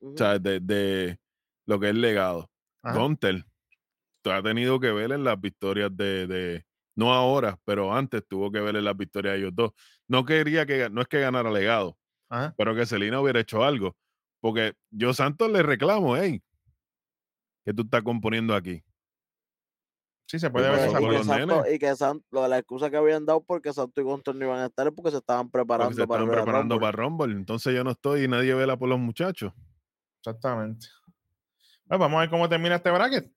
O 0.00 0.16
sea, 0.16 0.38
de, 0.38 0.60
de 0.60 1.18
lo 1.66 1.80
que 1.80 1.88
es 1.88 1.94
legado. 1.94 2.50
Ajá. 2.82 2.98
Gunter, 2.98 3.44
tú 4.22 4.30
has 4.30 4.42
tenido 4.42 4.78
que 4.78 4.92
ver 4.92 5.12
en 5.12 5.24
las 5.24 5.40
victorias 5.40 5.90
de, 5.96 6.26
de- 6.26 6.66
no 6.94 7.12
ahora, 7.12 7.58
pero 7.64 7.94
antes 7.94 8.22
tuvo 8.26 8.50
que 8.50 8.60
ver 8.60 8.76
en 8.76 8.84
las 8.84 8.96
victorias 8.96 9.34
de 9.34 9.38
ellos 9.40 9.52
dos. 9.54 9.72
No 10.08 10.24
quería 10.24 10.64
que, 10.66 10.88
no 10.90 11.00
es 11.02 11.08
que 11.08 11.20
ganara 11.20 11.50
legado, 11.50 11.98
Ajá. 12.28 12.54
pero 12.56 12.74
que 12.74 12.86
Selena 12.86 13.20
hubiera 13.20 13.40
hecho 13.40 13.64
algo. 13.64 13.96
Porque 14.40 14.74
yo 14.90 15.12
Santos 15.12 15.50
le 15.50 15.62
reclamo, 15.62 16.16
hey, 16.16 16.42
¿qué 17.64 17.72
tú 17.74 17.82
estás 17.82 18.02
componiendo 18.02 18.54
aquí? 18.54 18.82
Sí, 20.28 20.40
se 20.40 20.50
puede 20.50 20.68
ver 20.70 20.80
Y 20.80 20.82
esa 20.90 21.00
y 21.70 21.78
que 21.78 21.94
San- 21.94 22.20
lo 22.32 22.42
de 22.42 22.48
la 22.48 22.58
excusa 22.58 22.90
que 22.90 22.96
habían 22.96 23.24
dado 23.24 23.42
porque 23.44 23.72
Santos 23.72 24.02
y 24.02 24.04
Gunter 24.04 24.34
no 24.34 24.44
iban 24.46 24.58
a 24.58 24.66
estar 24.66 24.86
es 24.88 24.92
porque 24.92 25.12
se 25.12 25.18
estaban 25.18 25.48
preparando 25.50 25.94
se 25.94 26.04
para 26.06 26.22
estaban 26.24 26.44
preparando 26.44 26.74
Rumble. 26.74 26.80
para 26.92 27.02
Rumble. 27.04 27.32
Entonces 27.32 27.72
yo 27.74 27.84
no 27.84 27.92
estoy 27.92 28.24
y 28.24 28.28
nadie 28.28 28.52
vela 28.54 28.76
por 28.76 28.88
los 28.88 28.98
muchachos. 28.98 29.52
Exactamente. 30.20 30.88
Pues 31.86 32.00
vamos 32.00 32.16
a 32.16 32.20
ver 32.22 32.30
cómo 32.30 32.48
termina 32.48 32.74
este 32.74 32.90
bracket. 32.90 33.32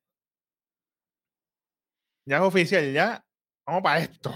Ya 2.25 2.37
es 2.37 2.41
oficial, 2.43 2.91
ya. 2.91 3.23
Vamos 3.67 3.83
para 3.83 3.99
esto. 3.99 4.33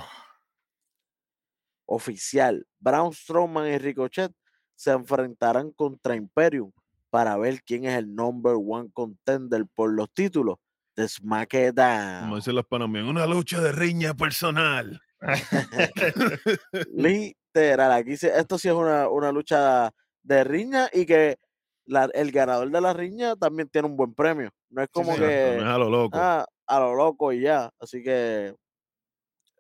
Oficial, 1.86 2.66
Braun 2.80 3.14
Strowman 3.14 3.68
y 3.68 3.78
Ricochet 3.78 4.32
se 4.76 4.92
enfrentarán 4.92 5.72
contra 5.72 6.16
Imperium 6.16 6.72
para 7.10 7.38
ver 7.38 7.62
quién 7.64 7.86
es 7.86 7.98
el 7.98 8.14
number 8.16 8.56
one 8.56 8.90
contender 8.94 9.66
por 9.76 9.92
los 9.94 10.12
títulos 10.12 10.58
de 10.96 11.04
Como 11.04 11.08
SmackDown. 11.10 12.36
dicen 12.36 12.56
los 12.56 12.66
panameños, 12.66 13.10
una 13.10 13.26
lucha 13.26 13.60
de 13.62 13.72
riña 13.72 14.14
personal. 14.14 15.00
Literal, 16.94 17.92
aquí 17.92 18.18
se- 18.18 18.38
esto 18.38 18.58
sí 18.58 18.68
es 18.68 18.74
una, 18.74 19.10
una 19.10 19.32
lucha 19.32 19.92
de 20.24 20.44
riña 20.44 20.90
y 20.94 21.06
que 21.06 21.38
la- 21.86 22.10
el 22.14 22.32
ganador 22.32 22.70
de 22.72 22.82
la 22.82 22.94
riña 22.94 23.36
también 23.36 23.70
tiene 23.70 23.88
un 23.88 23.98
buen 23.98 24.14
premio. 24.14 24.50
No 24.70 24.82
es 24.84 24.90
como 24.92 25.16
que 25.16 25.56
no 25.58 25.62
es 25.62 25.68
a 25.68 25.78
lo 25.78 25.90
loco. 25.90 26.18
ah, 26.18 26.46
a 26.68 26.80
lo 26.80 26.96
loco 26.96 27.32
y 27.34 27.42
ya. 27.42 27.70
Así 27.80 28.02
que 28.04 28.48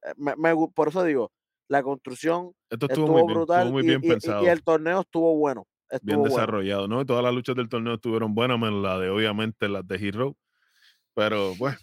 eh, 0.03 0.13
me- 0.17 0.35
me 0.37 0.53
por 0.73 0.87
eso 0.89 1.03
digo, 1.03 1.31
la 1.67 1.83
construcción 1.83 2.51
Esto 2.69 2.85
estuvo, 2.87 3.05
estuvo, 3.05 3.17
muy 3.17 3.23
bien, 3.23 3.33
brutal 3.37 3.59
estuvo 3.59 3.73
muy 3.73 3.83
bien 3.83 3.99
y, 4.03 4.05
y- 4.05 4.09
pensado, 4.09 4.43
y 4.43 4.47
el 4.47 4.63
torneo 4.63 5.01
estuvo 5.01 5.35
bueno. 5.37 5.65
bien 5.89 5.97
Estuvo 6.01 6.17
bueno. 6.21 6.35
desarrollado, 6.35 6.87
¿no? 6.87 7.01
Y 7.01 7.05
todas 7.05 7.23
las 7.23 7.33
luchas 7.33 7.55
del 7.55 7.69
torneo 7.69 7.95
estuvieron 7.95 8.33
buenas, 8.33 8.59
menos 8.59 8.81
la 8.81 8.97
de 8.99 9.09
obviamente 9.09 9.67
las 9.69 9.87
de 9.87 9.95
Hero. 9.95 10.35
Pero 11.15 11.53
pues, 11.57 11.77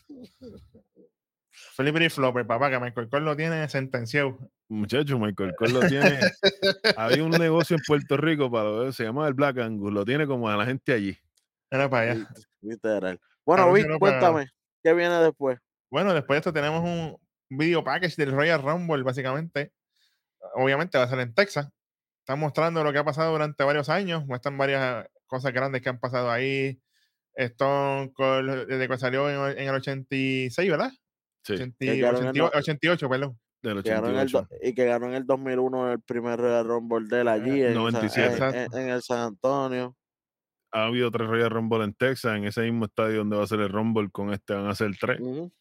Felipe 1.76 2.04
y 2.04 2.08
Flopper, 2.08 2.46
papá, 2.46 2.70
que 2.70 2.78
Michael 2.78 3.08
Cole 3.08 3.24
lo 3.24 3.36
tiene 3.36 3.68
sentenciado. 3.68 4.38
muchachos, 4.68 5.18
Michael 5.18 5.54
Cole 5.56 5.72
lo 5.72 5.80
tiene. 5.80 6.18
Había 6.96 7.24
un 7.24 7.30
negocio 7.30 7.76
en 7.76 7.82
Puerto 7.86 8.16
Rico 8.16 8.50
para 8.50 8.64
lo- 8.64 8.92
se 8.92 9.04
llama 9.04 9.26
el 9.28 9.34
Black 9.34 9.58
Angus, 9.58 9.92
lo 9.92 10.04
tiene 10.04 10.26
como 10.26 10.48
a 10.48 10.56
la 10.56 10.66
gente 10.66 10.92
allí. 10.92 11.16
Era 11.70 11.88
para 11.88 12.12
allá. 12.12 12.20
Lit- 12.20 12.46
Literal. 12.62 13.20
Bueno, 13.46 13.72
Vic, 13.72 13.86
cuéntame, 13.98 14.46
¿qué 14.82 14.92
viene 14.94 15.14
después? 15.16 15.58
Bueno, 15.90 16.12
después 16.14 16.36
de 16.36 16.38
esto 16.38 16.52
tenemos 16.52 16.82
un 16.84 17.16
video 17.48 17.82
package 17.82 18.16
del 18.16 18.32
Royal 18.32 18.62
Rumble, 18.62 19.02
básicamente. 19.02 19.72
Obviamente 20.54 20.98
va 20.98 21.04
a 21.04 21.08
ser 21.08 21.20
en 21.20 21.34
Texas. 21.34 21.68
Están 22.20 22.38
mostrando 22.38 22.84
lo 22.84 22.92
que 22.92 22.98
ha 22.98 23.04
pasado 23.04 23.32
durante 23.32 23.64
varios 23.64 23.88
años. 23.88 24.24
Muestran 24.26 24.56
varias 24.56 25.06
cosas 25.26 25.52
grandes 25.52 25.82
que 25.82 25.88
han 25.88 25.98
pasado 25.98 26.30
ahí. 26.30 26.80
Stone 27.34 28.12
Cold, 28.12 28.66
desde 28.66 28.88
que 28.88 28.98
salió 28.98 29.28
en, 29.48 29.58
en 29.58 29.68
el 29.68 29.74
86, 29.74 30.70
¿verdad? 30.70 30.90
Sí, 31.44 31.54
80 31.54 31.76
Que 31.78 31.98
ganó 32.00 32.18
en 32.18 32.24
el 32.24 32.30
88, 32.30 32.50
no- 32.54 32.58
88, 32.60 33.08
perdón. 33.08 33.38
del 33.62 33.82
Que 33.82 33.90
ganó 33.90 34.08
en 34.08 34.16
el 34.16 34.20
88. 34.26 34.48
do- 34.50 34.68
y 34.68 34.74
que 34.74 34.84
ganó 34.84 35.06
en 35.06 35.14
el 35.14 35.26
2001 35.26 35.92
el 35.92 36.00
primer 36.02 36.38
Royal 36.40 36.64
Rumble 36.66 37.08
de 37.08 37.20
él 37.22 37.28
allí 37.28 37.62
en, 37.62 37.74
San- 37.74 37.74
97. 37.74 38.36
en- 38.44 38.54
en- 38.54 38.78
en 38.78 38.88
el 38.90 39.02
San 39.02 39.18
Antonio. 39.20 39.96
Ha 40.72 40.84
habido 40.84 41.10
tres 41.10 41.28
Royal 41.28 41.50
Rumble 41.50 41.82
en 41.84 41.94
Texas, 41.94 42.36
en 42.36 42.44
ese 42.44 42.60
mismo 42.62 42.84
estadio 42.84 43.18
donde 43.18 43.36
va 43.36 43.42
a 43.44 43.46
ser 43.46 43.60
el 43.60 43.70
Rumble, 43.70 44.08
con 44.10 44.32
este 44.32 44.54
van 44.54 44.66
a 44.68 44.74
ser 44.74 44.90
tres. 45.00 45.20
Ujú. 45.20 45.52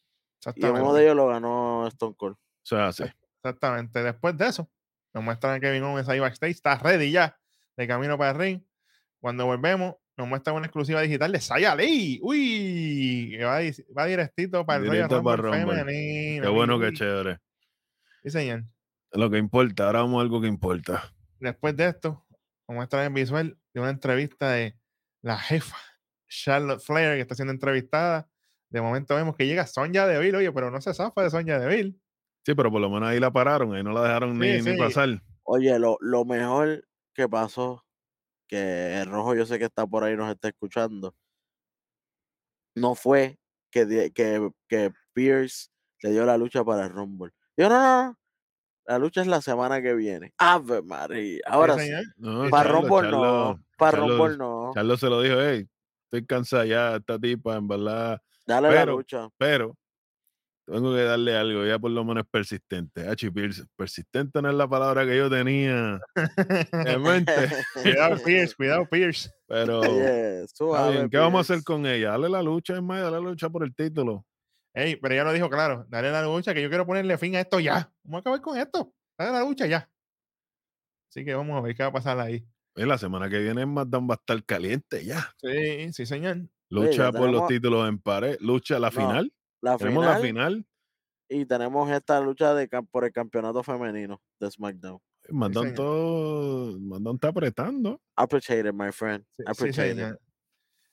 Y 0.55 0.65
uno 0.65 0.93
de 0.93 1.03
ellos 1.03 1.15
lo 1.15 1.27
ganó 1.27 1.87
Stone 1.87 2.15
Cold. 2.15 2.35
O 2.35 2.39
sea, 2.63 2.91
sí. 2.93 3.03
Exactamente. 3.43 4.03
Después 4.03 4.37
de 4.37 4.47
eso, 4.47 4.69
nos 5.13 5.23
muestran 5.23 5.55
a 5.55 5.59
Kevin 5.59 5.83
Owens 5.83 6.07
ahí 6.09 6.19
backstage. 6.19 6.51
Está 6.51 6.77
ready 6.77 7.11
ya, 7.11 7.37
de 7.75 7.87
camino 7.87 8.17
para 8.17 8.31
el 8.31 8.37
ring. 8.37 8.61
Cuando 9.19 9.45
volvemos, 9.45 9.95
nos 10.19 10.27
muestran 10.27 10.57
una 10.57 10.65
exclusiva 10.65 11.01
digital 11.01 11.31
de 11.31 11.39
Saya 11.39 11.73
Lee. 11.75 12.19
Uy, 12.21 13.35
que 13.37 13.43
va, 13.45 13.59
va 13.97 14.05
directito 14.05 14.65
para 14.65 14.79
el 14.79 14.87
Royal 14.89 15.07
Directo 15.07 15.23
para 15.23 15.37
Rumble 15.41 15.59
Rumble. 15.61 15.77
femenino. 15.77 16.43
Qué 16.43 16.49
bueno, 16.49 16.77
qué 16.79 16.91
chévere. 16.91 17.39
Sí, 18.23 18.29
señor. 18.29 18.65
Lo 19.13 19.29
que 19.29 19.37
importa, 19.37 19.85
ahora 19.85 20.01
vamos 20.01 20.19
a 20.19 20.21
algo 20.23 20.41
que 20.41 20.47
importa. 20.47 21.13
Después 21.39 21.75
de 21.77 21.87
esto, 21.87 22.25
nos 22.67 22.75
muestran 22.75 23.05
el 23.05 23.13
visual 23.13 23.57
de 23.73 23.79
una 23.79 23.91
entrevista 23.91 24.51
de 24.51 24.77
la 25.21 25.37
jefa, 25.37 25.77
Charlotte 26.27 26.81
Flair, 26.81 27.15
que 27.15 27.21
está 27.21 27.35
siendo 27.35 27.53
entrevistada. 27.53 28.27
De 28.69 28.81
momento 28.81 29.15
vemos 29.15 29.37
que 29.37 29.47
llega 29.47 29.65
Sonja 29.65 30.05
Deville, 30.05 30.35
oye, 30.37 30.51
pero 30.51 30.69
no 30.69 30.81
se 30.81 30.93
zafa 30.93 31.23
de 31.23 31.29
Sonja 31.29 31.59
Deville. 31.59 31.95
Sí, 32.45 32.53
pero 32.55 32.69
por 32.69 32.81
lo 32.81 32.89
menos 32.89 33.07
ahí 33.07 33.21
la 33.21 33.31
pararon, 33.31 33.73
ahí 33.73 33.83
no 33.83 33.93
la 33.93 34.01
dejaron 34.03 34.33
Sí, 34.33 34.37
ni, 34.39 34.61
ni 34.61 34.77
pasar. 34.77 35.21
Oye, 35.43 35.79
lo, 35.79 35.97
lo 36.01 36.25
mejor 36.25 36.85
que 37.13 37.27
pasó, 37.29 37.85
que 38.49 38.99
el 38.99 39.05
rojo 39.09 39.35
yo 39.35 39.45
sé 39.45 39.57
que 39.59 39.65
está 39.65 39.87
por 39.87 40.03
ahí, 40.03 40.17
nos 40.17 40.29
está 40.29 40.49
escuchando, 40.49 41.15
no 42.75 42.95
fue 42.95 43.39
que, 43.71 44.11
que, 44.13 44.49
que 44.67 44.91
Pierce 45.13 45.69
le 46.01 46.11
dio 46.11 46.25
la 46.25 46.37
lucha 46.37 46.63
para 46.63 46.85
el 46.85 46.91
Rumble. 46.91 47.31
Dijo, 47.55 47.69
no, 47.69 47.79
no, 47.79 48.03
no, 48.07 48.17
la 48.85 48.97
lucha 48.99 49.21
es 49.21 49.27
la 49.27 49.41
semana 49.41 49.81
que 49.81 49.93
viene. 49.93 50.33
Ave 50.37 50.81
María. 50.81 51.41
Ahora 51.45 51.77
sí. 51.77 51.91
No, 52.17 52.49
para 52.49 52.71
Charlo, 52.71 52.81
Rumble 52.81 53.09
Charlo- 53.09 53.21
no, 53.53 53.63
para 53.77 53.97
Charlo- 53.99 54.17
Rumble 54.17 54.37
no. 54.37 54.71
Charlo 54.73 54.97
se 54.97 55.09
lo 55.09 55.21
dijo, 55.21 55.35
hey, 55.39 55.67
estoy 56.05 56.25
cansada 56.25 56.65
ya, 56.65 56.95
esta 56.95 57.19
tipa, 57.19 57.55
en 57.55 57.67
verdad. 57.67 58.21
Dale 58.47 58.69
la 58.69 58.73
pero- 58.73 58.91
lucha. 58.97 59.29
Pero 59.37 59.77
tengo 60.71 60.93
que 60.93 61.03
darle 61.03 61.35
algo, 61.35 61.65
ya 61.65 61.79
por 61.79 61.91
lo 61.91 62.03
menos 62.03 62.23
es 62.23 62.29
persistente. 62.29 63.07
Hachi 63.07 63.29
Pierce, 63.29 63.63
persistente 63.75 64.41
no 64.41 64.49
es 64.49 64.55
la 64.55 64.67
palabra 64.67 65.05
que 65.05 65.17
yo 65.17 65.29
tenía 65.29 65.99
en 66.71 67.01
mente, 67.01 67.33
cuidado, 67.83 68.17
Pierce, 68.23 68.55
cuidado, 68.55 68.87
Pierce. 68.89 69.29
pero 69.47 69.81
suave, 70.53 70.93
bien, 70.93 71.09
¿qué 71.09 71.17
vamos 71.17 71.39
a 71.39 71.41
hacer 71.53 71.63
con 71.63 71.85
ella? 71.85 72.11
Dale 72.11 72.29
la 72.29 72.43
lucha, 72.43 72.75
es 72.75 72.81
más, 72.81 73.01
dale 73.01 73.17
la 73.17 73.29
lucha 73.29 73.49
por 73.49 73.63
el 73.63 73.73
título. 73.73 74.25
Ey, 74.73 74.95
pero 74.97 75.13
ella 75.13 75.23
lo 75.23 75.33
dijo 75.33 75.49
claro, 75.49 75.85
dale 75.89 76.11
la 76.11 76.23
lucha, 76.23 76.53
que 76.53 76.61
yo 76.61 76.69
quiero 76.69 76.85
ponerle 76.85 77.17
fin 77.17 77.35
a 77.35 77.41
esto 77.41 77.59
ya. 77.59 77.91
Vamos 78.03 78.19
a 78.19 78.21
acabar 78.21 78.41
con 78.41 78.57
esto. 78.57 78.93
Dale 79.17 79.31
la 79.31 79.41
lucha 79.41 79.65
ya. 79.65 79.89
Así 81.09 81.25
que 81.25 81.33
vamos 81.33 81.57
a 81.57 81.61
ver 81.61 81.75
qué 81.75 81.83
va 81.83 81.89
a 81.89 81.93
pasar 81.93 82.19
ahí. 82.19 82.45
Eh, 82.75 82.85
la 82.85 82.97
semana 82.97 83.29
que 83.29 83.39
viene 83.39 83.63
SmackDown 83.63 84.07
va 84.09 84.13
a 84.13 84.19
estar 84.19 84.43
caliente 84.45 85.03
ya. 85.03 85.33
Sí, 85.37 85.91
sí, 85.91 86.05
señor. 86.05 86.47
Lucha 86.69 87.11
por 87.11 87.29
los 87.29 87.47
títulos 87.47 87.89
en 87.89 87.97
pared, 87.97 88.37
lucha 88.41 88.77
la 88.77 88.87
No, 88.89 88.91
final. 88.91 89.33
La 89.61 89.77
Tenemos 89.77 90.03
final, 90.05 90.15
la 90.15 90.19
final. 90.27 90.65
y 91.29 91.45
tenemos 91.45 91.89
esta 91.91 92.19
lucha 92.21 92.53
de, 92.53 92.67
por 92.91 93.03
el 93.05 93.11
campeonato 93.11 93.61
femenino 93.63 94.21
de 94.39 94.49
SmackDown. 94.51 94.99
SmackDown 95.27 95.63
señor. 95.65 95.75
todo, 95.75 96.71
SmackDown 96.77 97.15
está 97.15 97.27
apretando. 97.27 98.01
Appreciate 98.15 98.69
it, 98.69 98.73
my 98.73 98.91
friend. 98.91 99.23
Sí, 99.37 99.43
sí, 99.45 99.47
Appreciate 99.47 100.01
it. 100.09 100.15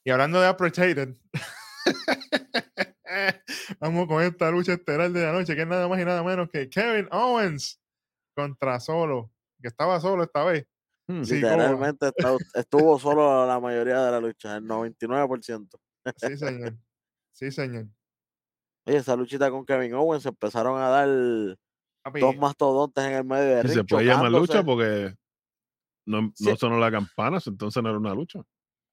Y 0.04 0.10
hablando 0.10 0.40
de 0.40 0.46
Appreciated, 0.48 1.14
vamos 3.80 4.06
con 4.06 4.22
esta 4.22 4.50
lucha 4.50 4.74
estelar 4.74 5.10
de 5.10 5.22
la 5.22 5.32
noche, 5.32 5.54
que 5.54 5.62
es 5.62 5.68
nada 5.68 5.88
más 5.88 6.00
y 6.00 6.04
nada 6.04 6.22
menos 6.22 6.48
que 6.50 6.68
Kevin 6.68 7.08
Owens 7.10 7.80
contra 8.34 8.78
Solo, 8.80 9.32
que 9.60 9.68
estaba 9.68 10.00
solo 10.00 10.24
esta 10.24 10.44
vez. 10.44 10.66
Hmm. 11.08 11.22
Sí. 11.22 11.36
Literalmente 11.36 12.08
está- 12.08 12.36
estuvo 12.54 12.98
solo 12.98 13.46
la 13.46 13.60
mayoría 13.60 14.02
de 14.04 14.10
la 14.10 14.20
lucha, 14.20 14.56
el 14.56 14.64
99%. 14.64 15.78
Sí, 16.16 16.36
señor. 16.36 16.76
Sí, 17.32 17.50
señor. 17.50 17.86
Oye, 18.86 18.96
esa 18.98 19.16
luchita 19.16 19.50
con 19.50 19.64
Kevin 19.66 19.94
Owens 19.94 20.22
se 20.22 20.28
empezaron 20.28 20.80
a 20.80 20.88
dar 20.88 21.08
Papi, 22.02 22.20
dos 22.20 22.36
mastodontes 22.36 23.04
en 23.04 23.12
el 23.14 23.24
medio 23.24 23.54
de 23.56 23.58
Y 23.58 23.62
ring. 23.62 23.72
se 23.72 23.84
puede 23.84 24.04
llamar 24.06 24.30
lucha 24.30 24.62
porque 24.62 25.14
no, 26.06 26.30
Sí. 26.34 26.44
no 26.48 26.56
sonó 26.56 26.78
la 26.78 26.90
campana, 26.90 27.38
entonces 27.44 27.82
no 27.82 27.88
era 27.88 27.98
una 27.98 28.14
lucha. 28.14 28.40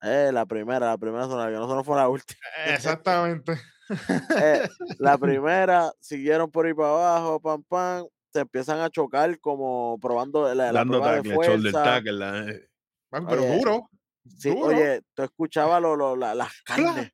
Eh, 0.01 0.31
la 0.33 0.45
primera, 0.45 0.87
la 0.87 0.97
primera 0.97 1.23
que 1.27 1.51
no 1.53 1.67
solo 1.67 1.83
fue 1.83 1.95
la 1.95 2.09
última. 2.09 2.39
Exactamente. 2.67 3.53
Eh, 4.43 4.67
la 4.99 5.17
primera, 5.17 5.91
siguieron 5.99 6.49
por 6.49 6.65
ahí 6.65 6.73
para 6.73 6.89
abajo, 6.89 7.39
pam, 7.41 7.63
pam, 7.67 8.05
se 8.31 8.39
empiezan 8.39 8.79
a 8.79 8.89
chocar 8.89 9.37
como 9.41 9.99
probando 10.01 10.43
la, 10.47 10.71
la 10.71 10.71
Dando 10.71 10.99
de 10.99 11.03
tackle, 11.03 11.33
shoulder 11.33 11.71
fuerza. 11.71 11.83
tackle. 11.83 12.11
la- 12.13 12.49
eh, 12.49 12.67
pero 13.11 13.41
Oye, 13.43 13.57
duro. 13.59 13.89
Sí, 14.37 14.49
duro. 14.49 14.67
oye, 14.67 15.01
tú 15.13 15.23
escuchabas 15.23 15.81
lo, 15.81 15.95
lo- 15.97 16.15
la- 16.15 16.33
las 16.33 16.53
carnes 16.63 17.11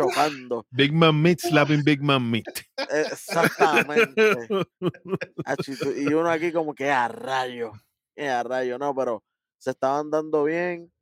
chocando. 0.00 0.66
Big 0.70 0.92
Man 0.92 1.20
Meat 1.20 1.40
slapping 1.40 1.82
Big 1.84 2.00
Man 2.02 2.30
Meat. 2.30 2.44
Eh, 2.90 3.06
Exactamente. 3.12 4.48
Y 5.96 6.12
uno 6.12 6.30
aquí 6.30 6.52
como 6.52 6.74
que 6.74 6.90
a 6.90 7.08
rayo, 7.08 7.72
eh, 8.16 8.28
a 8.28 8.42
rayo, 8.42 8.78
no, 8.78 8.94
pero 8.94 9.22
se 9.58 9.70
estaban 9.70 10.10
dando 10.10 10.44
bien. 10.44 10.92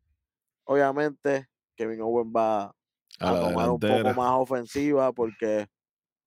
Obviamente, 0.64 1.46
Kevin 1.76 2.00
Owen 2.02 2.32
va 2.34 2.72
A 3.20 3.40
tomar 3.40 3.68
un 3.70 3.80
poco 3.80 4.14
más 4.14 4.32
ofensiva 4.34 5.12
porque 5.12 5.66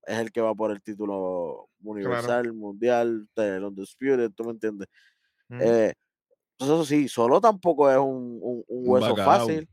es 0.06 0.18
el 0.20 0.32
que 0.32 0.42
va 0.42 0.54
por 0.54 0.72
el 0.72 0.82
título 0.82 1.70
universal, 1.84 2.54
mundial, 2.54 3.28
del 3.36 3.64
Undisputed, 3.64 4.32
¿tú 4.32 4.44
me 4.44 4.52
entiendes? 4.52 4.88
Mm, 5.50 5.62
Eh, 5.62 5.94
entonces, 6.60 6.76
eso 6.78 6.86
sí, 6.86 7.08
solo 7.08 7.40
tampoco 7.42 7.90
es 7.90 7.98
un, 7.98 8.40
un- 8.42 8.64
un 8.68 8.84
Un 8.84 8.90
hueso 8.90 9.10
bacalao. 9.16 9.40
fácil. 9.48 9.70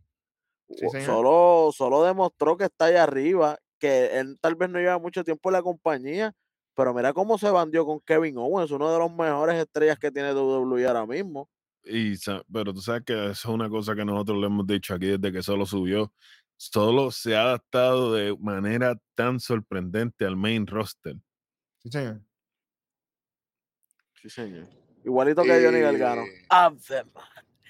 Sí, 0.71 0.87
solo, 1.05 1.71
solo 1.73 2.05
demostró 2.05 2.57
que 2.57 2.65
está 2.65 2.87
allá 2.87 3.05
arriba, 3.05 3.59
que 3.79 4.19
él 4.19 4.39
tal 4.41 4.55
vez 4.55 4.69
no 4.69 4.79
lleva 4.79 4.99
mucho 4.99 5.25
tiempo 5.25 5.49
en 5.49 5.55
la 5.55 5.63
compañía, 5.63 6.35
pero 6.75 6.93
mira 6.93 7.13
cómo 7.13 7.39
se 7.39 7.51
bandió 7.51 7.87
con 7.87 8.01
Kevin 8.01 8.37
Owens, 8.39 8.71
uno 8.71 8.93
de 8.93 8.99
los 8.99 9.13
mejores 9.13 9.57
estrellas 9.57 9.99
que 9.99 10.11
tiene 10.11 10.35
WWE 10.35 10.87
ahora 10.87 11.07
mismo. 11.07 11.49
Y, 11.85 12.15
pero 12.53 12.75
tú 12.75 12.81
sabes 12.83 13.03
que 13.05 13.15
eso 13.15 13.31
es 13.31 13.45
una 13.47 13.71
cosa 13.71 13.95
que 13.95 14.05
nosotros 14.05 14.39
le 14.39 14.47
hemos 14.47 14.67
dicho 14.67 14.95
aquí 14.95 15.07
desde 15.07 15.33
que 15.33 15.43
solo 15.43 15.65
subió. 15.65 16.13
Solo 16.57 17.11
se 17.11 17.35
ha 17.35 17.43
adaptado 17.43 18.13
de 18.13 18.37
manera 18.39 19.01
tan 19.15 19.41
sorprendente 19.41 20.25
al 20.27 20.37
main 20.37 20.67
roster. 20.67 21.17
Sí, 21.83 21.91
señor. 21.91 22.21
Sí, 24.21 24.29
señor. 24.29 24.69
Igualito 25.05 25.43
que 25.45 25.65
Johnny 25.65 25.81
Gargano. 25.81 26.25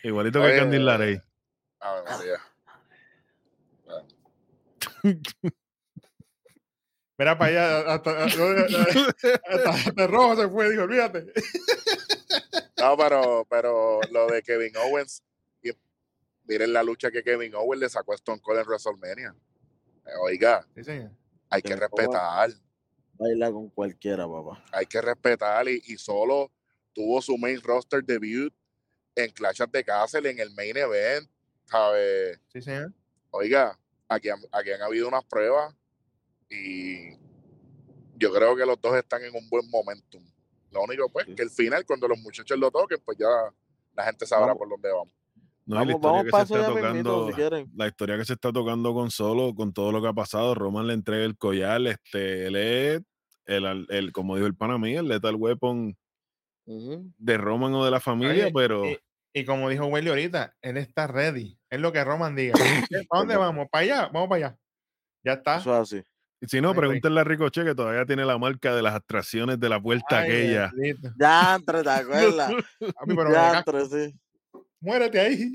Igualito 0.02 0.42
que 0.42 0.56
Candice 0.56 0.82
LeRae. 0.82 1.22
Ave 1.80 2.02
María. 2.02 2.40
Mira 7.18 7.36
para 7.36 7.50
allá, 7.50 7.94
hasta, 7.94 8.24
hasta, 8.24 9.70
hasta 9.70 10.06
rojo 10.06 10.36
se 10.36 10.48
fue, 10.48 10.70
dijo, 10.70 10.82
olvídate. 10.84 11.32
No, 12.78 12.96
pero, 12.96 13.44
pero 13.50 14.00
lo 14.12 14.28
de 14.28 14.40
Kevin 14.42 14.76
Owens, 14.76 15.22
miren 16.44 16.72
la 16.72 16.82
lucha 16.84 17.10
que 17.10 17.24
Kevin 17.24 17.54
Owens 17.56 17.80
le 17.82 17.88
sacó 17.88 18.12
a 18.12 18.14
Stone 18.14 18.40
Cold 18.40 18.60
en 18.60 18.66
WrestleMania. 18.66 19.34
Eh, 20.06 20.10
Oiga, 20.22 20.64
Sí, 20.76 20.84
señor. 20.84 21.10
hay 21.50 21.60
que 21.60 21.74
respetar, 21.74 22.50
Baila 23.14 23.50
con 23.50 23.68
cualquiera, 23.70 24.28
papá. 24.28 24.62
hay 24.70 24.86
que 24.86 25.00
respetar 25.00 25.68
y, 25.68 25.82
y 25.86 25.98
solo 25.98 26.52
tuvo 26.92 27.20
su 27.20 27.36
main 27.36 27.60
roster 27.60 28.04
debut 28.04 28.54
en 29.16 29.32
Clash 29.32 29.60
of 29.60 29.70
the 29.72 29.82
Castle 29.82 30.30
en 30.30 30.38
el 30.38 30.52
main 30.52 30.76
event, 30.76 31.28
¿sabes? 31.64 32.38
Sí, 32.52 32.62
señor. 32.62 32.92
Oiga, 33.30 33.76
aquí 34.08 34.28
han, 34.30 34.40
aquí 34.52 34.70
han 34.70 34.82
habido 34.82 35.08
unas 35.08 35.24
pruebas 35.24 35.74
y 36.50 37.10
yo 38.16 38.32
creo 38.32 38.56
que 38.56 38.66
los 38.66 38.80
dos 38.80 38.96
están 38.96 39.22
en 39.24 39.34
un 39.34 39.48
buen 39.48 39.68
momentum. 39.70 40.22
Lo 40.70 40.82
único, 40.82 41.08
pues, 41.10 41.26
Sí. 41.26 41.34
que 41.34 41.42
el 41.42 41.50
final, 41.50 41.84
cuando 41.86 42.08
los 42.08 42.18
muchachos 42.18 42.58
lo 42.58 42.70
toquen, 42.70 42.98
pues 43.04 43.16
ya 43.18 43.26
la 43.94 44.04
gente 44.04 44.26
sabrá 44.26 44.46
Vamos. 44.48 44.58
por 44.58 44.68
dónde 44.70 44.90
vamos. 44.90 45.14
No, 45.66 45.74
y 45.76 45.78
la 45.78 45.80
vamos, 45.80 45.94
historia 45.94 46.10
vamos 46.10 46.24
que 46.24 46.30
se 46.30 46.60
está 46.60 46.66
tocando, 46.74 47.28
si 47.28 47.34
quieren. 47.34 47.70
la 47.76 47.86
historia 47.86 48.16
que 48.18 48.24
se 48.24 48.32
está 48.32 48.52
tocando 48.52 48.94
con 48.94 49.10
Solo, 49.10 49.54
con 49.54 49.72
todo 49.72 49.92
lo 49.92 50.00
que 50.00 50.08
ha 50.08 50.12
pasado, 50.14 50.54
Roman 50.54 50.86
le 50.86 50.94
entrega 50.94 51.24
el 51.24 51.36
collar, 51.36 51.80
este, 51.86 52.46
él 52.46 52.56
es 52.56 53.02
el, 53.44 53.86
el, 53.90 54.12
como 54.12 54.34
dijo 54.36 54.46
el 54.46 54.54
pana 54.54 54.78
mío, 54.78 55.00
el 55.00 55.08
lethal 55.08 55.34
weapon 55.36 55.96
Ujú. 56.66 57.12
de 57.18 57.36
Roman 57.38 57.74
o 57.74 57.84
de 57.84 57.90
la 57.90 58.00
familia, 58.00 58.44
Oye, 58.46 58.52
pero 58.54 58.84
Y, 58.86 58.98
y 59.32 59.44
como 59.44 59.68
dijo 59.68 59.86
Welly 59.86 60.08
ahorita, 60.08 60.54
él 60.62 60.76
está 60.76 61.06
ready. 61.06 61.58
Es 61.70 61.80
lo 61.80 61.92
que 61.92 62.02
Roman 62.02 62.34
diga. 62.34 62.54
¿Para 63.08 63.20
dónde 63.20 63.36
vamos? 63.36 63.66
¿Para 63.70 63.82
allá? 63.84 64.10
Vamos 64.12 64.28
para 64.28 64.46
allá. 64.46 64.58
Ya 65.24 65.32
está. 65.34 65.56
Eso 65.58 65.74
es 65.74 65.80
así. 65.80 66.02
si 66.46 66.60
no, 66.60 66.74
pregúntenle 66.74 67.20
a 67.20 67.24
Ricochet 67.24 67.64
que 67.64 67.74
todavía 67.74 68.06
tiene 68.06 68.24
la 68.24 68.38
marca 68.38 68.74
de 68.74 68.82
las 68.82 68.94
atracciones 68.94 69.60
de 69.60 69.68
la 69.68 69.80
puerta 69.80 70.20
Ay, 70.20 70.30
aquella. 70.30 70.72
Ya 71.18 71.54
entre, 71.56 71.82
¿te 71.82 71.90
acuerdas? 71.90 72.52
Ya 73.32 73.58
entre, 73.58 73.86
sí. 73.86 74.14
muérete 74.80 75.20
ahí. 75.20 75.52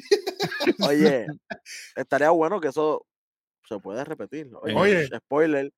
Oye, 0.87 1.25
estaría 1.95 2.29
bueno 2.29 2.59
que 2.59 2.67
eso 2.67 3.05
se 3.67 3.79
pueda 3.79 4.03
repetir. 4.03 4.49
Oye, 4.61 4.75
Oye. 4.75 5.07
spoiler. 5.17 5.71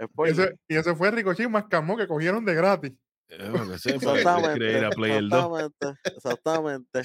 Y 0.00 0.04
Spoiler. 0.06 0.48
ese, 0.48 0.58
y 0.68 0.76
ese 0.76 0.96
fue 0.96 1.10
Ricochet 1.10 1.48
más 1.48 1.64
camó 1.68 1.96
que 1.96 2.06
cogieron 2.06 2.44
de 2.44 2.54
gratis. 2.54 2.92
Eh, 3.28 3.50
Exactamente. 3.72 4.58
quiere 4.58 4.78
ir 4.78 4.84
a 4.84 4.90
Play 4.90 5.12
el 5.12 5.28
2. 5.28 5.38
Exactamente. 5.60 6.00
Exactamente. 6.04 7.02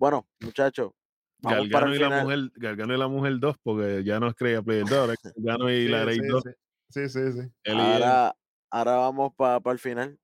Bueno, 0.00 0.26
muchachos. 0.40 0.92
El 1.42 1.66
y, 1.66 1.68
la 1.68 1.86
final. 1.90 2.22
mujer, 2.24 2.38
Gargano 2.54 2.94
y 2.94 2.98
la 2.98 3.08
mujer 3.08 3.38
2, 3.38 3.56
porque 3.62 4.02
ya 4.02 4.18
no 4.18 4.28
es 4.28 4.34
Creía 4.34 4.62
Play 4.62 4.78
el 4.78 4.86
2, 4.86 4.92
ahora 4.98 5.12
es 5.12 5.20
Gargano 5.36 5.70
y 5.70 5.88
la 5.88 6.00
sí, 6.00 6.04
Rey 6.06 6.18
2. 6.20 6.42
sí, 6.42 6.50
sí, 6.88 7.08
sí, 7.08 7.32
sí. 7.42 7.52
Él. 7.64 7.78
Ahora, 7.78 8.36
ahora 8.70 8.96
vamos 8.96 9.32
para 9.36 9.60
el 9.72 9.78
final. 9.78 10.18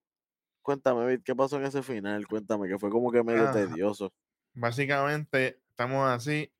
Cuéntame, 0.62 1.06
Vic, 1.06 1.22
¿qué 1.24 1.34
pasó 1.36 1.58
en 1.58 1.66
ese 1.66 1.82
final? 1.82 2.26
Cuéntame, 2.26 2.68
que 2.68 2.78
fue 2.78 2.90
como 2.90 3.12
que 3.12 3.22
medio 3.22 3.48
Ah. 3.48 3.52
tedioso. 3.52 4.12
Básicamente, 4.54 5.60
estamos 5.68 6.08
así. 6.10 6.50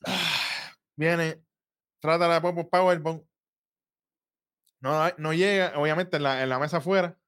Viene, 0.96 1.42
trata 2.00 2.28
la 2.28 2.40
Popo 2.42 2.68
Powerbomb. 2.68 3.22
No, 4.80 5.08
no 5.16 5.32
llega, 5.32 5.72
obviamente 5.78 6.18
en 6.18 6.22
la, 6.22 6.42
en 6.42 6.50
la 6.50 6.58
mesa 6.58 6.76
afuera. 6.76 7.18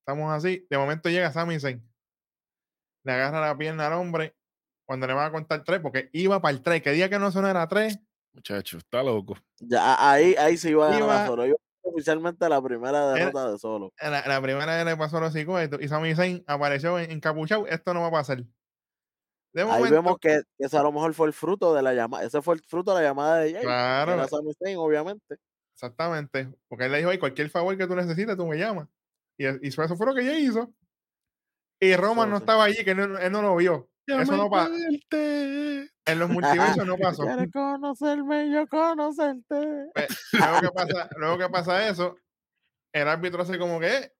Estamos 0.00 0.32
así. 0.32 0.66
De 0.70 0.78
momento 0.78 1.10
llega 1.10 1.30
Sami 1.30 1.60
Zayn. 1.60 1.91
Le 3.04 3.12
agarra 3.12 3.40
la 3.40 3.56
pierna 3.58 3.86
al 3.88 3.94
hombre 3.94 4.34
cuando 4.86 5.06
le 5.06 5.14
van 5.14 5.26
a 5.26 5.32
contar 5.32 5.62
tres, 5.64 5.80
porque 5.80 6.08
iba 6.12 6.40
para 6.40 6.54
el 6.56 6.62
tres. 6.62 6.82
Que 6.82 6.92
día 6.92 7.08
que 7.08 7.18
no 7.18 7.30
sonara 7.32 7.66
tres, 7.68 7.98
Muchacho, 8.34 8.78
está 8.78 9.02
loco. 9.02 9.36
Ya, 9.60 10.10
ahí, 10.10 10.34
ahí 10.38 10.56
se 10.56 10.70
iba 10.70 10.86
a 10.86 10.90
ganar 10.90 11.02
Iba- 11.02 11.26
solo. 11.26 11.46
Iba 11.46 11.56
oficialmente 11.82 12.48
la 12.48 12.62
primera 12.62 12.90
Era- 13.04 13.12
derrota 13.14 13.50
de 13.52 13.58
solo. 13.58 13.92
la, 14.00 14.26
la 14.26 14.40
primera 14.40 14.74
vez 14.76 14.84
le 14.86 14.96
pasó 14.96 15.18
a 15.18 15.20
los 15.20 15.32
psicópatas 15.34 15.78
y 15.82 15.88
Sami 15.88 16.14
Zayn 16.14 16.42
apareció 16.46 16.98
en- 16.98 17.10
encapuchado. 17.10 17.66
Esto 17.66 17.92
no 17.92 18.00
va 18.00 18.06
a 18.08 18.10
pasar. 18.12 18.42
De 19.52 19.62
Ahí 19.62 19.90
vemos 19.90 20.16
que 20.18 20.40
que 20.58 20.64
eso 20.64 20.78
a 20.80 20.82
lo 20.82 20.92
mejor 20.92 21.12
fue 21.12 21.26
el 21.26 21.34
fruto 21.34 21.74
de 21.74 21.82
la 21.82 21.92
llamada. 21.92 22.24
Ese 22.24 22.40
fue 22.40 22.54
el 22.54 22.62
fruto 22.62 22.94
de 22.94 23.02
la 23.02 23.08
llamada 23.08 23.36
de 23.40 23.52
Jay. 23.52 23.62
claro, 23.62 24.12
Era 24.14 24.26
Sami 24.28 24.54
Zayn, 24.54 24.78
obviamente. 24.78 25.36
Exactamente. 25.74 26.48
Porque 26.68 26.86
él 26.86 26.92
le 26.92 26.98
dijo, 26.98 27.10
"Ay, 27.10 27.18
cualquier 27.18 27.50
favor 27.50 27.76
que 27.76 27.86
tú 27.86 27.94
necesites, 27.94 28.34
tú 28.36 28.46
me 28.46 28.56
llamas. 28.56 28.88
Y, 29.36 29.44
y 29.46 29.68
eso 29.68 29.82
eso 29.82 29.94
fue 29.96 30.06
lo 30.06 30.14
que 30.14 30.22
ella 30.22 30.38
hizo. 30.38 30.72
Y 31.82 31.96
Roman 31.96 32.30
no 32.30 32.36
estaba 32.36 32.64
allí, 32.64 32.84
que 32.84 32.94
no- 32.94 33.18
él 33.18 33.32
no 33.32 33.42
lo 33.42 33.56
vio. 33.56 33.88
Eso 34.06 34.36
no 34.36 34.48
pasa. 34.48 34.70
verte. 34.70 35.90
En 36.04 36.18
los 36.18 36.28
multiversos 36.76 36.86
no 36.86 36.96
pasó. 36.96 37.24
Quieres 37.24 37.50
conocerme, 37.52 38.50
yo 38.52 38.66
conocerte. 38.68 39.90
Luego 40.32 40.60
que 40.60 40.68
pasa, 40.72 41.08
luego 41.16 41.38
que 41.38 41.48
pasa 41.48 41.88
eso, 41.88 42.16
el 42.92 43.08
árbitro 43.08 43.42
hace 43.42 43.58
como 43.58 43.80
que 43.80 43.96
"Eh, 43.96 44.12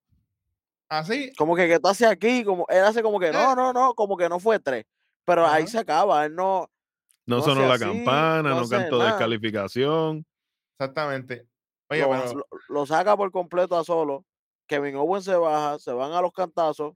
así. 0.88 1.32
Como 1.36 1.54
que, 1.54 1.68
que 1.68 1.78
tú 1.78 1.88
haces 1.88 2.08
aquí, 2.08 2.42
como 2.44 2.66
él 2.68 2.82
hace 2.84 3.00
como 3.02 3.20
que 3.20 3.28
Eh. 3.28 3.32
no, 3.32 3.54
no, 3.54 3.72
no, 3.72 3.94
como 3.94 4.16
que 4.16 4.28
no 4.28 4.40
fue 4.40 4.58
tres. 4.58 4.84
Pero 5.24 5.46
ahí 5.46 5.66
se 5.68 5.78
acaba, 5.78 6.24
él 6.26 6.34
no. 6.34 6.68
No, 7.26 7.36
No 7.36 7.42
sonó 7.42 7.66
la 7.68 7.74
así, 7.74 7.84
campana, 7.84 8.42
no 8.56 8.68
cantó 8.68 8.98
nada. 8.98 9.10
descalificación. 9.10 10.26
Exactamente. 10.76 11.46
Oye, 11.90 12.00
lo, 12.00 12.34
lo- 12.34 12.46
lo 12.68 12.86
saca 12.86 13.16
por 13.16 13.30
completo 13.30 13.78
a 13.78 13.84
solo. 13.84 14.24
Kevin 14.66 14.96
Owens 14.96 15.24
se 15.26 15.36
baja, 15.36 15.78
se 15.78 15.92
van 15.92 16.12
a 16.12 16.20
los 16.20 16.32
cantazos. 16.32 16.94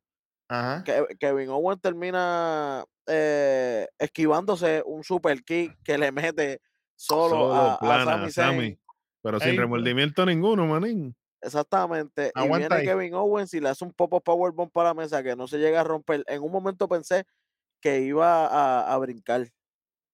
Ajá. 0.48 0.84
Ke- 0.84 1.16
Kevin 1.18 1.48
Owens 1.50 1.80
termina 1.80 2.84
eh, 3.06 3.86
esquivándose 3.98 4.82
un 4.86 5.02
super 5.04 5.42
kick 5.42 5.76
que 5.84 5.98
le 5.98 6.12
mete 6.12 6.60
solo, 6.96 7.30
Solo, 7.30 7.54
a, 7.54 7.78
plana, 7.78 8.24
a. 8.24 8.30
Sami. 8.30 8.78
Pero 9.22 9.40
sin 9.40 9.50
Ey, 9.50 9.56
remordimiento 9.58 10.24
ninguno, 10.24 10.66
manín. 10.66 11.14
Exactamente. 11.42 12.32
Y 12.34 12.48
viene 12.48 12.68
ahí. 12.70 12.84
Kevin 12.86 13.14
Owens 13.14 13.52
y 13.54 13.60
le 13.60 13.68
hace 13.68 13.84
un 13.84 13.92
pop-up 13.92 14.22
powerbomb 14.22 14.70
para 14.70 14.88
la 14.90 14.94
mesa 14.94 15.22
que 15.22 15.34
no 15.36 15.46
se 15.48 15.58
llega 15.58 15.80
a 15.80 15.84
romper. 15.84 16.24
En 16.26 16.42
un 16.42 16.50
momento 16.52 16.88
pensé 16.88 17.24
que 17.80 18.00
iba 18.00 18.46
a, 18.46 18.92
a 18.92 18.98
brincar. 18.98 19.48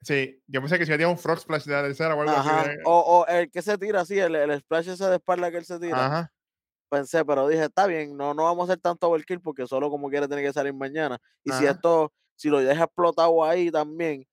Sí, 0.02 0.42
yo 0.48 0.60
pensé 0.60 0.78
que 0.78 0.86
si 0.86 0.92
había 0.92 1.08
un 1.08 1.16
frog 1.18 1.38
splash 1.38 1.64
de 1.64 1.72
la 1.74 1.82
tercera 1.82 2.14
o 2.16 2.20
algo 2.20 2.32
Ajá. 2.32 2.60
así. 2.62 2.70
de- 2.70 2.78
O, 2.84 2.98
o 2.98 3.26
el 3.26 3.50
que 3.50 3.62
se 3.62 3.78
tira 3.78 4.00
así, 4.00 4.18
el, 4.18 4.34
el 4.34 4.58
splash 4.60 4.88
ese 4.88 5.06
de 5.06 5.16
espalda 5.16 5.50
que 5.50 5.58
él 5.58 5.64
se 5.64 5.78
tira. 5.78 6.06
Ajá. 6.06 6.32
Pensé, 6.92 7.24
pero 7.24 7.48
dije, 7.48 7.64
está 7.64 7.86
bien, 7.86 8.14
no, 8.18 8.34
no 8.34 8.44
vamos 8.44 8.68
a 8.68 8.72
hacer 8.74 8.82
tanto 8.82 9.08
overkill 9.08 9.40
porque 9.40 9.66
solo 9.66 9.88
como 9.88 10.10
quiere 10.10 10.28
tiene 10.28 10.42
que 10.42 10.52
salir 10.52 10.74
mañana. 10.74 11.18
Y 11.42 11.50
si 11.50 11.64
esto, 11.64 12.12
si 12.36 12.50
lo 12.50 12.58
deja 12.58 12.84
explotado 12.84 13.42
ahí 13.42 13.70
también, 13.70 14.26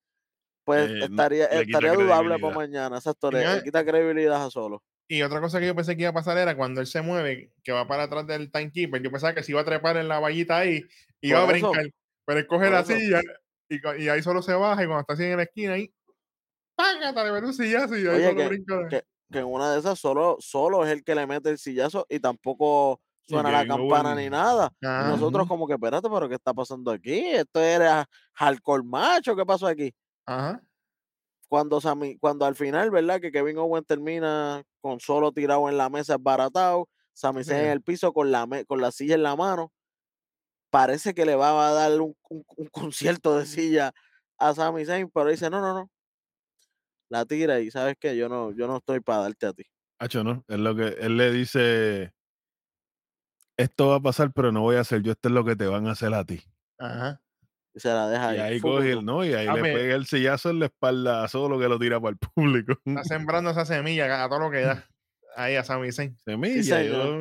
pues 0.64 0.90
Eh, 0.90 1.04
estaría, 1.04 1.46
estaría 1.46 1.94
dudable 1.94 2.38
para 2.38 2.54
mañana. 2.54 2.98
Exacto, 2.98 3.30
le, 3.30 3.62
quita 3.64 3.82
credibilidad 3.82 4.44
a 4.44 4.50
solo. 4.50 4.82
Y 5.08 5.22
otra 5.22 5.40
cosa 5.40 5.58
que 5.58 5.68
yo 5.68 5.74
pensé 5.74 5.96
que 5.96 6.02
iba 6.02 6.10
a 6.10 6.12
pasar 6.12 6.36
era 6.36 6.54
cuando 6.54 6.82
él 6.82 6.86
se 6.86 7.00
mueve, 7.00 7.50
que 7.64 7.72
va 7.72 7.88
para 7.88 8.02
atrás 8.02 8.26
del 8.26 8.52
timekeeper. 8.52 9.00
Yo 9.00 9.10
pensaba 9.10 9.34
que 9.34 9.42
se 9.42 9.52
iba 9.52 9.62
a 9.62 9.64
trepar 9.64 9.96
en 9.96 10.08
la 10.08 10.20
vallita 10.20 10.58
ahí 10.58 10.84
y 11.22 11.30
iba 11.30 11.38
a 11.38 11.44
eso, 11.56 11.70
brincar. 11.70 11.90
Pero 12.26 12.40
él 12.40 12.46
coge 12.46 12.66
por 12.66 12.74
la 12.74 12.80
eso. 12.80 12.92
silla 12.92 13.22
y, 13.70 14.08
ahí 14.10 14.22
solo 14.22 14.42
se 14.42 14.52
baja 14.52 14.84
y 14.84 14.86
cuando 14.86 15.00
está 15.00 15.14
así 15.14 15.24
en 15.24 15.38
la 15.38 15.44
esquina 15.44 15.72
ahí, 15.72 15.90
¡págata! 16.76 17.24
Le 17.24 17.40
un 17.40 17.54
sillazo 17.54 17.96
y 17.96 18.00
ahí 18.00 18.16
Oye, 18.16 18.26
solo 18.26 18.36
que- 18.36 18.48
brinca. 18.48 18.76
de- 18.76 18.88
que- 18.90 19.09
que 19.30 19.38
en 19.40 19.46
una 19.46 19.72
de 19.72 19.78
esas 19.80 19.98
solo, 19.98 20.36
solo 20.40 20.84
es 20.84 20.90
el 20.90 21.02
que 21.04 21.14
le 21.14 21.26
mete 21.26 21.50
el 21.50 21.58
sillazo 21.58 22.06
y 22.08 22.20
tampoco 22.20 23.00
suena 23.28 23.50
la 23.52 23.58
campana 23.68 24.14
ni 24.14 24.28
nada. 24.30 24.72
Nosotros 25.10 25.46
como 25.48 25.66
que, 25.66 25.74
espérate, 25.74 26.08
pero 26.10 26.28
¿qué 26.28 26.34
está 26.34 26.52
pasando 26.52 26.90
aquí? 26.90 27.12
Esto 27.28 27.60
era 27.60 28.06
hardcore 28.34 28.82
macho, 28.82 29.36
¿qué 29.36 29.46
pasó 29.46 29.66
aquí? 29.68 29.94
Ajá. 30.26 30.60
Cuando, 31.48 31.80
Sami- 31.80 32.16
cuando 32.18 32.44
al 32.44 32.54
final, 32.54 32.90
¿verdad? 32.90 33.20
Que 33.20 33.32
Kevin 33.32 33.58
Owens 33.58 33.86
termina 33.86 34.62
con 34.80 35.00
solo 35.00 35.32
tirado 35.32 35.68
en 35.68 35.76
la 35.78 35.88
mesa, 35.90 36.14
esbaratado, 36.14 36.88
Sami 37.12 37.42
Zayn 37.44 37.58
en 37.66 37.70
el 37.72 37.82
piso 37.82 38.12
con 38.12 38.30
la, 38.30 38.46
con 38.68 38.80
la 38.80 38.92
silla 38.92 39.14
en 39.16 39.22
la 39.24 39.34
mano. 39.36 39.72
Parece 40.70 41.14
que 41.14 41.24
le 41.26 41.34
va 41.34 41.68
a 41.68 41.72
dar 41.72 42.00
un, 42.00 42.16
un- 42.28 42.44
un 42.56 42.66
concierto 42.68 43.36
de 43.36 43.46
silla 43.46 43.92
a 44.38 44.54
Sami 44.54 44.84
Zayn, 44.84 45.10
pero 45.12 45.30
dice, 45.30 45.50
no, 45.50 45.60
no, 45.60 45.74
no. 45.74 45.90
La 47.10 47.24
tira 47.26 47.60
y 47.60 47.70
sabes 47.70 47.96
que 47.98 48.16
yo 48.16 48.28
no, 48.28 48.52
yo 48.52 48.66
no 48.66 48.78
estoy 48.78 49.00
para 49.00 49.22
darte 49.22 49.46
a 49.46 49.52
ti. 49.52 49.64
Hacho, 49.98 50.24
¿no? 50.24 50.44
Es 50.48 50.58
lo 50.58 50.74
que 50.74 50.96
él 51.00 51.16
le 51.16 51.30
dice. 51.32 52.12
Esto 53.56 53.88
va 53.88 53.96
a 53.96 54.00
pasar, 54.00 54.32
pero 54.32 54.52
no 54.52 54.62
voy 54.62 54.76
a 54.76 54.80
hacer 54.80 55.02
yo. 55.02 55.12
Esto 55.12 55.28
es 55.28 55.34
lo 55.34 55.44
que 55.44 55.56
te 55.56 55.66
van 55.66 55.86
a 55.86 55.92
hacer 55.92 56.14
a 56.14 56.24
ti. 56.24 56.40
Ajá. 56.78 57.20
Y 57.74 57.80
se 57.80 57.88
la 57.88 58.08
deja 58.08 58.34
Y 58.34 58.38
ahí. 58.38 58.52
ahí 58.54 58.60
coge 58.60 58.92
el, 58.92 59.04
no, 59.04 59.24
y 59.24 59.34
ahí 59.34 59.46
A 59.46 59.54
le 59.54 59.62
ver. 59.62 59.74
pega 59.76 59.94
el 59.94 60.06
sillazo 60.06 60.50
en 60.50 60.60
la 60.60 60.66
espalda 60.66 61.22
a 61.24 61.28
solo 61.28 61.58
que 61.58 61.68
lo 61.68 61.78
tira 61.78 62.00
para 62.00 62.12
el 62.12 62.18
público. 62.34 62.72
Está 62.84 63.04
sembrando 63.04 63.50
esa 63.50 63.64
semilla 63.66 64.24
a 64.24 64.28
todo 64.28 64.38
lo 64.40 64.50
que 64.50 64.60
da. 64.62 64.88
Ahí 65.36 65.56
a 65.56 65.62
Sami 65.64 65.92
Zayn. 65.92 66.16
Semilla. 66.24 66.82
yo- 66.82 67.16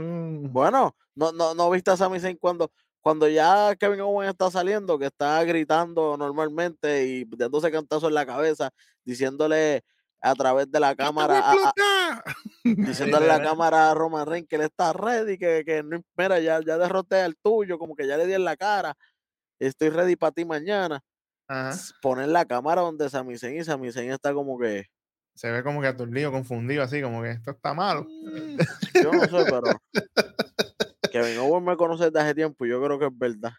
Bueno, 0.49 0.95
no, 1.15 1.31
no, 1.31 1.53
no 1.53 1.69
viste 1.69 1.91
a 1.91 1.97
Sami 1.97 2.19
Zayn 2.19 2.37
cuando, 2.37 2.71
cuando 3.01 3.27
ya 3.27 3.75
Kevin 3.79 4.01
Owens 4.01 4.31
está 4.31 4.51
saliendo, 4.51 4.99
que 4.99 5.05
está 5.07 5.43
gritando 5.43 6.17
normalmente 6.17 7.05
y 7.07 7.25
dándose 7.37 7.71
cantazos 7.71 8.09
en 8.09 8.15
la 8.15 8.25
cabeza, 8.25 8.69
diciéndole 9.05 9.83
a 10.21 10.35
través 10.35 10.69
de 10.69 10.79
la 10.81 10.91
¡Esto 10.91 11.03
va 11.03 11.07
a 11.07 11.07
cámara, 11.07 11.39
a- 11.39 11.53
a- 11.53 12.23
diciéndole 12.63 13.25
a 13.31 13.37
la 13.37 13.43
cámara 13.43 13.91
a 13.91 13.93
Roman 13.93 14.27
Reigns 14.27 14.47
que 14.49 14.57
él 14.57 14.63
está 14.63 14.91
ready, 14.91 15.37
que, 15.37 15.63
que 15.65 15.81
no, 15.81 16.01
mira, 16.17 16.39
ya, 16.39 16.59
ya 16.65 16.77
derroté 16.77 17.21
al 17.21 17.37
tuyo, 17.37 17.79
como 17.79 17.95
que 17.95 18.05
ya 18.05 18.17
le 18.17 18.27
di 18.27 18.33
en 18.33 18.43
la 18.43 18.57
cara, 18.57 18.95
estoy 19.59 19.89
ready 19.89 20.15
para 20.17 20.31
ti 20.33 20.43
mañana. 20.45 20.99
Ajá. 21.47 21.75
Poner 22.01 22.27
la 22.27 22.45
cámara 22.45 22.81
donde 22.81 23.09
Sami 23.09 23.37
Zayn 23.37 23.61
y 23.61 23.63
Sami 23.63 23.91
Zayn 23.91 24.11
está 24.11 24.33
como 24.33 24.59
que, 24.59 24.85
Se 25.35 25.49
ve 25.49 25.63
como 25.63 25.81
que 25.81 25.87
aturdido, 25.87 26.31
confundido, 26.31 26.83
así 26.83 27.01
como 27.01 27.23
que 27.23 27.31
esto 27.31 27.51
está 27.51 27.73
malo. 27.73 28.03
Mm, 28.03 28.57
yo 29.01 29.11
no 29.13 29.21
sé, 29.21 29.45
pero 29.49 29.63
Kevin 31.09 31.37
Owens 31.39 31.65
me 31.65 31.75
conoce 31.77 32.05
desde 32.05 32.19
hace 32.19 32.35
tiempo 32.35 32.65
y 32.65 32.69
yo 32.69 32.81
creo 32.83 32.99
que 32.99 33.05
es 33.05 33.17
verdad. 33.17 33.51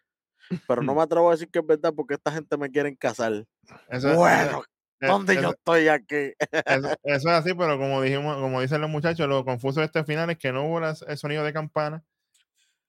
Pero 0.66 0.82
no 0.82 0.94
me 0.94 1.02
atrevo 1.02 1.28
a 1.28 1.32
decir 1.32 1.48
que 1.50 1.60
es 1.60 1.66
verdad 1.66 1.92
porque 1.94 2.14
esta 2.14 2.32
gente 2.32 2.56
me 2.56 2.70
quiere 2.70 2.96
casar. 2.96 3.44
Eso, 3.88 4.14
Bueno, 4.14 4.42
eso- 4.42 4.64
¿dónde 5.00 5.32
eso- 5.34 5.42
yo 5.42 5.50
estoy 5.50 5.88
aquí? 5.88 6.32
eso- 6.66 6.94
es 7.04 7.26
así, 7.26 7.54
pero 7.54 7.78
como 7.78 8.02
dijimos, 8.02 8.36
como 8.40 8.60
dicen 8.60 8.80
los 8.80 8.90
muchachos, 8.90 9.28
lo 9.28 9.44
confuso 9.44 9.80
de 9.80 9.86
este 9.86 10.04
final 10.04 10.30
es 10.30 10.38
que 10.38 10.52
no 10.52 10.64
hubo 10.66 10.80
las- 10.80 11.02
el 11.02 11.16
sonido 11.18 11.44
de 11.44 11.52
campana 11.52 12.02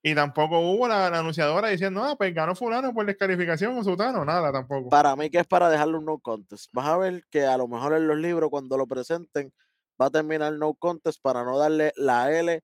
y 0.04 0.16
tampoco 0.16 0.60
hubo 0.60 0.88
la, 0.88 1.12
la 1.12 1.20
anunciadora 1.20 1.68
diciendo, 1.70 2.04
ah, 2.04 2.16
pues 2.18 2.34
ganó 2.34 2.56
fulano 2.56 2.92
por 2.94 3.06
descalificación 3.06 3.78
o 3.78 3.84
sutano, 3.84 4.26
nada 4.26 4.52
tampoco. 4.52 4.90
Para 4.90 5.16
mí 5.16 5.30
que 5.30 5.40
es 5.40 5.46
para 5.48 5.70
dejarlo 5.70 6.00
un 6.00 6.06
no 6.06 6.18
contest. 6.18 6.70
Vas 6.74 6.88
a 6.88 6.98
ver 6.98 7.24
que 7.30 7.46
a 7.46 7.56
lo 7.58 7.68
mejor 7.68 7.94
en 7.94 8.08
los 8.08 8.18
libros 8.18 8.50
cuando 8.50 8.78
lo 8.78 8.88
presenten 8.88 9.54
va 10.02 10.08
a 10.08 10.10
terminar 10.10 10.54
no 10.54 10.74
contest 10.74 11.22
para 11.22 11.44
no 11.44 11.60
darle 11.60 11.94
la 11.96 12.32
L 12.32 12.64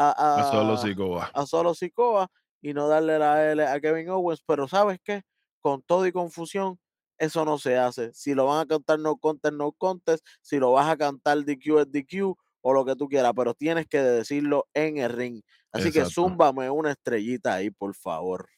a, 0.00 0.10
a, 0.12 0.48
a 0.48 0.50
solo 0.52 0.76
Sikoa. 0.76 1.30
a 1.34 1.46
Solo 1.46 1.74
Sikoa 1.74 2.30
y 2.62 2.72
no 2.72 2.86
darle 2.88 3.18
la 3.18 3.50
L 3.50 3.66
a 3.66 3.80
Kevin 3.80 4.08
Owens. 4.10 4.42
Pero 4.46 4.68
¿sabes 4.68 4.98
qué? 5.02 5.22
Con 5.60 5.82
todo 5.82 6.06
y 6.06 6.12
confusión, 6.12 6.78
eso 7.18 7.44
no 7.44 7.58
se 7.58 7.76
hace. 7.76 8.12
Si 8.14 8.32
lo 8.34 8.46
van 8.46 8.60
a 8.60 8.66
cantar 8.66 9.00
no 9.00 9.16
contest, 9.16 9.54
no 9.54 9.72
contest. 9.72 10.24
Si 10.40 10.58
lo 10.58 10.72
vas 10.72 10.88
a 10.88 10.96
cantar 10.96 11.38
DQ 11.44 11.80
es 11.80 11.90
DQ 11.90 12.36
o 12.60 12.72
lo 12.72 12.84
que 12.84 12.94
tú 12.94 13.08
quieras, 13.08 13.32
pero 13.34 13.54
tienes 13.54 13.86
que 13.88 14.00
decirlo 14.00 14.68
en 14.72 14.98
el 14.98 15.10
ring. 15.10 15.42
Así 15.72 15.90
que 15.90 16.00
Exacto. 16.00 16.22
zúmbame 16.22 16.70
una 16.70 16.92
estrellita 16.92 17.54
ahí, 17.54 17.70
por 17.70 17.94
favor. 17.94 18.48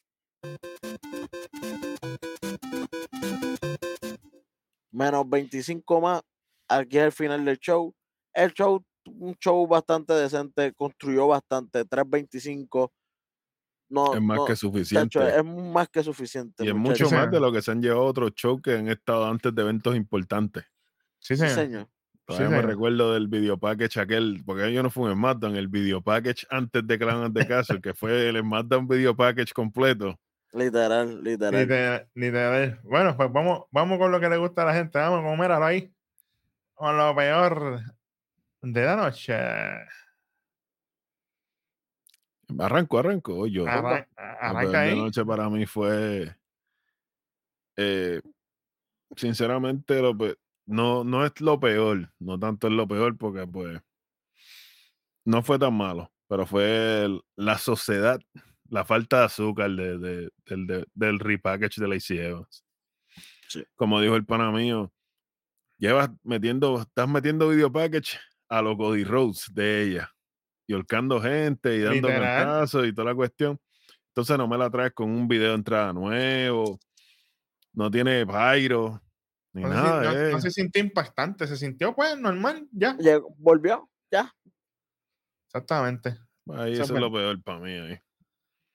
Menos 4.93 5.29
25 5.29 6.01
más. 6.01 6.23
Aquí 6.69 6.99
es 6.99 7.05
el 7.05 7.13
final 7.13 7.45
del 7.45 7.59
show. 7.59 7.95
El 8.35 8.53
show, 8.53 8.85
un 9.07 9.35
show 9.37 9.67
bastante 9.67 10.13
decente, 10.15 10.73
construyó 10.75 11.27
bastante. 11.29 11.85
325. 11.85 12.93
No, 13.89 14.15
Es 14.15 14.21
más 14.23 14.37
no, 14.39 14.45
que 14.45 14.55
suficiente. 14.55 15.19
es 15.37 15.45
más 15.45 15.89
que 15.89 16.03
suficiente. 16.05 16.65
y 16.65 16.69
es 16.69 16.75
mucho 16.75 16.95
Sí, 16.97 17.03
más 17.03 17.11
señor. 17.11 17.31
de 17.31 17.41
lo 17.41 17.53
que 17.53 17.61
se 17.63 17.73
han 17.73 17.83
llevado 17.83 18.05
otros 18.05 18.33
shows 18.37 18.63
que 18.63 18.75
han 18.77 18.89
estado 18.89 19.27
antes 19.27 19.53
de 19.55 19.63
eventos 19.63 19.97
importantes. 19.97 20.65
Sí, 21.19 21.35
Sí, 21.37 21.49
señor. 21.49 21.55
señor. 21.57 21.89
Todavía 22.25 22.49
me 22.51 22.57
señor. 22.59 22.71
recuerdo 22.71 23.15
del 23.15 23.27
video 23.27 23.59
package 23.59 23.99
aquel, 23.99 24.43
porque 24.47 24.73
yo 24.73 24.85
no 24.85 24.91
fui 24.91 25.11
en 25.11 25.17
SmackDown, 25.17 25.57
el 25.57 25.67
video 25.67 26.01
package 26.01 26.47
antes 26.51 26.87
de 26.87 26.99
Clan 26.99 27.33
de 27.33 27.47
Castle, 27.49 27.81
que 27.81 27.93
fue 27.93 28.29
el 28.29 28.39
SmackDown 28.39 28.87
video 28.87 29.17
package 29.17 29.53
completo. 29.53 30.17
Literal, 30.53 31.23
literal. 31.25 31.61
Literal, 31.61 32.09
literal. 32.15 32.81
Bueno, 32.85 33.17
pues 33.17 33.33
vamos, 33.33 33.65
vamos 33.73 33.99
con 33.99 34.13
lo 34.13 34.21
que 34.21 34.29
le 34.29 34.37
gusta 34.37 34.63
a 34.63 34.67
la 34.67 34.75
gente. 34.75 34.99
Vamos, 35.01 35.23
como 35.23 35.37
míralo 35.37 35.65
ahí. 35.65 35.93
Con 36.75 36.97
lo 36.97 37.15
peor 37.17 37.81
de 38.63 38.85
la 38.85 38.97
noche. 38.97 39.35
Arranco, 42.59 42.99
arranco. 42.99 43.47
Yo, 43.47 43.65
Arran- 43.67 44.07
arranca 44.17 44.81
de 44.83 44.91
ahí. 44.91 44.99
noche 44.99 45.25
para 45.25 45.49
mí 45.49 45.67
fue, 45.67 46.35
eh, 47.77 48.21
sinceramente, 49.17 50.01
lo 50.03 50.17
no, 50.67 51.05
no 51.05 51.25
es 51.25 51.41
lo 51.41 51.59
peor, 51.59 52.13
no 52.19 52.39
tanto 52.39 52.67
es 52.69 52.73
lo 52.73 52.87
peor 52.87 53.17
porque 53.17 53.47
pues 53.47 53.81
no 55.25 55.43
fue 55.43 55.59
tan 55.59 55.75
malo, 55.75 56.13
pero 56.29 56.47
fue 56.47 57.05
el- 57.05 57.23
la 57.37 57.59
sociedad, 57.59 58.21
la 58.69 58.85
falta 58.85 59.21
de 59.21 59.25
azúcar 59.27 59.71
de, 59.71 59.99
de- 59.99 60.31
del, 60.47 60.67
de- 60.67 60.87
del 60.95 61.19
repackage 61.19 61.81
de 61.81 61.89
Lacey 61.89 62.19
Evans. 62.19 62.65
Sí. 63.49 63.65
Como 63.75 64.01
dijo 64.01 64.15
el 64.17 64.25
pana 64.25 64.51
mío, 64.53 64.93
llevas 65.79 66.11
metiendo, 66.23 66.81
estás 66.83 67.09
metiendo 67.09 67.49
video 67.49 67.71
package 67.73 68.19
a 68.51 68.61
los 68.63 68.77
Cody 68.77 69.05
Rhodes 69.05 69.47
de 69.55 69.83
ella, 69.85 70.13
y 70.67 70.75
holcando 70.75 71.21
gente 71.23 71.75
y 71.77 71.81
dando 71.81 72.09
cantazos 72.09 72.87
y 72.87 72.93
toda 72.93 73.07
la 73.11 73.15
cuestión. 73.15 73.59
Entonces 74.09 74.37
no 74.37 74.47
me 74.49 74.59
la 74.59 74.69
traes 74.69 74.93
con 74.93 75.09
un 75.11 75.27
video 75.29 75.51
de 75.51 75.55
entrada 75.55 75.93
nuevo, 75.93 76.79
no 77.73 77.91
tiene 77.91 78.27
pyro, 78.27 79.01
ni 79.53 79.63
No, 79.63 79.69
se 79.69 79.75
nada. 79.75 80.13
sin- 80.13 80.23
no- 80.23 80.31
no 80.33 80.41
se 80.41 80.51
sintió 80.51 80.83
impactante, 80.83 81.47
se 81.47 81.57
sintió 81.57 81.95
pues 81.95 82.19
normal, 82.19 82.67
ya. 82.73 82.97
Llegó- 82.99 83.35
volvió, 83.39 83.89
ya. 84.11 84.35
Exactamente. 85.47 86.19
Ahí 86.53 86.73
eso 86.73 86.83
eso, 86.83 86.93
es 86.95 86.97
es 86.97 87.01
lo 87.01 87.13
peor 87.13 87.43
para 87.43 87.61
mí. 87.61 87.71
Ahí. 87.73 87.99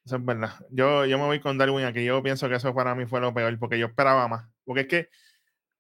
Eso 0.06 0.16
es 0.18 0.26
verdad. 0.26 0.54
Yo, 0.70 1.06
yo 1.06 1.18
me 1.18 1.26
voy 1.26 1.40
con 1.40 1.58
Darwin 1.58 1.86
aquí. 1.86 2.04
Yo 2.06 2.22
pienso 2.22 2.48
que 2.48 2.56
eso 2.56 2.74
para 2.74 2.94
mí 2.96 3.06
fue 3.06 3.20
lo 3.22 3.34
peor, 3.34 3.58
porque 3.60 3.80
yo 3.80 3.88
esperaba 3.88 4.28
más. 4.28 4.48
Porque 4.64 4.82
es 4.82 4.88
que 4.88 5.10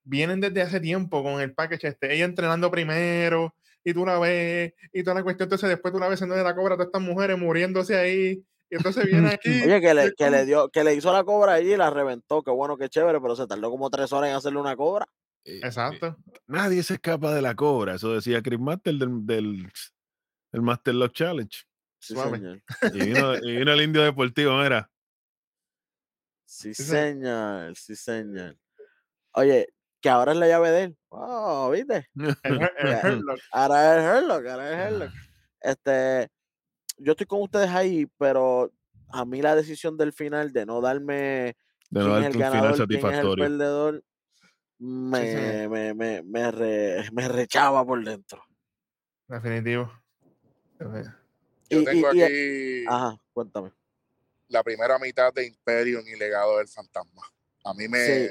vienen 0.04 0.42
desde 0.42 0.62
hace 0.62 0.80
tiempo 0.80 1.24
con 1.24 1.40
el 1.42 1.54
package 1.54 1.88
este. 1.88 2.14
Ella 2.14 2.26
entrenando 2.26 2.70
primero, 2.72 3.56
y 3.86 3.94
tú 3.94 4.06
la 4.06 4.20
ves, 4.20 4.74
y 4.92 5.04
toda 5.04 5.14
la 5.16 5.24
cuestión. 5.24 5.46
Entonces, 5.46 5.70
después 5.70 5.94
tú 5.94 6.00
la 6.00 6.10
ves 6.10 6.22
en 6.22 6.28
donde 6.30 6.44
la 6.44 6.56
cobra, 6.56 6.76
todas 6.76 6.88
estas 6.88 7.02
mujeres 7.02 7.38
muriéndose 7.38 7.96
ahí. 7.96 8.44
Y 8.70 8.76
entonces 8.76 9.06
viene 9.06 9.30
aquí. 9.40 9.50
Oye, 9.64 9.80
que 9.80 9.94
le, 9.94 10.12
que 10.14 10.30
le 10.30 10.46
dio, 10.46 10.70
que 10.70 10.84
le 10.84 10.96
hizo 10.96 11.14
la 11.14 11.24
cobra 11.24 11.54
allí 11.54 11.74
y 11.74 11.78
la 11.78 11.90
reventó. 11.92 12.42
Qué 12.44 12.52
bueno, 12.52 12.76
qué 12.78 12.90
chévere, 12.90 13.22
pero 13.22 13.36
se 13.36 13.48
tardó 13.48 13.70
como 13.70 13.90
tres 13.90 14.12
horas 14.12 14.32
en 14.32 14.36
hacerle 14.36 14.60
una 14.60 14.76
cobra. 14.76 15.06
Eh, 15.46 15.58
eh, 15.58 15.62
Exacto. 15.64 16.18
nadie 16.48 16.82
se 16.82 16.96
escapa 16.96 17.34
de 17.34 17.42
la 17.44 17.54
cobra. 17.56 17.94
Eso 17.96 18.12
decía 18.14 18.42
Chris 18.42 18.60
Master 18.60 18.96
del, 18.96 19.26
del, 19.26 19.72
del 20.52 20.62
Master 20.64 20.96
Lock 20.96 21.14
Challenge. 21.14 21.56
Sí, 22.00 22.14
Suave. 22.16 22.38
señor. 22.40 22.62
Y 22.94 23.06
vino, 23.06 23.36
y 23.36 23.56
vino 23.58 23.72
el 23.72 23.82
indio 23.82 24.02
deportivo, 24.02 24.58
mira. 24.58 24.90
Sí, 26.46 26.74
Sí, 26.74 26.84
se- 26.84 26.92
señor. 27.14 27.76
Sí, 27.76 27.96
señor. 27.96 28.58
Oye, 29.34 29.68
que 30.06 30.10
ahora 30.12 30.34
es 30.34 30.38
la 30.38 30.48
llave 30.48 30.70
de 30.70 30.84
él. 30.84 30.98
Oh, 31.10 31.72
¿viste? 31.72 32.08
El, 32.44 32.62
el. 33.04 33.24
Ahora 33.52 33.98
es 33.98 34.04
Herlock, 34.04 34.46
ahora 34.46 34.70
es 34.72 34.78
Herlock. 34.88 35.12
Este, 35.62 36.30
yo 37.00 37.14
estoy 37.14 37.26
con 37.26 37.42
ustedes 37.42 37.72
ahí, 37.72 38.06
pero 38.20 38.72
a 39.12 39.26
mí 39.26 39.42
la 39.42 39.56
decisión 39.56 39.98
del 39.98 40.14
final 40.14 40.54
de 40.54 40.68
no 40.68 40.80
darme 40.80 41.56
De 41.90 42.02
no 42.02 42.06
quién 42.06 42.06
es 42.06 42.12
darte 42.12 42.28
el 42.28 42.28
un 42.28 42.32
final 42.34 42.52
ganador, 42.54 42.62
quién 42.62 42.70
es 42.72 42.80
el 42.80 43.02
satisfactorio. 43.02 43.44
perdedor, 43.46 44.04
me, 44.78 45.68
me, 45.70 45.94
me, 45.96 46.22
me, 46.22 46.52
re- 46.52 47.10
me 47.12 47.28
rechaba 47.28 47.84
por 47.84 48.06
dentro. 48.06 48.44
Definitivo. 49.28 49.92
Yo 50.80 51.80
Y- 51.82 51.84
tengo 51.86 52.14
y- 52.14 52.20
y- 52.20 52.22
aquí 52.22 52.86
Ajá, 52.88 53.18
cuéntame. 53.34 53.72
la 54.50 54.62
primera 54.62 55.00
mitad 55.00 55.34
de 55.34 55.48
Imperium 55.48 56.04
y 56.08 56.16
Legado 56.16 56.60
del 56.60 56.68
Fantasma. 56.68 57.24
A 57.64 57.74
mí 57.74 57.88
me. 57.88 58.06
Sí. 58.06 58.28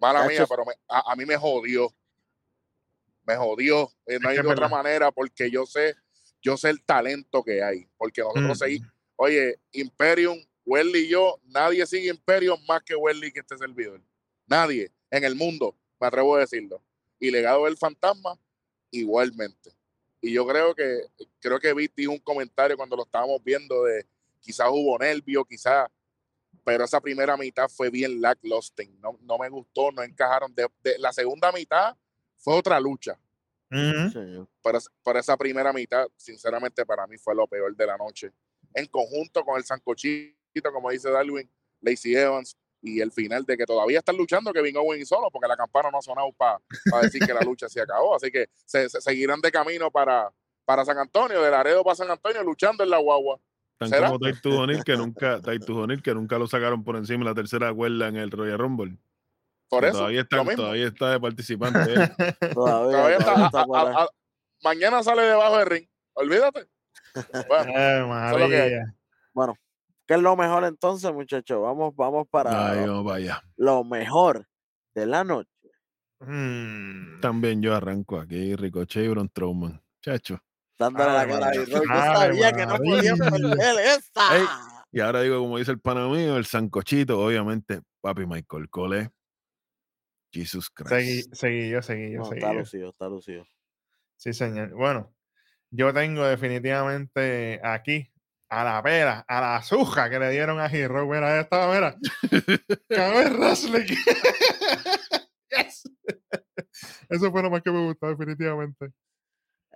Mala 0.00 0.26
mía, 0.26 0.46
pero 0.48 0.64
me- 0.64 0.74
a, 0.88 1.12
a 1.12 1.16
mí 1.16 1.24
me 1.26 1.36
jodió. 1.36 1.94
Me 3.26 3.36
jodió. 3.36 3.92
Eh, 4.06 4.18
no 4.18 4.28
hay 4.28 4.36
de 4.38 4.48
otra 4.48 4.68
manera 4.68 5.10
porque 5.12 5.50
yo 5.50 5.66
sé, 5.66 5.94
yo 6.42 6.56
sé 6.56 6.70
el 6.70 6.82
talento 6.82 7.42
que 7.44 7.62
hay. 7.62 7.86
Porque 7.96 8.22
nosotros 8.22 8.56
Mm. 8.58 8.64
seguimos. 8.64 8.88
Oye, 9.16 9.60
Imperium, 9.72 10.38
Welly 10.64 11.00
y 11.00 11.08
yo, 11.08 11.38
nadie 11.44 11.86
sigue 11.86 12.08
Imperium 12.08 12.58
más 12.66 12.82
que 12.82 12.94
Welly 12.96 13.30
que 13.32 13.40
este 13.40 13.58
servidor. 13.58 14.00
Nadie 14.46 14.90
en 15.10 15.24
el 15.24 15.34
mundo, 15.34 15.76
me 16.00 16.06
atrevo 16.06 16.36
a 16.36 16.40
decirlo. 16.40 16.82
Y 17.18 17.30
Legado 17.30 17.66
del 17.66 17.76
Fantasma, 17.76 18.38
igualmente. 18.90 19.70
Y 20.22 20.32
yo 20.32 20.46
creo 20.46 20.74
que, 20.74 21.02
creo 21.38 21.58
que 21.60 21.72
vi 21.74 21.90
dijo 21.94 22.12
un 22.12 22.18
comentario 22.18 22.76
cuando 22.76 22.96
lo 22.96 23.04
estábamos 23.04 23.42
viendo 23.44 23.84
de 23.84 24.06
quizás 24.40 24.68
hubo 24.70 24.98
nervio, 24.98 25.44
quizás, 25.44 25.88
pero 26.64 26.84
esa 26.84 27.00
primera 27.00 27.36
mitad 27.36 27.68
fue 27.68 27.90
bien 27.90 28.20
lackluster. 28.20 28.88
No, 29.00 29.18
no 29.22 29.38
me 29.38 29.48
gustó, 29.48 29.90
no 29.92 30.02
encajaron. 30.02 30.54
De, 30.54 30.68
de- 30.82 30.98
la 30.98 31.12
segunda 31.12 31.50
mitad 31.52 31.96
fue 32.36 32.54
otra 32.54 32.78
lucha. 32.80 33.18
Ujú. 33.70 34.10
Señor. 34.10 34.48
Pero, 34.62 34.78
pero 35.04 35.18
esa 35.18 35.36
primera 35.36 35.72
mitad, 35.72 36.06
sinceramente, 36.16 36.84
para 36.84 37.06
mí 37.06 37.16
fue 37.18 37.34
lo 37.34 37.46
peor 37.46 37.74
de 37.76 37.86
la 37.86 37.96
noche. 37.96 38.32
En 38.74 38.86
conjunto 38.86 39.44
con 39.44 39.56
el 39.58 39.64
Sancochito, 39.64 40.72
como 40.72 40.90
dice 40.90 41.10
Darwin, 41.10 41.48
Lacey 41.80 42.14
Evans, 42.14 42.56
y 42.82 43.00
el 43.00 43.12
final 43.12 43.44
de 43.44 43.56
que 43.58 43.66
todavía 43.66 43.98
están 43.98 44.16
luchando 44.16 44.52
Kevin 44.52 44.76
Owens 44.78 45.02
y 45.02 45.04
solo, 45.04 45.30
porque 45.30 45.46
la 45.46 45.56
campana 45.56 45.90
no 45.90 45.98
ha 45.98 46.02
sonado 46.02 46.32
para 46.32 46.60
decir 47.02 47.24
que 47.26 47.34
la 47.34 47.42
lucha 47.42 47.68
se 47.68 47.80
acabó. 47.80 48.14
Así 48.16 48.30
que 48.30 48.48
se, 48.64 48.88
se 48.88 49.00
seguirán 49.02 49.40
de 49.42 49.52
camino 49.52 49.90
para, 49.90 50.32
para 50.64 50.84
San 50.84 50.96
Antonio, 50.98 51.42
de 51.42 51.50
Laredo 51.50 51.84
para 51.84 51.94
San 51.94 52.10
Antonio, 52.10 52.42
luchando 52.42 52.82
en 52.82 52.90
la 52.90 52.98
guagua. 52.98 53.38
Tan 53.80 53.88
¿Será? 53.88 54.08
como 54.08 54.18
Titus 54.18 54.54
O'Neil 54.54 54.84
que 54.84 54.94
nunca, 54.94 55.40
que 56.02 56.14
nunca 56.14 56.38
lo 56.38 56.46
sacaron 56.46 56.84
por 56.84 56.96
encima 56.96 57.20
de 57.24 57.30
la 57.30 57.34
tercera 57.34 57.72
cuerda 57.72 58.08
en 58.08 58.16
el 58.16 58.30
Royal 58.30 58.58
Rumble. 58.58 58.98
Por 59.70 59.86
eso, 59.86 59.98
todavía 59.98 60.20
está, 60.20 60.44
todavía 60.54 60.86
está 60.86 61.10
de 61.12 61.20
participante. 61.20 61.94
él. 61.94 62.10
Todavía, 62.54 63.16
Todavía 63.16 63.16
está- 63.16 63.32
a- 63.32 64.00
a- 64.00 64.02
a- 64.04 64.08
mañana 64.62 65.02
sale 65.02 65.22
debajo 65.22 65.56
del 65.58 65.66
ring. 65.66 65.86
Olvídate. 66.12 66.66
Bueno, 67.48 67.72
Ay, 67.74 68.34
es 68.34 68.38
lo 68.40 68.48
que 68.48 68.56
hay. 68.60 68.70
María. 68.70 68.94
Bueno, 69.32 69.54
¿Qué 70.06 70.14
es 70.14 70.20
lo 70.20 70.36
mejor 70.36 70.64
entonces, 70.64 71.10
muchachos? 71.12 71.62
Vamos, 71.62 71.94
vamos 71.96 72.26
para 72.28 72.72
Ay, 72.72 72.84
lo, 72.84 73.84
mejor 73.84 74.46
de 74.92 75.06
la 75.06 75.24
noche. 75.24 75.48
Mm. 76.18 77.20
También 77.20 77.62
yo 77.62 77.74
arranco 77.74 78.18
aquí, 78.20 78.54
Ricochet 78.56 79.04
y 79.04 79.08
Braun 79.08 79.28
Strowman. 79.28 79.80
Chacho. 80.02 80.38
Dándole 80.80 81.12
la 81.12 81.20
Ave 81.20 81.32
cara 81.32 81.44
a 81.44 81.48
María. 81.48 81.60
B-Roy. 81.60 81.86
Yo 81.86 81.92
Ave 81.92 82.16
sabía 82.16 82.52
que 82.52 82.66
no 82.66 82.76
podían 82.78 83.18
María. 83.18 83.30
perder 83.30 83.78
esa. 83.98 84.36
Ey. 84.38 84.44
Y 84.92 85.00
ahora 85.00 85.20
digo, 85.22 85.38
como 85.38 85.58
dice 85.58 85.70
el 85.70 85.78
pana 85.80 86.08
mío, 86.08 86.36
el 86.36 86.46
sancochito, 86.46 87.20
obviamente, 87.20 87.80
papi 88.00 88.26
Michael 88.26 88.68
Cole. 88.68 89.10
Jesus 90.32 90.70
Seguí, 90.76 91.22
Christ. 91.22 91.34
seguí 91.34 91.70
yo, 91.70 91.82
seguí 91.82 92.12
yo, 92.12 92.18
No, 92.20 92.24
seguí 92.24 92.38
está 92.38 92.52
yo. 92.52 92.58
lucido, 92.60 92.90
está 92.90 93.08
lucido. 93.08 93.44
Sí, 94.16 94.32
señor. 94.32 94.70
Bueno, 94.74 95.12
yo 95.70 95.92
tengo 95.92 96.24
definitivamente 96.24 97.60
aquí 97.62 98.10
a 98.48 98.64
la 98.64 98.82
pera, 98.82 99.24
a 99.28 99.40
la 99.40 99.56
azuja 99.56 100.08
que 100.10 100.18
le 100.18 100.30
dieron 100.30 100.58
a 100.60 100.66
Hero. 100.66 101.06
Mira, 101.06 101.40
esta, 101.40 101.68
mira. 101.72 101.96
Cabe 102.88 103.30
wrestling. 103.30 103.86
Yes. 105.50 105.82
Eso 107.08 107.32
fue 107.32 107.42
lo 107.42 107.50
más 107.50 107.60
que 107.60 107.72
me 107.72 107.84
gustó, 107.84 108.06
definitivamente. 108.06 108.90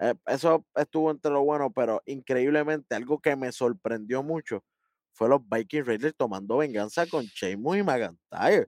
Eh, 0.01 0.15
eso 0.27 0.65
estuvo 0.75 1.11
entre 1.11 1.31
lo 1.31 1.43
bueno, 1.45 1.73
pero 1.73 2.03
increíblemente 2.07 2.95
algo 2.95 3.21
que 3.21 3.37
me 3.37 3.53
sorprendió 3.53 4.23
mucho 4.23 4.65
fue 5.13 5.29
los 5.29 5.41
Viking 5.49 5.85
Raiders 5.85 6.15
tomando 6.17 6.57
venganza 6.57 7.07
con 7.07 7.25
Sheamus 7.27 7.77
y 7.79 7.83
McIntyre. 7.85 8.67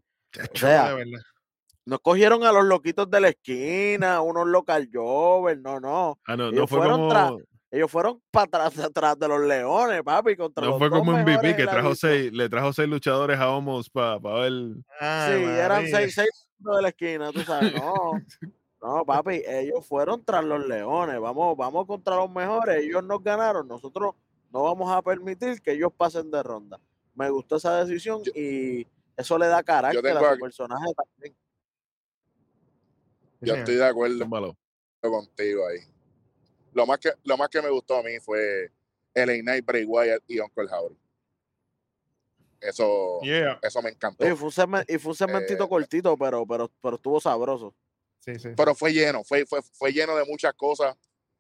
O 0.55 0.57
sea, 0.59 0.91
de 0.91 0.95
verdad. 0.95 1.20
no 1.85 1.99
cogieron 1.99 2.45
a 2.45 2.53
los 2.53 2.64
loquitos 2.64 3.11
de 3.11 3.20
la 3.20 3.29
esquina, 3.31 4.20
unos 4.20 4.47
local 4.47 4.89
jovers, 4.93 5.61
no, 5.61 5.81
no. 5.81 6.20
Ah, 6.27 6.37
no, 6.37 6.45
no 6.45 6.53
ellos 6.53 6.68
fue 6.70 6.79
fueron 6.79 6.97
como, 7.01 7.09
tras- 7.09 7.33
Ellos 7.72 7.91
fueron 7.91 8.22
para 8.31 8.45
atrás, 8.66 8.79
atrás 8.79 9.18
de 9.18 9.27
los 9.27 9.41
leones, 9.41 10.03
papi, 10.05 10.37
contra 10.37 10.62
no 10.64 10.70
los 10.70 10.79
fue 10.79 10.91
como 10.91 11.12
mejores 11.12 11.37
MVP 11.37 11.57
que 11.57 11.66
trajo 11.66 11.95
seis, 11.97 12.33
le 12.33 12.49
trajo 12.49 12.72
seis 12.72 12.89
luchadores 12.89 13.39
a 13.41 13.51
Homos 13.51 13.91
para 13.91 14.18
ver. 14.18 14.53
Ay, 15.01 15.33
Sí, 15.39 15.45
eran 15.45 15.83
María. 15.83 15.99
seis, 15.99 16.14
seis 16.14 16.49
de 16.59 16.83
la 16.83 16.89
esquina, 16.89 17.33
tú 17.33 17.41
sabes, 17.43 17.72
no. 17.72 18.12
No, 18.83 19.05
papi, 19.05 19.43
ellos 19.47 19.87
fueron 19.87 20.24
tras 20.24 20.45
los 20.45 20.66
leones. 20.66 21.18
Vamos, 21.20 21.57
vamos 21.57 21.87
contra 21.87 22.16
los 22.16 22.31
mejores. 22.31 22.85
Ellos 22.85 23.03
nos 23.03 23.22
ganaron. 23.22 23.66
Nosotros 23.66 24.14
no 24.53 24.62
vamos 24.62 24.93
a 24.93 25.03
permitir 25.03 25.61
que 25.62 25.72
ellos 25.72 25.93
pasen 25.97 26.31
de 26.31 26.43
ronda. 26.43 26.79
Me 27.14 27.31
gustó 27.31 27.57
esa 27.57 27.83
decisión 27.85 28.22
Yo- 28.22 28.33
y 28.35 28.87
eso 29.16 29.39
le 29.39 29.47
da 29.47 29.62
carácter 29.62 30.03
tengo 30.03 30.18
a 30.18 30.20
su 30.20 30.27
aquí- 30.27 30.41
personaje 30.43 30.87
también. 30.95 31.37
Yo 33.41 33.55
estoy 33.55 33.77
de 33.77 33.85
acuerdo 33.87 34.18
Tómalo. 34.18 34.57
contigo 35.01 35.66
ahí. 35.66 35.79
Lo 36.72 36.87
más 36.87 36.99
que, 36.99 37.12
lo 37.24 37.37
más 37.37 37.49
que 37.49 37.62
me 37.62 37.70
gustó 37.70 37.97
a 37.97 38.03
mí 38.03 38.18
fue 38.20 38.70
LA 39.14 39.41
Knight, 39.41 39.64
Bray 39.64 39.85
Wyatt 39.85 40.22
y 40.27 40.39
Uncle 40.41 40.66
Howdy. 40.70 40.99
Eso, 42.61 43.20
Yeah. 43.22 43.59
eso 43.62 43.81
me 43.83 43.91
encantó. 43.91 44.24
Oye, 44.24 44.35
fue 44.35 44.47
un 44.47 44.53
segmen- 44.53 44.85
y 44.89 44.99
fue 44.99 45.11
un 45.12 45.16
segmentito 45.16 45.64
Eh, 45.64 45.68
cortito, 45.68 46.16
pero, 46.16 46.47
pero, 46.47 46.70
pero 46.83 46.97
estuvo 46.97 47.20
sabroso. 47.20 47.74
Sí, 48.27 48.35
sí. 48.35 48.39
sí. 48.41 48.49
Pero 48.57 48.74
fue 48.74 48.93
lleno, 48.93 49.22
fue, 49.24 49.47
fue, 49.47 49.62
fue 49.62 49.93
lleno 49.93 50.16
de 50.16 50.24
muchas 50.24 50.53
cosas. 50.55 50.97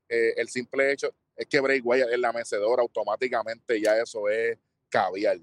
Eh, 0.08 0.34
el 0.36 0.48
simple 0.48 0.92
hecho 0.92 1.12
es 1.36 1.46
que 1.46 1.60
Bray 1.60 1.80
Wyatt 1.80 2.10
es 2.10 2.18
la 2.18 2.32
mecedora, 2.32 2.80
automáticamente 2.82 3.80
ya 3.80 3.98
eso 3.98 4.28
es 4.28 4.56
caviar. 4.88 5.38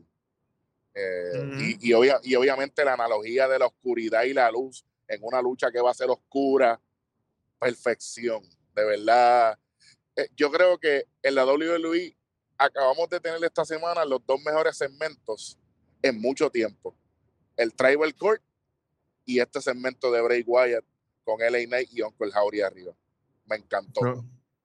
Eh, 0.95 1.31
Ujú. 1.35 1.59
y, 1.59 1.77
y 1.89 1.93
obvia- 1.93 2.19
y 2.23 2.35
obviamente 2.35 2.85
la 2.85 2.93
analogía 2.93 3.47
de 3.47 3.59
la 3.59 3.65
oscuridad 3.65 4.23
y 4.23 4.33
la 4.33 4.49
luz 4.51 4.85
en 5.07 5.19
una 5.23 5.41
lucha 5.41 5.71
que 5.71 5.81
va 5.81 5.91
a 5.91 5.93
ser 5.93 6.09
oscura, 6.09 6.79
perfección, 7.59 8.43
de 8.75 8.85
verdad. 8.85 9.59
Eh, 10.15 10.27
yo 10.35 10.51
creo 10.51 10.77
que 10.77 11.05
en 11.21 11.35
la 11.35 11.45
WWE 11.45 12.15
acabamos 12.57 13.09
de 13.09 13.19
tener 13.19 13.43
esta 13.43 13.65
semana 13.65 14.05
los 14.05 14.25
dos 14.25 14.41
mejores 14.43 14.77
segmentos 14.77 15.57
en 16.01 16.19
mucho 16.21 16.49
tiempo. 16.49 16.95
El 17.57 17.73
Tribal 17.73 18.15
Court 18.15 18.41
y 19.25 19.39
este 19.39 19.61
segmento 19.61 20.11
de 20.11 20.21
Bray 20.21 20.43
Wyatt 20.45 20.85
con 21.24 21.41
LA 21.41 21.65
Knight 21.67 21.89
y 21.91 22.01
Uncle 22.01 22.30
Howdy 22.36 22.61
arriba. 22.61 22.93
Me 23.45 23.57
encantó. 23.57 24.01
No. 24.01 24.13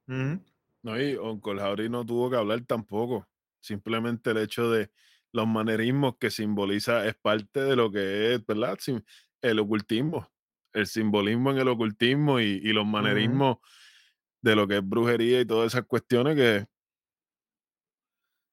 Ujú. 0.08 0.42
No, 0.82 1.00
y 1.00 1.14
Uncle 1.16 1.60
Howdy 1.62 1.88
no 1.88 2.04
tuvo 2.06 2.30
que 2.30 2.36
hablar 2.36 2.60
tampoco. 2.64 3.26
Simplemente 3.60 4.30
el 4.30 4.38
hecho 4.38 4.70
de 4.70 4.90
los 5.32 5.46
manerismos 5.46 6.16
que 6.18 6.30
simboliza 6.30 7.06
es 7.06 7.14
parte 7.14 7.60
de 7.60 7.76
lo 7.76 7.90
que 7.90 8.34
es, 8.34 8.46
¿verdad? 8.46 8.78
Sim- 8.80 9.02
El 9.42 9.58
ocultismo. 9.58 10.28
El 10.72 10.86
simbolismo 10.86 11.50
en 11.50 11.58
el 11.58 11.68
ocultismo 11.68 12.40
y, 12.40 12.60
y 12.62 12.72
los 12.72 12.86
manerismos 12.86 13.58
de 14.40 14.54
lo 14.54 14.68
que 14.68 14.76
es 14.78 14.88
brujería 14.88 15.40
y 15.40 15.44
todas 15.44 15.72
esas 15.74 15.84
cuestiones 15.86 16.36
que 16.36 16.66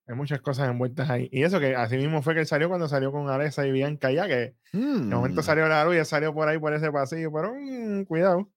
Hay 0.08 0.16
muchas 0.16 0.40
cosas 0.42 0.70
envueltas 0.70 1.10
ahí. 1.10 1.28
Y 1.32 1.44
eso 1.44 1.60
que 1.60 1.76
así 1.76 1.98
mismo 1.98 2.22
fue 2.22 2.36
que 2.36 2.42
él 2.42 2.46
salió 2.46 2.70
cuando 2.70 2.88
salió 2.88 3.12
con 3.12 3.28
Alexa 3.30 3.66
y 3.66 3.72
Bianca 3.72 4.12
ya, 4.12 4.28
que 4.28 4.56
de 4.72 4.80
momento 4.80 5.42
mm, 5.42 5.44
salió 5.44 5.68
la 5.68 5.84
luz 5.84 5.96
y 5.96 6.06
salió 6.06 6.32
por 6.34 6.48
ahí 6.48 6.60
por 6.60 6.74
ese 6.74 6.92
pasillo, 6.92 7.32
pero 7.34 7.54
mm, 7.56 8.04
cuidado. 8.04 8.48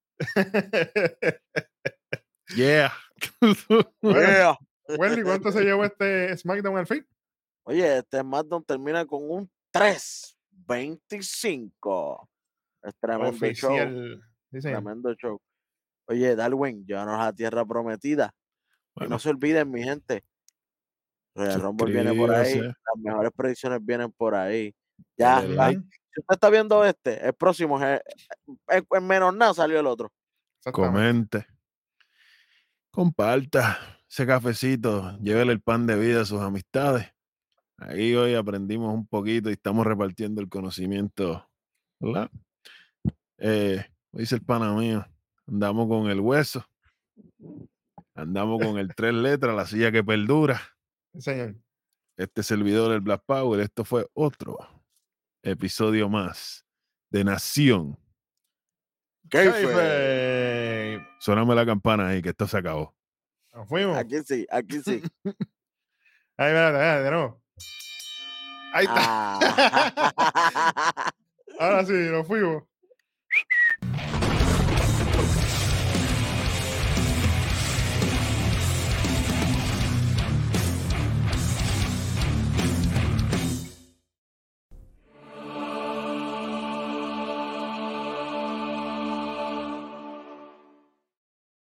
Yeah. 2.56 2.92
Yeah. 4.02 4.56
Wendy, 4.96 5.22
¿cuánto 5.22 5.52
se 5.52 5.64
llevó 5.64 5.84
este 5.84 6.34
SmackDown 6.36 6.78
al 6.78 6.86
fin? 6.86 7.06
Oye, 7.64 7.98
este 7.98 8.20
SmackDown 8.20 8.64
termina 8.64 9.04
con 9.04 9.30
un 9.30 9.50
3-25. 9.72 12.26
Es 12.82 12.94
tremendo 12.98 13.52
show. 13.52 13.72
Oficial. 13.72 14.22
Sí. 14.50 14.60
Tremendo 14.60 15.14
show. 15.14 15.38
Oye, 16.06 16.34
Darwin, 16.34 16.86
llévanos 16.86 17.20
a 17.20 17.34
tierra 17.34 17.66
prometida. 17.66 18.34
Y 18.96 19.06
no 19.08 19.18
se 19.18 19.28
olviden, 19.28 19.70
mi 19.70 19.82
gente. 19.82 20.24
Royal 21.38 21.60
Rumble 21.62 21.86
viene 21.92 22.10
por 22.14 22.30
ahí. 22.34 22.58
Las 22.62 22.74
mejores 23.02 23.30
predicciones 23.34 23.78
vienen 23.84 24.12
por 24.12 24.34
ahí. 24.34 24.74
Ya, 25.16 25.40
la- 25.56 25.70
si 25.70 26.20
usted 26.20 26.34
está 26.34 26.50
viendo 26.50 26.84
este, 26.84 27.26
el 27.26 27.32
próximo, 27.34 27.78
es- 27.82 28.00
en, 28.68 28.86
en 28.90 29.06
menos 29.06 29.34
nada 29.34 29.54
salió 29.54 29.78
el 29.80 29.86
otro. 29.86 30.10
Comente, 30.72 31.46
comparta 32.90 33.78
ese 34.08 34.26
cafecito, 34.26 35.16
llévele 35.20 35.52
el 35.52 35.60
pan 35.60 35.86
de 35.86 35.96
vida 35.98 36.22
a 36.22 36.24
sus 36.24 36.40
amistades. 36.40 37.06
Ahí 37.76 38.14
hoy 38.16 38.34
aprendimos 38.34 38.92
un 38.92 39.06
poquito 39.06 39.50
y 39.50 39.52
estamos 39.52 39.86
repartiendo 39.86 40.40
el 40.40 40.48
conocimiento, 40.48 41.48
¿verdad? 42.00 42.30
Eh, 43.38 43.84
dice 44.12 44.34
el 44.34 44.42
pana 44.42 44.72
mío, 44.74 45.06
andamos 45.46 45.86
con 45.88 46.10
el 46.10 46.18
hueso, 46.18 46.64
andamos 48.14 48.60
con 48.60 48.78
el 48.78 48.92
tres 48.96 49.14
letras, 49.14 49.54
la 49.54 49.66
silla 49.66 49.92
que 49.92 50.02
perdura. 50.02 50.60
Señor. 51.18 51.54
Este 52.16 52.42
servidor, 52.42 52.92
el 52.92 53.00
Black 53.00 53.22
Power, 53.24 53.60
esto 53.60 53.84
fue 53.84 54.06
otro 54.14 54.58
episodio 55.42 56.08
más 56.08 56.64
de 57.10 57.24
Nación. 57.24 57.98
Soname 61.20 61.54
la 61.54 61.66
campana 61.66 62.08
ahí, 62.08 62.22
que 62.22 62.30
esto 62.30 62.46
se 62.46 62.58
acabó. 62.58 62.94
Nos 63.52 63.68
fuimos. 63.68 63.96
Aquí 63.96 64.16
sí, 64.24 64.46
aquí 64.50 64.80
sí. 64.80 65.02
Ahí, 66.40 66.50
espérate, 66.50 66.76
espérate, 66.76 67.02
de 67.02 67.10
nuevo. 67.10 67.42
Ahí 68.72 68.84
está. 68.84 69.38
Ah. 69.40 71.12
Ahora 71.58 71.84
sí, 71.84 71.92
nos 71.92 72.26
fuimos. 72.26 72.62